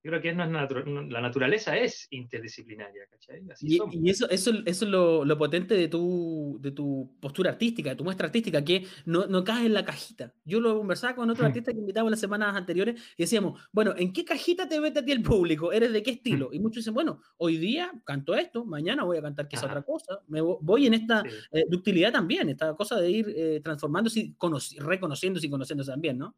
yo 0.02 0.10
creo 0.10 0.22
que 0.22 0.30
es 0.30 0.36
la 0.36 1.20
naturaleza 1.20 1.76
es 1.76 2.06
interdisciplinaria, 2.10 3.06
¿cachai? 3.10 3.42
y, 3.60 4.08
eso, 4.08 4.30
eso, 4.30 4.50
eso 4.64 4.84
es 4.84 4.90
lo, 4.90 5.26
lo, 5.26 5.36
potente 5.36 5.74
de 5.74 5.88
tu, 5.88 6.58
de 6.60 6.70
tu 6.70 7.18
postura 7.20 7.50
artística, 7.50 7.90
de 7.90 7.96
tu 7.96 8.04
muestra 8.04 8.26
artística, 8.26 8.64
que 8.64 8.86
no, 9.04 9.26
no 9.26 9.44
cae 9.44 9.66
en 9.66 9.74
la 9.74 9.84
cajita. 9.84 10.32
Yo 10.44 10.60
lo 10.60 10.78
conversaba 10.78 11.14
con 11.14 11.28
otro 11.28 11.44
artista 11.44 11.72
que 11.72 11.78
invitaba 11.78 12.08
las 12.08 12.20
semanas 12.20 12.56
anteriores 12.56 12.98
y 13.18 13.24
decíamos, 13.24 13.60
bueno, 13.72 13.94
¿en 13.94 14.12
qué 14.14 14.24
cajita 14.24 14.66
te 14.66 14.80
vete 14.80 15.00
a 15.00 15.04
ti 15.04 15.12
el 15.12 15.22
público? 15.22 15.70
¿Eres 15.70 15.92
de 15.92 16.02
qué 16.02 16.12
estilo? 16.12 16.48
Y 16.50 16.60
muchos 16.60 16.76
dicen, 16.76 16.94
bueno, 16.94 17.20
hoy 17.36 17.58
día 17.58 17.92
canto 18.04 18.34
esto, 18.34 18.64
mañana 18.64 19.04
voy 19.04 19.18
a 19.18 19.22
cantar 19.22 19.48
quizá 19.48 19.66
otra 19.66 19.82
cosa. 19.82 20.20
Me 20.28 20.40
voy 20.40 20.86
en 20.86 20.94
esta 20.94 21.22
eh, 21.52 21.66
ductilidad 21.68 22.10
también, 22.10 22.48
esta 22.48 22.74
cosa 22.74 22.98
de 22.98 23.10
ir 23.10 23.34
eh, 23.36 23.60
transformándose 23.62 24.20
y 24.20 24.36
reconociéndose 24.78 25.46
y 25.46 25.50
conociéndose 25.50 25.90
también, 25.90 26.16
¿no? 26.16 26.34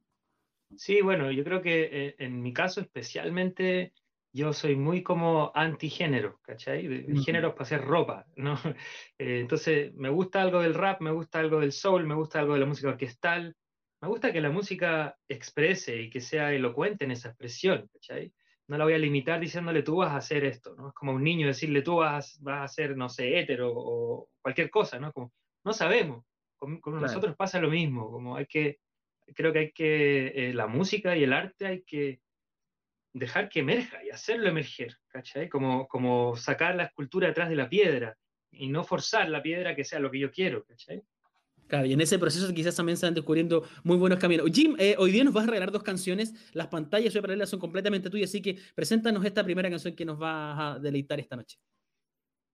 Sí, 0.77 1.01
bueno, 1.01 1.31
yo 1.31 1.45
creo 1.45 1.63
que 1.63 1.89
eh, 1.93 2.15
en 2.19 2.43
mi 2.43 2.53
caso 2.53 2.81
especialmente 2.81 3.93
yo 4.33 4.53
soy 4.53 4.77
muy 4.77 5.03
como 5.03 5.53
antigénero, 5.55 6.41
¿cachai? 6.43 6.87
El 6.87 7.23
género 7.23 7.49
es 7.49 7.55
para 7.55 7.65
hacer 7.65 7.83
ropa, 7.83 8.27
¿no? 8.37 8.59
Eh, 9.19 9.41
entonces, 9.41 9.95
me 9.95 10.09
gusta 10.09 10.41
algo 10.41 10.63
del 10.63 10.75
rap, 10.75 11.01
me 11.01 11.11
gusta 11.11 11.39
algo 11.39 11.61
del 11.61 11.73
soul, 11.73 12.07
me 12.07 12.15
gusta 12.15 12.41
algo 12.41 12.55
de 12.55 12.61
la 12.61 12.67
música 12.67 12.89
orquestal, 12.89 13.55
me 14.01 14.09
gusta 14.09 14.33
que 14.33 14.41
la 14.41 14.51
música 14.51 15.17
exprese 15.29 16.01
y 16.03 16.11
que 16.11 16.21
sea 16.21 16.53
elocuente 16.53 17.05
en 17.05 17.13
esa 17.13 17.29
expresión, 17.29 17.89
¿cachai? 17.93 18.33
No 18.69 18.79
la 18.79 18.85
voy 18.85 18.95
a 18.95 18.99
limitar 18.99 19.39
diciéndole 19.39 19.83
tú 19.83 19.97
vas 19.97 20.13
a 20.13 20.17
hacer 20.17 20.45
esto, 20.45 20.75
¿no? 20.77 20.89
Es 20.89 20.95
como 20.95 21.13
un 21.13 21.23
niño 21.23 21.47
decirle 21.47 21.83
tú 21.83 21.97
vas, 21.97 22.41
vas 22.41 22.63
a 22.63 22.75
ser, 22.75 22.97
no 22.97 23.09
sé, 23.09 23.39
hétero 23.39 23.71
o 23.73 24.29
cualquier 24.41 24.71
cosa, 24.71 24.99
¿no? 24.99 25.13
Como, 25.13 25.33
no 25.65 25.73
sabemos. 25.73 26.25
Con, 26.57 26.81
nosotros 27.01 27.37
pasa 27.37 27.61
lo 27.61 27.71
mismo, 27.71 28.11
como 28.11 28.37
hay 28.37 28.47
que 28.47 28.79
creo 29.35 29.53
que 29.53 29.59
hay 29.59 29.73
que, 29.73 30.27
eh, 30.29 30.55
la 30.55 30.67
música 30.67 31.17
y 31.17 31.25
el 31.25 31.33
arte 31.33 31.67
hay 31.67 31.83
que 31.83 32.21
dejar 33.15 33.49
que 33.49 33.61
emerja 33.61 34.03
y 34.05 34.11
hacerlo 34.11 34.49
emerger, 34.49 34.97
¿cachai? 35.09 35.49
Como, 35.49 35.87
como 35.89 36.37
sacar 36.37 36.75
la 36.75 36.85
escultura 36.85 37.29
detrás 37.29 37.49
de 37.49 37.57
la 37.57 37.69
piedra 37.69 38.17
y 38.51 38.69
no 38.69 38.85
forzar 38.85 39.29
la 39.29 39.43
piedra 39.43 39.75
que 39.75 39.85
sea 39.85 39.99
lo 39.99 40.11
que 40.11 40.19
yo 40.19 40.31
quiero, 40.31 40.65
¿cachai? 40.65 41.03
Claro, 41.69 41.87
y 41.87 41.93
en 41.95 42.01
ese 42.01 42.19
proceso 42.19 42.53
quizás 42.53 42.77
también 42.77 42.99
se 42.99 43.07
van 43.07 43.15
descubriendo 43.15 43.67
muy 43.83 43.97
buenos 43.97 44.19
caminos. 44.19 44.47
Jim, 44.53 44.77
eh, 44.79 44.95
hoy 44.99 45.11
día 45.11 45.25
nos 45.25 45.33
vas 45.33 45.45
a 45.45 45.47
regalar 45.47 45.73
dos 45.73 45.83
canciones. 45.83 46.35
Las 46.53 46.67
pantallas 46.67 47.15
paralelas 47.15 47.49
son 47.49 47.61
completamente 47.61 48.11
tuyas, 48.11 48.29
así 48.29 48.43
que 48.43 48.59
preséntanos 48.75 49.25
esta 49.25 49.43
primera 49.43 49.71
canción 49.71 49.95
que 49.95 50.05
nos 50.05 50.21
va 50.21 50.75
a 50.75 50.79
deleitar 50.79 51.19
esta 51.19 51.37
noche. 51.37 51.59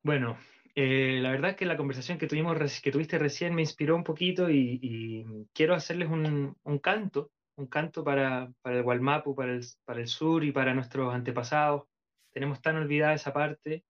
Bueno, 0.05 0.39
eh, 0.81 1.19
la 1.21 1.33
verdad 1.33 1.51
es 1.51 1.57
que 1.57 1.67
la 1.67 1.77
conversación 1.77 2.19
que, 2.19 2.29
tuvimos, 2.29 2.57
que 2.81 2.93
tuviste 2.93 3.19
recién 3.19 3.53
me 3.53 3.63
inspiró 3.63 3.97
un 3.97 4.05
poquito 4.05 4.49
y, 4.49 5.27
quiero 5.53 5.75
hacerles 5.75 6.09
un, 6.09 6.55
canto, 6.81 7.33
un 7.57 7.67
canto 7.67 8.05
para, 8.05 8.49
el 8.63 8.83
Gualmapu, 8.85 9.35
para 9.35 9.55
el, 9.55 9.67
para 9.85 10.01
el 10.01 10.07
sur 10.07 10.45
y 10.45 10.53
para 10.53 10.75
nuestros 10.75 11.13
antepasados. 11.13 11.89
Tenemos 12.31 12.63
tan 12.63 12.77
olvidada 12.77 13.15
esa 13.15 13.33
parte, 13.33 13.83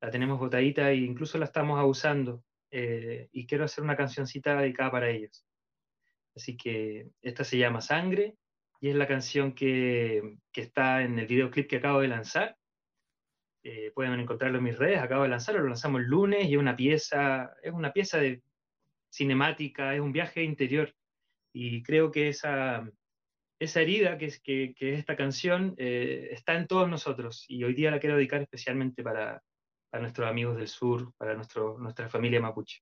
la 0.00 0.10
tenemos 0.10 0.38
botadita 0.38 0.90
e 0.90 0.96
incluso 0.96 1.36
la 1.36 1.44
estamos 1.44 1.78
abusando. 1.78 2.42
Eh, 2.70 3.28
y 3.32 3.46
quiero 3.46 3.64
hacer 3.64 3.84
una 3.84 3.96
cancioncita 3.96 4.56
dedicada 4.56 4.92
para 4.92 5.10
ellos. 5.10 5.44
Así 6.34 6.56
que 6.56 7.10
esta 7.20 7.44
se 7.44 7.58
llama 7.58 7.82
Sangre 7.82 8.36
y 8.80 8.88
es 8.88 8.96
la 8.96 9.06
canción 9.06 9.52
que, 9.52 10.38
que 10.52 10.62
está 10.62 11.02
en 11.02 11.18
el 11.18 11.26
videoclip 11.26 11.68
que 11.68 11.76
acabo 11.76 12.00
de 12.00 12.08
lanzar 12.08 12.56
eh, 13.62 13.92
pueden 13.94 14.18
encontrarlo 14.18 14.58
en 14.58 14.64
mis 14.64 14.78
redes, 14.78 15.00
acabo 15.00 15.24
de 15.24 15.28
lanzarlo, 15.28 15.60
lo 15.62 15.68
lanzamos 15.68 16.00
el 16.00 16.06
lunes 16.06 16.46
y 16.48 16.54
es 16.54 16.58
una 16.58 16.76
pieza, 16.76 17.52
es 17.62 17.72
una 17.72 17.92
pieza 17.92 18.18
de 18.18 18.42
cinemática, 19.10 19.94
es 19.94 20.00
un 20.00 20.12
viaje 20.12 20.42
interior. 20.42 20.94
Y 21.52 21.82
creo 21.82 22.10
que 22.10 22.28
esa, 22.28 22.88
esa 23.58 23.80
herida 23.80 24.16
que 24.18 24.26
es, 24.26 24.40
que, 24.40 24.74
que 24.76 24.94
esta 24.94 25.16
canción 25.16 25.74
eh, 25.76 26.28
está 26.32 26.54
en 26.54 26.66
todos 26.66 26.88
nosotros 26.88 27.44
y 27.48 27.64
hoy 27.64 27.74
día 27.74 27.90
la 27.90 28.00
quiero 28.00 28.16
dedicar 28.16 28.40
especialmente 28.40 29.02
para, 29.02 29.42
a 29.92 29.98
nuestros 29.98 30.28
amigos 30.28 30.56
del 30.56 30.68
sur, 30.68 31.12
para 31.16 31.34
nuestro, 31.34 31.78
nuestra 31.78 32.08
familia 32.08 32.40
mapuche. 32.40 32.80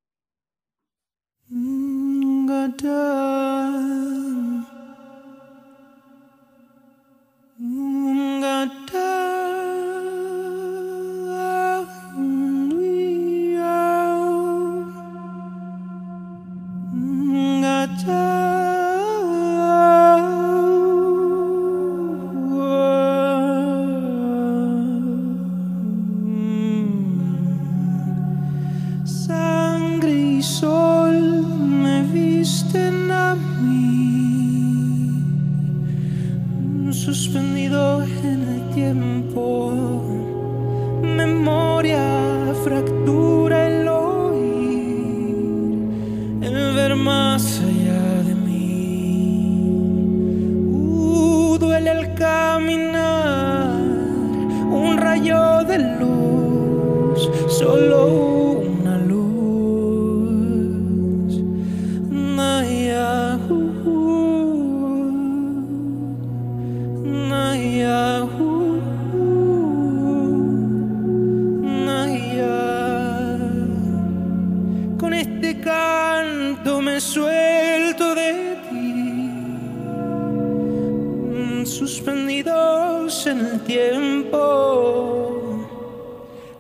suspendidos 81.68 83.26
en 83.26 83.40
el 83.46 83.60
tiempo. 83.60 84.38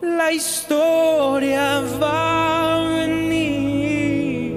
La 0.02 0.32
historia 0.32 1.80
va 2.00 2.76
a 2.76 2.80
venir, 2.90 4.54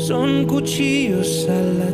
son 0.00 0.46
cuchillos 0.46 1.48
a 1.48 1.60
la 1.80 1.90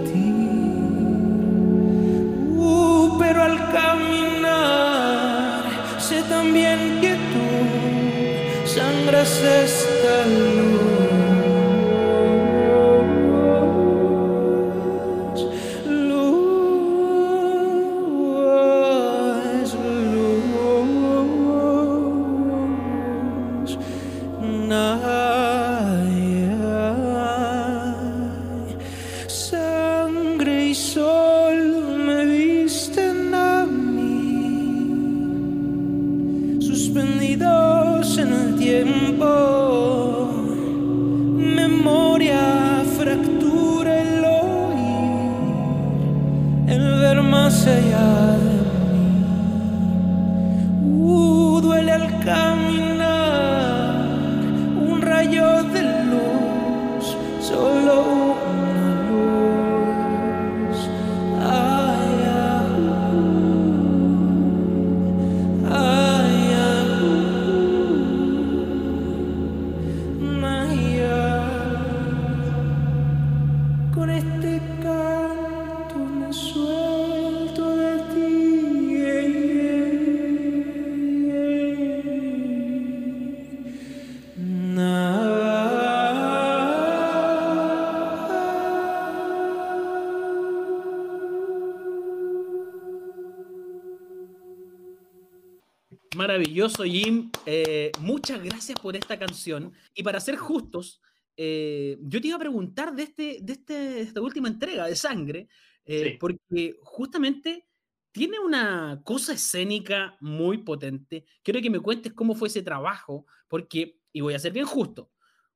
maravilloso, 96.16 96.84
Jim. 96.84 97.30
Eh, 97.46 97.92
muchas 98.00 98.42
gracias 98.42 98.78
por 98.80 98.96
esta 98.96 99.18
canción. 99.18 99.72
Y 99.94 100.02
para 100.02 100.20
ser 100.20 100.36
justos, 100.36 101.00
eh, 101.36 101.98
yo 102.00 102.20
te 102.20 102.28
iba 102.28 102.36
a 102.36 102.40
preguntar 102.40 102.94
de, 102.94 103.04
este, 103.04 103.38
de, 103.42 103.52
este, 103.52 104.00
esta 104.00 104.20
última 104.20 104.48
entrega 104.48 104.86
de 104.86 104.96
Sangre, 104.96 105.48
eh, 105.84 106.16
porque 106.18 106.76
justamente 106.82 107.66
tiene 108.12 108.38
una 108.38 109.00
cosa 109.04 109.34
escénica 109.34 110.16
muy 110.20 110.58
potente. 110.58 111.24
Quiero 111.42 111.60
que 111.60 111.70
me 111.70 111.80
cuentes 111.80 112.12
cómo 112.12 112.34
fue 112.34 112.48
ese 112.48 112.62
trabajo, 112.62 113.26
porque, 113.46 114.00
y 114.12 114.20
voy 114.20 114.34
a 114.34 114.38
ser 114.38 114.52
bien 114.52 114.66
justo, 114.66 115.12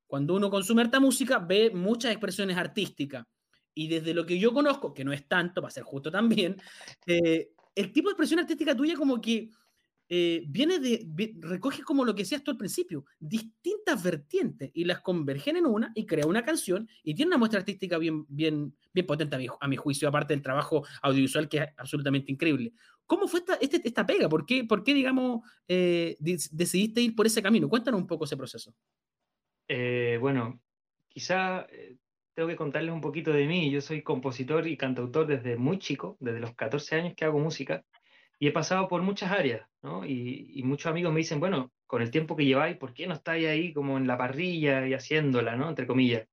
cuando 0.07 0.35
uno 0.35 0.49
consume 0.49 0.83
harta 0.83 0.99
música, 0.99 1.39
ve 1.39 1.71
muchas 1.71 2.11
expresiones 2.11 2.57
artísticas. 2.57 3.25
Y 3.75 3.87
desde 3.87 4.13
lo 4.13 4.25
que 4.25 4.37
yo 4.37 4.53
conozco, 4.53 4.93
que 4.93 5.03
no 5.03 5.11
es 5.11 5.27
tanto, 5.27 5.61
para 5.61 5.71
ser 5.71 5.83
justo 5.83 6.11
también, 6.11 6.61
el 7.07 7.91
tipo 7.91 8.09
de 8.09 8.11
expresión 8.11 8.39
artística 8.39 8.75
tuya 8.75 8.95
como 8.95 9.19
que 9.19 9.49
eh, 10.09 10.43
viene 10.47 10.79
de, 10.79 11.07
recoge 11.39 11.81
como 11.81 12.03
lo 12.03 12.13
que 12.13 12.23
decías 12.23 12.43
tú 12.43 12.51
al 12.51 12.57
principio, 12.57 13.05
distintas 13.19 14.03
vertientes 14.03 14.69
y 14.73 14.83
las 14.83 15.01
convergen 15.01 15.57
en 15.57 15.65
una 15.65 15.91
y 15.95 16.05
crea 16.05 16.27
una 16.27 16.43
canción 16.43 16.87
y 17.03 17.15
tiene 17.15 17.29
una 17.29 17.37
muestra 17.37 17.59
artística 17.59 17.97
bien, 17.97 18.25
bien, 18.27 18.75
bien 18.93 19.07
potente 19.07 19.35
a 19.35 19.39
mi, 19.39 19.47
a 19.59 19.67
mi 19.67 19.75
juicio, 19.75 20.07
aparte 20.07 20.33
del 20.33 20.43
trabajo 20.43 20.85
audiovisual 21.01 21.47
que 21.47 21.57
es 21.57 21.67
absolutamente 21.77 22.31
increíble. 22.31 22.73
¿Cómo 23.05 23.27
fue 23.27 23.39
esta, 23.39 23.55
este, 23.55 23.81
esta 23.83 24.05
pega? 24.05 24.29
¿Por 24.29 24.45
qué, 24.45 24.65
por 24.65 24.83
qué 24.83 24.93
digamos, 24.93 25.41
eh, 25.67 26.17
decidiste 26.19 27.01
ir 27.01 27.15
por 27.15 27.25
ese 27.25 27.41
camino? 27.41 27.69
Cuéntanos 27.69 27.99
un 27.99 28.07
poco 28.07 28.25
ese 28.25 28.37
proceso. 28.37 28.73
Eh, 29.67 30.17
bueno, 30.19 30.61
quizá 31.07 31.65
tengo 32.33 32.49
que 32.49 32.55
contarles 32.55 32.93
un 32.93 33.01
poquito 33.01 33.31
de 33.31 33.47
mí. 33.47 33.71
Yo 33.71 33.81
soy 33.81 34.01
compositor 34.01 34.67
y 34.67 34.77
cantautor 34.77 35.27
desde 35.27 35.57
muy 35.57 35.79
chico, 35.79 36.17
desde 36.19 36.39
los 36.39 36.55
14 36.55 36.95
años 36.95 37.13
que 37.15 37.25
hago 37.25 37.39
música 37.39 37.83
y 38.43 38.47
he 38.47 38.51
pasado 38.51 38.89
por 38.89 39.01
muchas 39.01 39.31
áreas, 39.31 39.65
¿no? 39.81 40.05
Y, 40.05 40.61
muchos 40.65 40.87
amigos 40.87 41.13
me 41.13 41.19
dicen, 41.19 41.39
bueno, 41.39 41.71
con 41.87 42.01
el 42.01 42.11
tiempo 42.11 42.35
que 42.35 42.43
lleváis, 42.43 42.75
¿por 42.75 42.93
qué 42.93 43.07
no 43.07 43.13
estáis 43.13 43.47
ahí 43.47 43.71
como 43.71 43.95
en 43.97 44.05
la 44.05 44.17
parrilla 44.17 44.85
y 44.85 44.93
haciéndola, 44.93 45.55
¿no? 45.55 45.69
Entre 45.69 45.87
comillas. 45.87 46.27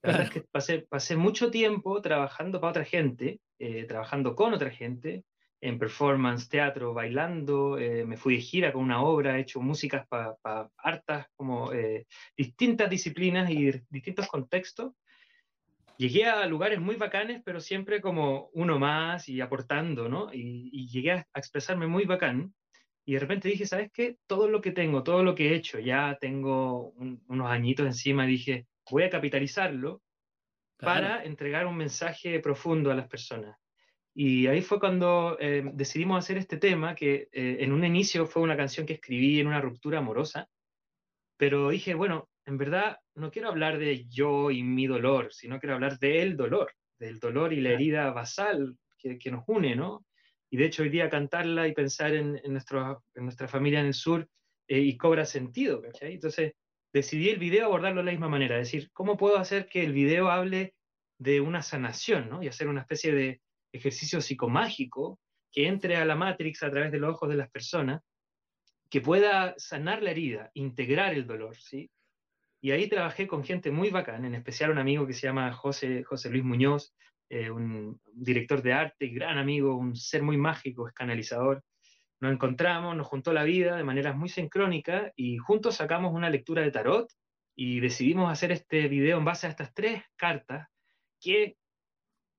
La 0.00 0.12
verdad 0.12 0.28
es 0.28 0.30
que 0.30 0.40
pasé, 0.50 0.86
pasé 0.88 1.14
mucho 1.14 1.50
tiempo 1.50 2.00
trabajando 2.00 2.58
para 2.58 2.70
otra 2.70 2.84
gente, 2.86 3.38
eh, 3.58 3.84
trabajando 3.84 4.34
con 4.34 4.54
otra 4.54 4.70
gente, 4.70 5.24
en 5.60 5.78
performance, 5.78 6.48
teatro, 6.48 6.94
bailando, 6.94 7.76
eh, 7.76 8.06
me 8.06 8.16
fui 8.16 8.36
de 8.36 8.40
gira 8.40 8.72
con 8.72 8.82
una 8.82 9.02
obra, 9.02 9.36
he 9.36 9.42
hecho 9.42 9.60
músicas 9.60 10.06
para 10.08 10.38
hartas, 10.78 11.26
como 11.36 11.70
eh, 11.74 12.06
distintas 12.34 12.88
disciplinas 12.88 13.50
y 13.50 13.72
distintos 13.90 14.26
contextos, 14.26 14.94
llegué 15.96 16.26
a 16.26 16.46
lugares 16.46 16.80
muy 16.80 16.96
bacanes, 16.96 17.42
pero 17.44 17.60
siempre 17.60 18.00
como 18.00 18.50
uno 18.54 18.78
más 18.78 19.28
y 19.28 19.40
aportando, 19.40 20.08
¿no? 20.08 20.30
Y, 20.32 20.88
llegué 20.88 21.12
a, 21.12 21.26
expresarme 21.34 21.86
muy 21.86 22.04
bacán. 22.04 22.54
Y 23.04 23.14
de 23.14 23.20
repente 23.20 23.48
dije, 23.48 23.66
¿sabes 23.66 23.90
qué? 23.92 24.16
Todo 24.26 24.48
lo 24.48 24.60
que 24.60 24.70
tengo, 24.70 25.02
todo 25.02 25.24
lo 25.24 25.34
que 25.34 25.48
he 25.50 25.54
hecho, 25.54 25.78
ya 25.78 26.16
tengo 26.20 26.90
unos 26.90 27.50
añitos 27.50 27.86
encima, 27.86 28.26
dije, 28.26 28.66
voy 28.90 29.04
a 29.04 29.10
capitalizarlo 29.10 30.02
para 30.78 31.24
entregar 31.24 31.66
un 31.66 31.76
mensaje 31.76 32.40
profundo 32.40 32.90
a 32.90 32.94
las 32.94 33.08
personas. 33.08 33.56
Y 34.14 34.46
ahí 34.46 34.60
fue 34.60 34.78
cuando 34.78 35.36
eh, 35.40 35.62
decidimos 35.72 36.18
hacer 36.18 36.36
este 36.36 36.58
tema, 36.58 36.94
que 36.94 37.28
eh, 37.32 37.58
en 37.60 37.72
un 37.72 37.84
inicio 37.84 38.26
fue 38.26 38.42
una 38.42 38.56
canción 38.56 38.86
que 38.86 38.94
escribí 38.94 39.40
en 39.40 39.46
una 39.46 39.60
ruptura 39.60 39.98
amorosa, 39.98 40.48
pero 41.36 41.70
dije, 41.70 41.94
bueno, 41.94 42.28
en 42.46 42.58
verdad 42.58 42.98
no 43.14 43.30
quiero 43.30 43.48
hablar 43.48 43.78
de 43.78 44.06
yo 44.08 44.50
y 44.50 44.62
mi 44.62 44.86
dolor, 44.86 45.32
sino 45.32 45.58
quiero 45.60 45.74
hablar 45.74 45.98
del 45.98 46.36
dolor, 46.36 46.72
del 46.98 47.18
dolor 47.18 47.52
y 47.52 47.60
la 47.60 47.70
herida 47.70 48.10
basal 48.10 48.76
que, 48.98 49.18
que 49.18 49.30
nos 49.30 49.44
une, 49.46 49.76
¿no? 49.76 50.04
Y 50.50 50.56
de 50.56 50.66
hecho 50.66 50.82
hoy 50.82 50.90
día 50.90 51.08
cantarla 51.08 51.66
y 51.66 51.72
pensar 51.72 52.14
en, 52.14 52.40
en, 52.42 52.52
nuestro, 52.52 53.02
en 53.14 53.24
nuestra 53.24 53.48
familia 53.48 53.80
en 53.80 53.86
el 53.86 53.94
sur 53.94 54.28
eh, 54.68 54.80
y 54.80 54.96
cobra 54.96 55.24
sentido, 55.24 55.80
¿cachai? 55.80 56.14
Entonces 56.14 56.52
decidí 56.92 57.30
el 57.30 57.38
video 57.38 57.66
abordarlo 57.66 58.00
de 58.00 58.06
la 58.06 58.12
misma 58.12 58.28
manera, 58.28 58.58
es 58.58 58.68
decir, 58.68 58.90
¿cómo 58.92 59.16
puedo 59.16 59.38
hacer 59.38 59.66
que 59.66 59.82
el 59.82 59.92
video 59.92 60.30
hable 60.30 60.74
de 61.18 61.40
una 61.40 61.62
sanación, 61.62 62.28
¿no? 62.28 62.42
Y 62.42 62.48
hacer 62.48 62.68
una 62.68 62.82
especie 62.82 63.12
de 63.12 63.40
ejercicio 63.72 64.20
psicomágico 64.20 65.18
que 65.50 65.68
entre 65.68 65.96
a 65.96 66.04
la 66.04 66.16
Matrix 66.16 66.62
a 66.62 66.70
través 66.70 66.92
de 66.92 66.98
los 66.98 67.14
ojos 67.14 67.28
de 67.28 67.36
las 67.36 67.50
personas, 67.50 68.02
que 68.90 69.00
pueda 69.00 69.54
sanar 69.56 70.02
la 70.02 70.10
herida, 70.10 70.50
integrar 70.54 71.14
el 71.14 71.26
dolor, 71.26 71.56
¿sí? 71.56 71.90
Y 72.64 72.70
ahí 72.70 72.88
trabajé 72.88 73.26
con 73.26 73.42
gente 73.42 73.72
muy 73.72 73.90
bacán, 73.90 74.24
en 74.24 74.36
especial 74.36 74.70
un 74.70 74.78
amigo 74.78 75.04
que 75.04 75.14
se 75.14 75.26
llama 75.26 75.52
José, 75.52 76.04
José 76.04 76.30
Luis 76.30 76.44
Muñoz, 76.44 76.94
eh, 77.28 77.50
un 77.50 78.00
director 78.12 78.62
de 78.62 78.72
arte, 78.72 79.08
gran 79.08 79.36
amigo, 79.36 79.74
un 79.74 79.96
ser 79.96 80.22
muy 80.22 80.36
mágico, 80.36 80.86
es 80.86 80.94
canalizador. 80.94 81.64
Nos 82.20 82.32
encontramos, 82.32 82.96
nos 82.96 83.08
juntó 83.08 83.32
la 83.32 83.42
vida 83.42 83.74
de 83.74 83.82
manera 83.82 84.12
muy 84.12 84.28
sincrónica 84.28 85.12
y 85.16 85.38
juntos 85.38 85.74
sacamos 85.74 86.14
una 86.14 86.30
lectura 86.30 86.62
de 86.62 86.70
tarot 86.70 87.10
y 87.56 87.80
decidimos 87.80 88.30
hacer 88.30 88.52
este 88.52 88.86
video 88.86 89.18
en 89.18 89.24
base 89.24 89.48
a 89.48 89.50
estas 89.50 89.74
tres 89.74 90.00
cartas 90.14 90.68
que 91.20 91.56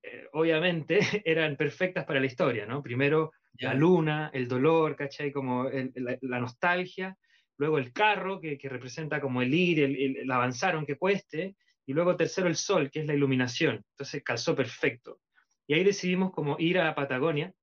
eh, 0.03 0.27
obviamente 0.31 0.99
eran 1.25 1.57
perfectas 1.57 2.05
para 2.05 2.21
la 2.21 2.27
historia, 2.27 2.65
¿no? 2.65 2.81
Primero 2.81 3.33
la 3.59 3.73
luna, 3.73 4.31
el 4.33 4.47
dolor, 4.47 4.95
¿cachai? 4.95 5.33
Como 5.33 5.67
el, 5.67 5.91
la, 5.95 6.17
la, 6.21 6.39
nostalgia, 6.39 7.17
luego 7.57 7.77
el 7.77 7.93
carro, 7.93 8.39
que, 8.39 8.57
que 8.57 8.69
representa 8.69 9.21
como 9.21 9.41
el 9.41 9.53
ir, 9.53 9.79
el, 9.79 9.95
el, 9.95 10.17
el 10.17 10.31
avanzar 10.31 10.75
aunque 10.75 10.97
cueste, 10.97 11.55
y 11.85 11.93
luego 11.93 12.15
tercero 12.15 12.47
el 12.47 12.55
sol, 12.55 12.89
que 12.89 13.01
es 13.01 13.05
la 13.05 13.13
iluminación. 13.13 13.83
Entonces 13.91 14.23
calzó 14.23 14.55
perfecto. 14.55 15.19
Y 15.67 15.73
ahí 15.73 15.83
decidimos 15.83 16.31
como 16.31 16.57
ir 16.59 16.79
a 16.79 16.95
Patagonia, 16.95 17.53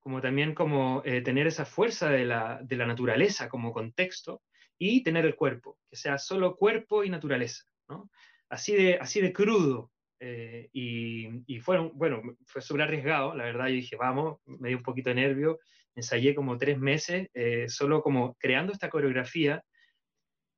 como 0.00 0.20
también 0.20 0.54
como 0.54 1.02
eh, 1.04 1.20
tener 1.20 1.46
esa 1.46 1.64
fuerza 1.64 2.10
de 2.10 2.24
la, 2.24 2.60
de 2.62 2.76
la, 2.76 2.86
naturaleza 2.86 3.48
como 3.48 3.72
contexto 3.72 4.42
y 4.78 5.02
tener 5.02 5.26
el 5.26 5.34
cuerpo, 5.34 5.78
que 5.90 5.96
sea 5.96 6.18
solo 6.18 6.56
cuerpo 6.56 7.02
y 7.02 7.10
naturaleza, 7.10 7.64
¿no? 7.88 8.10
Así 8.48 8.74
de, 8.74 8.98
así 9.00 9.20
de 9.20 9.32
crudo. 9.32 9.90
Eh, 10.20 10.70
y, 10.72 11.28
y 11.46 11.60
fueron, 11.60 11.90
bueno, 11.94 12.22
fue 12.46 12.62
súper 12.62 12.82
arriesgado, 12.82 13.34
la 13.34 13.44
verdad, 13.44 13.66
yo 13.66 13.74
dije, 13.74 13.96
vamos, 13.96 14.38
me 14.46 14.68
dio 14.68 14.78
un 14.78 14.82
poquito 14.82 15.10
de 15.10 15.16
nervio, 15.16 15.58
ensayé 15.96 16.34
como 16.34 16.58
tres 16.58 16.78
meses, 16.78 17.28
eh, 17.34 17.68
solo 17.68 18.02
como 18.02 18.34
creando 18.34 18.72
esta 18.72 18.90
coreografía 18.90 19.64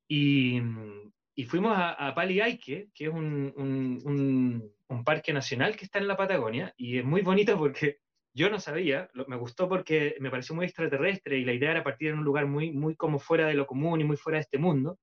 y, 0.09 0.61
y 1.34 1.45
fuimos 1.45 1.72
a, 1.76 2.09
a 2.09 2.14
que 2.14 2.89
es 2.99 3.09
un, 3.09 3.53
un, 4.89 5.05
parque 5.05 5.32
nacional 5.32 5.76
que 5.76 5.84
está 5.84 5.99
en 5.99 6.09
la 6.09 6.16
Patagonia, 6.16 6.74
y 6.76 6.99
es 6.99 7.05
muy 7.05 7.22
bonito 7.22 7.57
porque 7.57 7.99
yo 8.34 8.51
no 8.51 8.59
sabía, 8.59 9.09
me 9.26 9.36
gustó 9.36 9.68
porque 9.68 10.16
me 10.20 10.30
pareció 10.30 10.55
muy 10.55 10.66
extraterrestre 10.66 11.39
y 11.39 11.45
la 11.45 11.53
idea 11.53 11.70
era 11.70 11.84
partir 11.84 12.09
en 12.09 12.18
un 12.18 12.24
lugar 12.24 12.47
muy, 12.47 12.72
muy 12.72 12.95
como 12.95 13.18
fuera 13.18 13.47
de 13.47 13.55
lo 13.55 13.66
común 13.66 14.01
y 14.01 14.05
muy 14.05 14.16
fuera 14.16 14.36
de 14.39 14.43
este 14.43 14.59
mundo. 14.59 14.99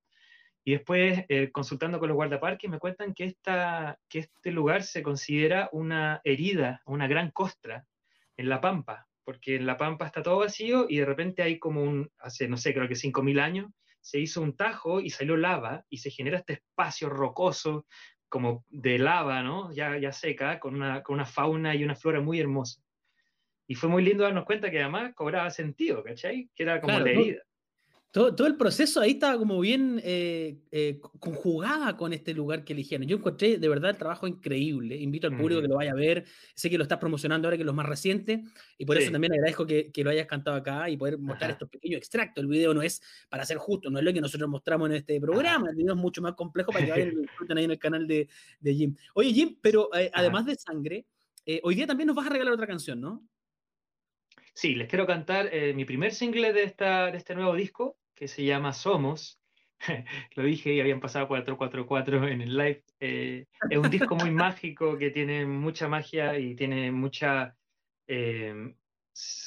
Y 0.63 0.73
después, 0.73 1.23
eh, 1.29 1.51
consultando 1.51 1.99
con 1.99 2.09
los 2.09 2.15
guardaparques, 2.15 2.69
me 2.69 2.79
cuentan 2.79 3.13
que, 3.13 3.25
esta, 3.25 3.99
que 4.09 4.19
este 4.19 4.51
lugar 4.51 4.83
se 4.83 5.03
considera 5.03 5.69
una 5.71 6.21
herida, 6.23 6.81
una 6.86 7.07
gran 7.07 7.31
costra 7.31 7.86
en 8.36 8.49
La 8.49 8.61
Pampa, 8.61 9.07
porque 9.26 9.55
en 9.55 9.65
La 9.65 9.78
Pampa 9.78 10.05
está 10.05 10.23
todo 10.23 10.38
vacío 10.38 10.86
y 10.88 10.99
de 10.99 11.05
repente 11.05 11.41
hay 11.41 11.59
como 11.59 11.84
un, 11.84 12.09
hace, 12.19 12.47
no 12.47 12.57
sé, 12.57 12.73
creo 12.73 12.88
que 12.88 12.95
5.000 12.95 13.39
años, 13.41 13.71
se 13.99 14.19
hizo 14.19 14.41
un 14.41 14.55
tajo 14.55 15.01
y 15.01 15.09
salió 15.09 15.36
lava 15.36 15.84
y 15.89 15.97
se 15.97 16.11
genera 16.11 16.38
este 16.38 16.53
espacio 16.53 17.09
rocoso 17.09 17.88
como 18.30 18.63
de 18.69 18.99
lava, 18.99 19.41
¿no? 19.41 19.73
Ya, 19.73 19.97
ya 19.97 20.11
seca, 20.11 20.59
con 20.59 20.76
una, 20.76 21.01
con 21.01 21.15
una 21.15 21.26
fauna 21.26 21.73
y 21.73 21.84
una 21.84 21.95
flora 21.95 22.21
muy 22.21 22.39
hermosa. 22.39 22.82
Y 23.67 23.73
fue 23.73 23.89
muy 23.89 24.03
lindo 24.03 24.23
darnos 24.23 24.45
cuenta 24.45 24.69
que 24.69 24.80
además 24.80 25.13
cobraba 25.15 25.49
sentido, 25.49 26.03
¿cachai? 26.03 26.49
Que 26.53 26.63
era 26.63 26.80
como 26.80 26.91
claro, 26.91 27.05
la 27.05 27.11
herida. 27.11 27.43
Todo, 28.16 28.34
todo, 28.34 28.47
el 28.47 28.55
proceso 28.55 29.01
ahí 29.01 29.11
estaba 29.11 29.38
como 29.38 29.59
bien 29.59 29.99
eh, 30.01 30.61
eh, 30.72 31.01
conjugada 31.20 31.97
con 31.97 32.13
este 32.13 32.34
lugar 32.34 32.63
que 32.63 32.72
eligieron. 32.72 33.05
Yo 33.05 33.18
encontré 33.18 33.57
de 33.57 33.68
verdad 33.68 33.89
el 33.89 33.97
trabajo 33.97 34.26
increíble. 34.26 34.95
Invito 34.95 35.28
al 35.28 35.36
público 35.36 35.61
que 35.61 35.68
lo 35.68 35.76
vaya 35.76 35.91
a 35.91 35.95
ver. 35.95 36.24
Sé 36.53 36.70
que 36.70 36.78
lo 36.78 36.84
estás 36.84 36.97
promocionando 36.97 37.49
ahora, 37.49 37.57
que 37.57 37.63
es 37.63 37.66
lo 37.66 37.74
más 37.74 37.86
reciente. 37.86 38.45
Y 38.78 38.86
por 38.86 38.95
sí. 38.95 39.03
eso 39.03 39.11
también 39.11 39.34
agradezco 39.34 39.66
que, 39.66 39.91
que, 39.91 40.01
lo 40.01 40.11
hayas 40.11 40.28
cantado 40.28 40.55
acá 40.55 40.89
y 40.89 40.95
poder 40.95 41.18
mostrar 41.18 41.49
Ajá. 41.49 41.55
estos 41.55 41.70
pequeños 41.70 41.97
extractos. 41.97 42.41
El 42.41 42.47
video 42.47 42.74
no 42.74 42.82
es 42.82 43.01
para 43.28 43.43
ser 43.43 43.57
justo, 43.57 43.89
no 43.89 43.99
es 43.99 44.05
lo 44.05 44.13
que 44.13 44.22
nosotros 44.22 44.49
mostramos 44.49 44.89
en 44.91 44.95
este 44.95 45.20
programa. 45.20 45.66
Ajá. 45.66 45.72
El 45.72 45.76
video 45.76 45.93
es 45.93 45.99
mucho 45.99 46.22
más 46.22 46.36
complejo 46.36 46.72
para 46.72 46.86
que 46.86 46.91
vayan 46.91 47.09
y 47.09 47.11
lo 47.16 47.22
disfruten 47.24 47.57
ahí 47.57 47.66
en 47.66 47.72
el 47.72 47.80
canal 47.80 48.07
de, 48.07 48.30
de 48.61 48.74
Jim. 48.74 48.95
Oye, 49.16 49.34
Jim, 49.34 49.57
pero 49.61 49.93
eh, 49.93 50.09
además 50.13 50.45
de 50.45 50.55
sangre, 50.55 51.05
eh, 51.45 51.59
hoy 51.63 51.76
día 51.76 51.86
también 51.86 52.07
nos 52.07 52.16
vas 52.16 52.28
a 52.28 52.30
regalar 52.30 52.53
otra 52.53 52.66
canción, 52.66 53.01
¿no? 53.01 53.28
Sí, 54.53 54.74
les 54.74 54.88
quiero 54.88 55.05
cantar 55.05 55.53
eh, 55.53 55.74
mi 55.74 55.84
primer 55.84 56.13
single 56.13 56.53
de, 56.53 56.63
esta, 56.63 57.11
de 57.11 57.18
este 57.18 57.36
nuevo 57.36 57.53
disco, 57.55 57.97
que 58.16 58.28
se 58.28 58.43
llama 58.43 58.74
Somos. 58.74 59.39
Lo 60.36 60.43
dije 60.43 60.74
y 60.74 60.80
habían 60.80 60.99
pasado 60.99 61.28
444 61.28 62.28
en 62.28 62.41
el 62.41 62.57
live. 62.57 62.84
Eh, 62.99 63.45
es 63.70 63.78
un 63.78 63.89
disco 63.89 64.16
muy 64.16 64.32
mágico 64.32 64.97
que 64.97 65.11
tiene 65.11 65.45
mucha 65.45 65.88
magia 65.88 66.39
y 66.39 66.55
tiene 66.55 66.91
mucha 66.91 67.55
eh, 68.07 68.74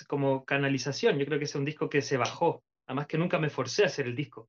como 0.07 0.45
canalización. 0.45 1.19
Yo 1.19 1.27
creo 1.27 1.39
que 1.39 1.47
es 1.47 1.55
un 1.55 1.65
disco 1.65 1.89
que 1.89 2.03
se 2.03 2.17
bajó. 2.17 2.63
Además 2.87 3.07
que 3.07 3.19
nunca 3.19 3.39
me 3.39 3.51
forcé 3.51 3.83
a 3.83 3.87
hacer 3.87 4.07
el 4.07 4.15
disco. 4.15 4.49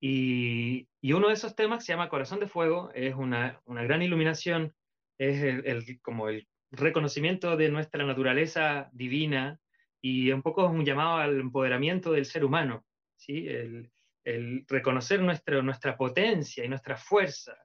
Y, 0.00 0.88
y 1.00 1.12
uno 1.12 1.28
de 1.28 1.34
esos 1.34 1.54
temas 1.54 1.84
se 1.84 1.92
llama 1.92 2.08
Corazón 2.08 2.40
de 2.40 2.48
Fuego. 2.48 2.90
Es 2.94 3.14
una, 3.14 3.60
una 3.64 3.82
gran 3.84 4.02
iluminación. 4.02 4.74
Es 5.18 5.42
el, 5.42 6.00
como 6.02 6.28
el 6.28 6.46
reconocimiento 6.72 7.56
de 7.56 7.68
nuestra 7.68 8.04
naturaleza 8.04 8.90
divina 8.92 9.60
y 10.02 10.32
un 10.32 10.42
poco 10.42 10.66
un 10.66 10.84
llamado 10.84 11.18
al 11.18 11.38
empoderamiento 11.38 12.12
del 12.12 12.26
ser 12.26 12.44
humano 12.44 12.84
¿sí? 13.24 13.48
el, 13.48 13.90
el 14.24 14.64
reconocer 14.68 15.20
nuestro, 15.20 15.62
nuestra 15.62 15.96
potencia 15.96 16.64
y 16.64 16.68
nuestra 16.68 16.96
fuerza. 16.96 17.56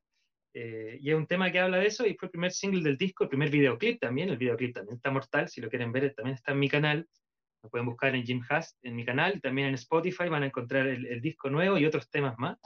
Eh, 0.53 0.97
y 1.01 1.11
es 1.11 1.15
un 1.15 1.27
tema 1.27 1.51
que 1.51 1.59
habla 1.59 1.77
de 1.77 1.87
eso 1.87 2.05
y 2.05 2.15
fue 2.15 2.27
el 2.27 2.31
primer 2.31 2.51
single 2.51 2.83
del 2.83 2.97
disco, 2.97 3.23
el 3.23 3.29
primer 3.29 3.49
videoclip 3.49 3.99
también, 3.99 4.29
el 4.29 4.37
videoclip 4.37 4.73
también 4.73 4.95
está 4.95 5.11
mortal, 5.11 5.47
si 5.47 5.61
lo 5.61 5.69
quieren 5.69 5.91
ver 5.91 6.13
también 6.15 6.35
está 6.35 6.53
en 6.53 6.59
mi 6.59 6.67
canal, 6.67 7.07
lo 7.61 7.69
pueden 7.69 7.85
buscar 7.85 8.15
en 8.15 8.23
Jim 8.23 8.41
Hast 8.49 8.77
en 8.83 8.95
mi 8.95 9.05
canal, 9.05 9.39
también 9.41 9.67
en 9.67 9.75
Spotify 9.75 10.27
van 10.27 10.43
a 10.43 10.47
encontrar 10.47 10.87
el, 10.87 11.05
el, 11.05 11.21
disco 11.21 11.49
nuevo 11.49 11.77
y 11.77 11.85
otros 11.85 12.09
temas 12.09 12.35
más. 12.39 12.57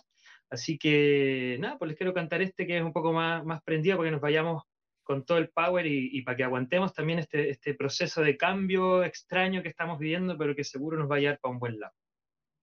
Así 0.49 0.77
que 0.77 1.57
nada, 1.59 1.77
pues 1.77 1.89
les 1.89 1.97
quiero 1.97 2.13
cantar 2.13 2.41
este 2.41 2.65
que 2.65 2.77
es 2.77 2.83
un 2.83 2.93
poco 2.93 3.11
más, 3.11 3.43
más 3.43 3.61
prendido 3.63 3.97
para 3.97 4.07
que 4.07 4.11
nos 4.11 4.21
vayamos 4.21 4.63
con 5.03 5.25
todo 5.25 5.39
el 5.39 5.49
power 5.49 5.85
y, 5.85 6.09
y, 6.17 6.21
para 6.21 6.37
que 6.37 6.43
aguantemos 6.45 6.93
también 6.93 7.19
este, 7.19 7.49
este 7.49 7.73
proceso 7.73 8.21
de 8.21 8.37
cambio 8.37 9.03
extraño 9.03 9.61
que 9.61 9.69
estamos 9.69 9.99
viviendo, 9.99 10.37
pero 10.37 10.55
que 10.55 10.63
seguro 10.63 10.97
nos 10.97 11.11
va 11.11 11.17
a 11.17 11.19
llevar 11.19 11.39
para 11.39 11.51
un 11.51 11.59
buen 11.59 11.79
lado. 11.79 11.93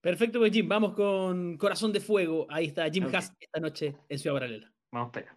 Perfecto, 0.01 0.39
pues 0.39 0.53
Jim, 0.53 0.67
vamos 0.69 0.95
con 0.95 1.57
Corazón 1.59 1.93
de 1.93 2.01
Fuego. 2.01 2.47
Ahí 2.49 2.67
está 2.67 2.91
Jim 2.91 3.05
okay. 3.05 3.17
Haas 3.17 3.35
esta 3.39 3.61
noche 3.61 3.95
en 4.09 4.19
Ciudad 4.19 4.37
Paralela. 4.37 4.73
Vamos 4.91 5.11
para 5.13 5.27
allá. 5.27 5.37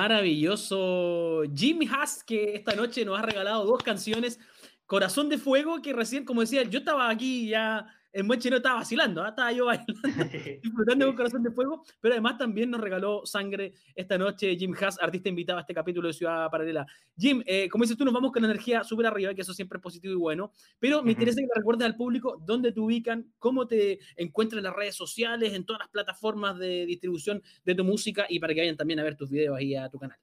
Maravilloso 0.00 1.42
Jimmy 1.54 1.86
Haas, 1.86 2.24
que 2.24 2.54
esta 2.54 2.74
noche 2.74 3.04
nos 3.04 3.18
ha 3.18 3.22
regalado 3.22 3.66
dos 3.66 3.82
canciones. 3.82 4.40
Corazón 4.86 5.28
de 5.28 5.36
Fuego, 5.36 5.82
que 5.82 5.92
recién, 5.92 6.24
como 6.24 6.40
decía, 6.40 6.62
yo 6.62 6.78
estaba 6.78 7.10
aquí 7.10 7.50
ya 7.50 7.86
en 8.12 8.26
buen 8.26 8.40
chino, 8.40 8.56
estaba 8.56 8.76
vacilando, 8.76 9.22
¿ah? 9.22 9.28
estaba 9.30 9.52
yo 9.52 9.66
bailando, 9.66 9.94
disfrutando 10.62 11.06
con 11.06 11.16
Corazón 11.16 11.42
de 11.42 11.50
Fuego, 11.50 11.84
pero 12.00 12.14
además 12.14 12.38
también 12.38 12.70
nos 12.70 12.80
regaló 12.80 13.24
sangre 13.24 13.74
esta 13.94 14.18
noche 14.18 14.56
Jim 14.56 14.74
Haas, 14.80 15.00
artista 15.00 15.28
invitado 15.28 15.58
a 15.58 15.62
este 15.62 15.74
capítulo 15.74 16.08
de 16.08 16.14
Ciudad 16.14 16.50
Paralela. 16.50 16.86
Jim, 17.16 17.42
eh, 17.46 17.68
como 17.68 17.84
dices 17.84 17.96
tú, 17.96 18.04
nos 18.04 18.14
vamos 18.14 18.32
con 18.32 18.44
energía 18.44 18.84
súper 18.84 19.06
arriba, 19.06 19.34
que 19.34 19.42
eso 19.42 19.54
siempre 19.54 19.78
es 19.78 19.82
positivo 19.82 20.12
y 20.12 20.16
bueno, 20.16 20.52
pero 20.78 21.02
me 21.02 21.12
interesa 21.12 21.40
que 21.40 21.48
recuerdes 21.54 21.86
al 21.86 21.96
público 21.96 22.42
dónde 22.44 22.72
te 22.72 22.80
ubican, 22.80 23.32
cómo 23.38 23.66
te 23.66 24.00
encuentran 24.16 24.58
en 24.58 24.64
las 24.64 24.76
redes 24.76 24.96
sociales, 24.96 25.52
en 25.54 25.64
todas 25.64 25.80
las 25.80 25.88
plataformas 25.88 26.58
de 26.58 26.86
distribución 26.86 27.42
de 27.64 27.74
tu 27.74 27.84
música 27.84 28.26
y 28.28 28.40
para 28.40 28.54
que 28.54 28.60
vayan 28.60 28.76
también 28.76 29.00
a 29.00 29.04
ver 29.04 29.16
tus 29.16 29.30
videos 29.30 29.56
ahí 29.56 29.74
a 29.74 29.88
tu 29.88 29.98
canal. 29.98 30.18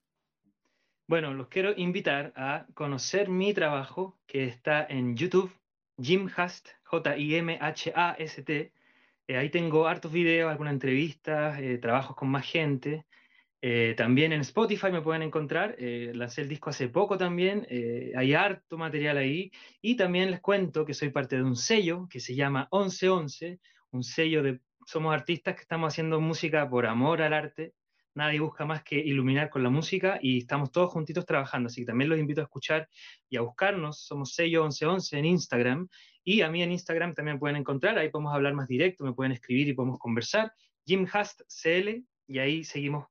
Bueno, 1.09 1.33
los 1.33 1.47
quiero 1.47 1.73
invitar 1.77 2.33
a 2.35 2.67
conocer 2.73 3.29
mi 3.29 3.53
trabajo 3.53 4.19
que 4.27 4.43
está 4.43 4.85
en 4.85 5.15
YouTube, 5.15 5.49
Jim 6.01 6.29
Hast, 6.35 6.76
J-I-M-H-A-S-T. 6.87 8.73
Eh, 9.27 9.37
ahí 9.37 9.49
tengo 9.49 9.87
hartos 9.87 10.11
videos, 10.11 10.49
algunas 10.49 10.73
entrevistas, 10.73 11.59
eh, 11.59 11.77
trabajos 11.79 12.15
con 12.15 12.29
más 12.29 12.45
gente. 12.45 13.05
Eh, 13.61 13.95
también 13.97 14.31
en 14.31 14.41
Spotify 14.41 14.91
me 14.91 15.01
pueden 15.01 15.21
encontrar. 15.23 15.75
eh, 15.79 16.11
lancé 16.15 16.41
el 16.41 16.49
disco 16.49 16.69
hace 16.69 16.87
poco 16.89 17.17
también. 17.17 17.67
hay 18.15 18.33
harto 18.33 18.77
material 18.77 19.17
ahí. 19.17 19.51
Y 19.81 19.95
también 19.95 20.31
les 20.31 20.41
cuento 20.41 20.85
que 20.85 20.93
soy 20.93 21.09
parte 21.09 21.35
de 21.35 21.43
un 21.43 21.55
sello 21.55 22.07
que 22.09 22.19
se 22.19 22.35
llama 22.35 22.69
1111, 22.71 23.59
un 23.91 24.03
sello 24.03 24.43
de... 24.43 24.61
Somos 24.85 25.13
artistas 25.13 25.55
que 25.55 25.61
estamos 25.61 25.93
haciendo 25.93 26.21
música 26.21 26.69
por 26.69 26.85
amor 26.85 27.21
al 27.21 27.33
arte 27.33 27.73
nadie 28.17 28.39
busca 28.39 28.65
más 28.65 28.83
que 28.83 28.97
iluminar 28.97 29.49
con 29.49 29.61
la 29.61 29.69
música 29.69 30.17
y 30.19 30.39
estamos 30.39 30.71
todos 30.71 30.91
juntitos 30.91 31.23
trabajando, 31.25 31.67
así 31.67 31.81
que 31.81 31.85
también 31.85 32.09
los 32.09 32.19
invito 32.19 32.41
a 32.41 32.45
escuchar 32.45 32.89
y 33.29 33.37
a 33.37 33.41
buscarnos, 33.41 34.01
somos 34.01 34.33
sello 34.33 34.63
1111 34.63 35.19
en 35.19 35.25
Instagram 35.25 35.87
y 36.27 36.41
a 36.41 36.49
mí 36.49 36.61
en 36.61 36.73
Instagram 36.73 37.13
también 37.13 37.39
pueden 37.39 37.55
encontrar, 37.55 37.97
ahí 37.97 38.09
podemos 38.09 38.33
hablar 38.33 38.53
más 38.53 38.67
directo, 38.67 39.05
me 39.05 39.13
pueden 39.13 39.31
escribir 39.31 39.69
y 39.69 39.73
podemos 39.73 39.97
conversar, 39.97 40.51
Jim 40.85 41.07
Hast 41.09 41.39
CL 41.47 42.03
y 42.27 42.39
ahí 42.39 42.65
seguimos 42.65 43.05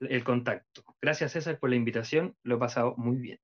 el 0.00 0.24
contacto. 0.24 0.82
Gracias 1.02 1.32
César 1.32 1.58
por 1.58 1.68
la 1.68 1.76
invitación, 1.76 2.34
lo 2.42 2.56
he 2.56 2.58
pasado 2.58 2.94
muy 2.96 3.18
bien. 3.18 3.38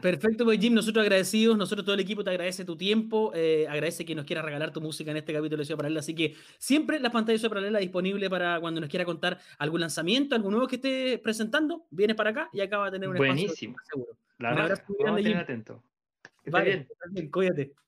Perfecto, 0.00 0.44
pues 0.46 0.58
Jim, 0.58 0.72
nosotros 0.72 1.02
agradecidos, 1.02 1.58
nosotros 1.58 1.84
todo 1.84 1.94
el 1.94 2.00
equipo 2.00 2.24
te 2.24 2.30
agradece 2.30 2.64
tu 2.64 2.74
tiempo, 2.74 3.32
eh, 3.34 3.66
agradece 3.68 4.06
que 4.06 4.14
nos 4.14 4.24
quieras 4.24 4.46
regalar 4.46 4.72
tu 4.72 4.80
música 4.80 5.10
en 5.10 5.18
este 5.18 5.34
capítulo 5.34 5.58
de 5.58 5.66
Ciudad 5.66 5.76
Paralela, 5.76 6.00
así 6.00 6.14
que 6.14 6.34
siempre 6.58 6.98
la 7.00 7.12
pantalla 7.12 7.34
de 7.34 7.38
Ciudad 7.40 7.50
Paralela 7.50 7.78
disponible 7.80 8.30
para 8.30 8.58
cuando 8.60 8.80
nos 8.80 8.88
quiera 8.88 9.04
contar 9.04 9.38
algún 9.58 9.82
lanzamiento, 9.82 10.34
algo 10.34 10.50
nuevo 10.50 10.66
que 10.66 10.76
esté 10.76 11.18
presentando, 11.18 11.86
vienes 11.90 12.16
para 12.16 12.30
acá 12.30 12.48
y 12.54 12.62
acá 12.62 12.78
va 12.78 12.86
a 12.86 12.90
tener 12.90 13.10
un 13.10 13.16
espacio 13.16 13.34
Buenísimo. 13.34 13.76
seguro. 13.90 14.18
La 14.38 14.48
Un 14.48 14.56
verdad, 14.56 14.72
abrazo 14.72 14.94
grande, 14.98 15.22
Jim. 15.22 15.36
atento. 15.36 15.84
Que 16.42 16.50
Vale, 16.50 16.70
bien. 16.70 16.88
bien, 17.10 17.30
cuídate. 17.30 17.83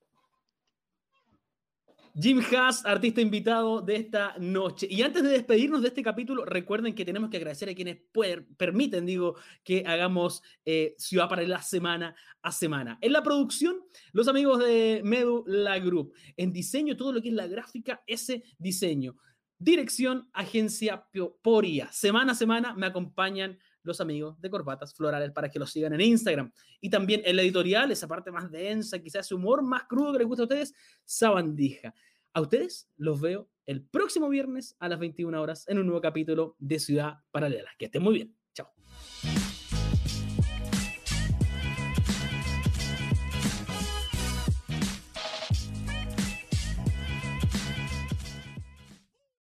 Jim 2.19 2.41
Haas, 2.41 2.87
artista 2.87 3.21
invitado 3.21 3.83
de 3.83 3.97
esta 3.97 4.35
noche. 4.39 4.87
Y 4.91 5.03
antes 5.03 5.23
de 5.23 5.29
despedirnos 5.29 5.83
de 5.83 5.89
este 5.89 6.03
capítulo, 6.03 6.47
recuerden 6.47 6.95
que 6.95 7.05
tenemos 7.05 7.29
que 7.29 7.37
agradecer 7.37 7.69
a 7.69 7.75
quienes 7.75 7.99
pueden- 8.11 8.47
permiten, 8.57 9.05
digo, 9.05 9.37
que 9.63 9.85
hagamos 9.87 10.43
eh, 10.65 10.95
Ciudad 10.97 11.29
Paralela 11.29 11.61
semana 11.61 12.17
a 12.41 12.53
semana. 12.53 12.97
En 13.03 13.13
la 13.13 13.23
producción, 13.23 13.77
los 14.13 14.29
amigos 14.29 14.61
de 14.61 15.03
Medu 15.05 15.45
La 15.47 15.79
Group. 15.79 16.15
En 16.39 16.53
diseño, 16.53 16.97
todo 16.97 17.13
lo 17.13 17.21
que 17.21 17.29
es 17.29 17.35
la 17.35 17.49
gráfica, 17.49 18.03
ese 18.07 18.45
diseño. 18.57 19.17
Dirección, 19.59 20.31
agencia 20.33 21.07
Poria. 21.43 21.93
Semana 21.93 22.33
a 22.33 22.35
semana 22.35 22.75
me 22.75 22.87
acompañan 22.87 23.59
los 23.87 24.01
amigos 24.01 24.41
de 24.41 24.51
Corbatas 24.51 24.95
Florales 24.95 25.31
para 25.33 25.49
que 25.49 25.59
los 25.59 25.71
sigan 25.71 25.93
en 25.95 26.01
Instagram. 26.01 26.53
Y 26.81 26.91
también 26.91 27.23
en 27.25 27.37
la 27.37 27.43
editorial, 27.43 27.91
esa 27.91 28.09
parte 28.09 28.31
más 28.31 28.51
densa, 28.51 28.99
quizás 28.99 29.31
humor 29.33 29.63
más 29.63 29.85
crudo 29.85 30.13
que 30.13 30.19
les 30.19 30.27
gusta 30.27 30.43
a 30.43 30.47
ustedes, 30.47 30.75
Sabandija. 31.05 31.95
A 32.33 32.41
ustedes 32.41 32.91
los 32.97 33.21
veo 33.21 33.49
el 33.65 33.83
próximo 33.83 34.29
viernes 34.29 34.77
a 34.79 34.89
las 34.89 34.99
21 34.99 35.41
horas 35.41 35.67
en 35.69 35.79
un 35.79 35.87
nuevo 35.87 36.01
capítulo 36.01 36.57
de 36.59 36.79
Ciudad 36.79 37.15
Paralela. 37.31 37.71
Que 37.79 37.87
estén 37.87 38.03
muy 38.03 38.15
bien. 38.15 38.37
Chao. 38.55 38.73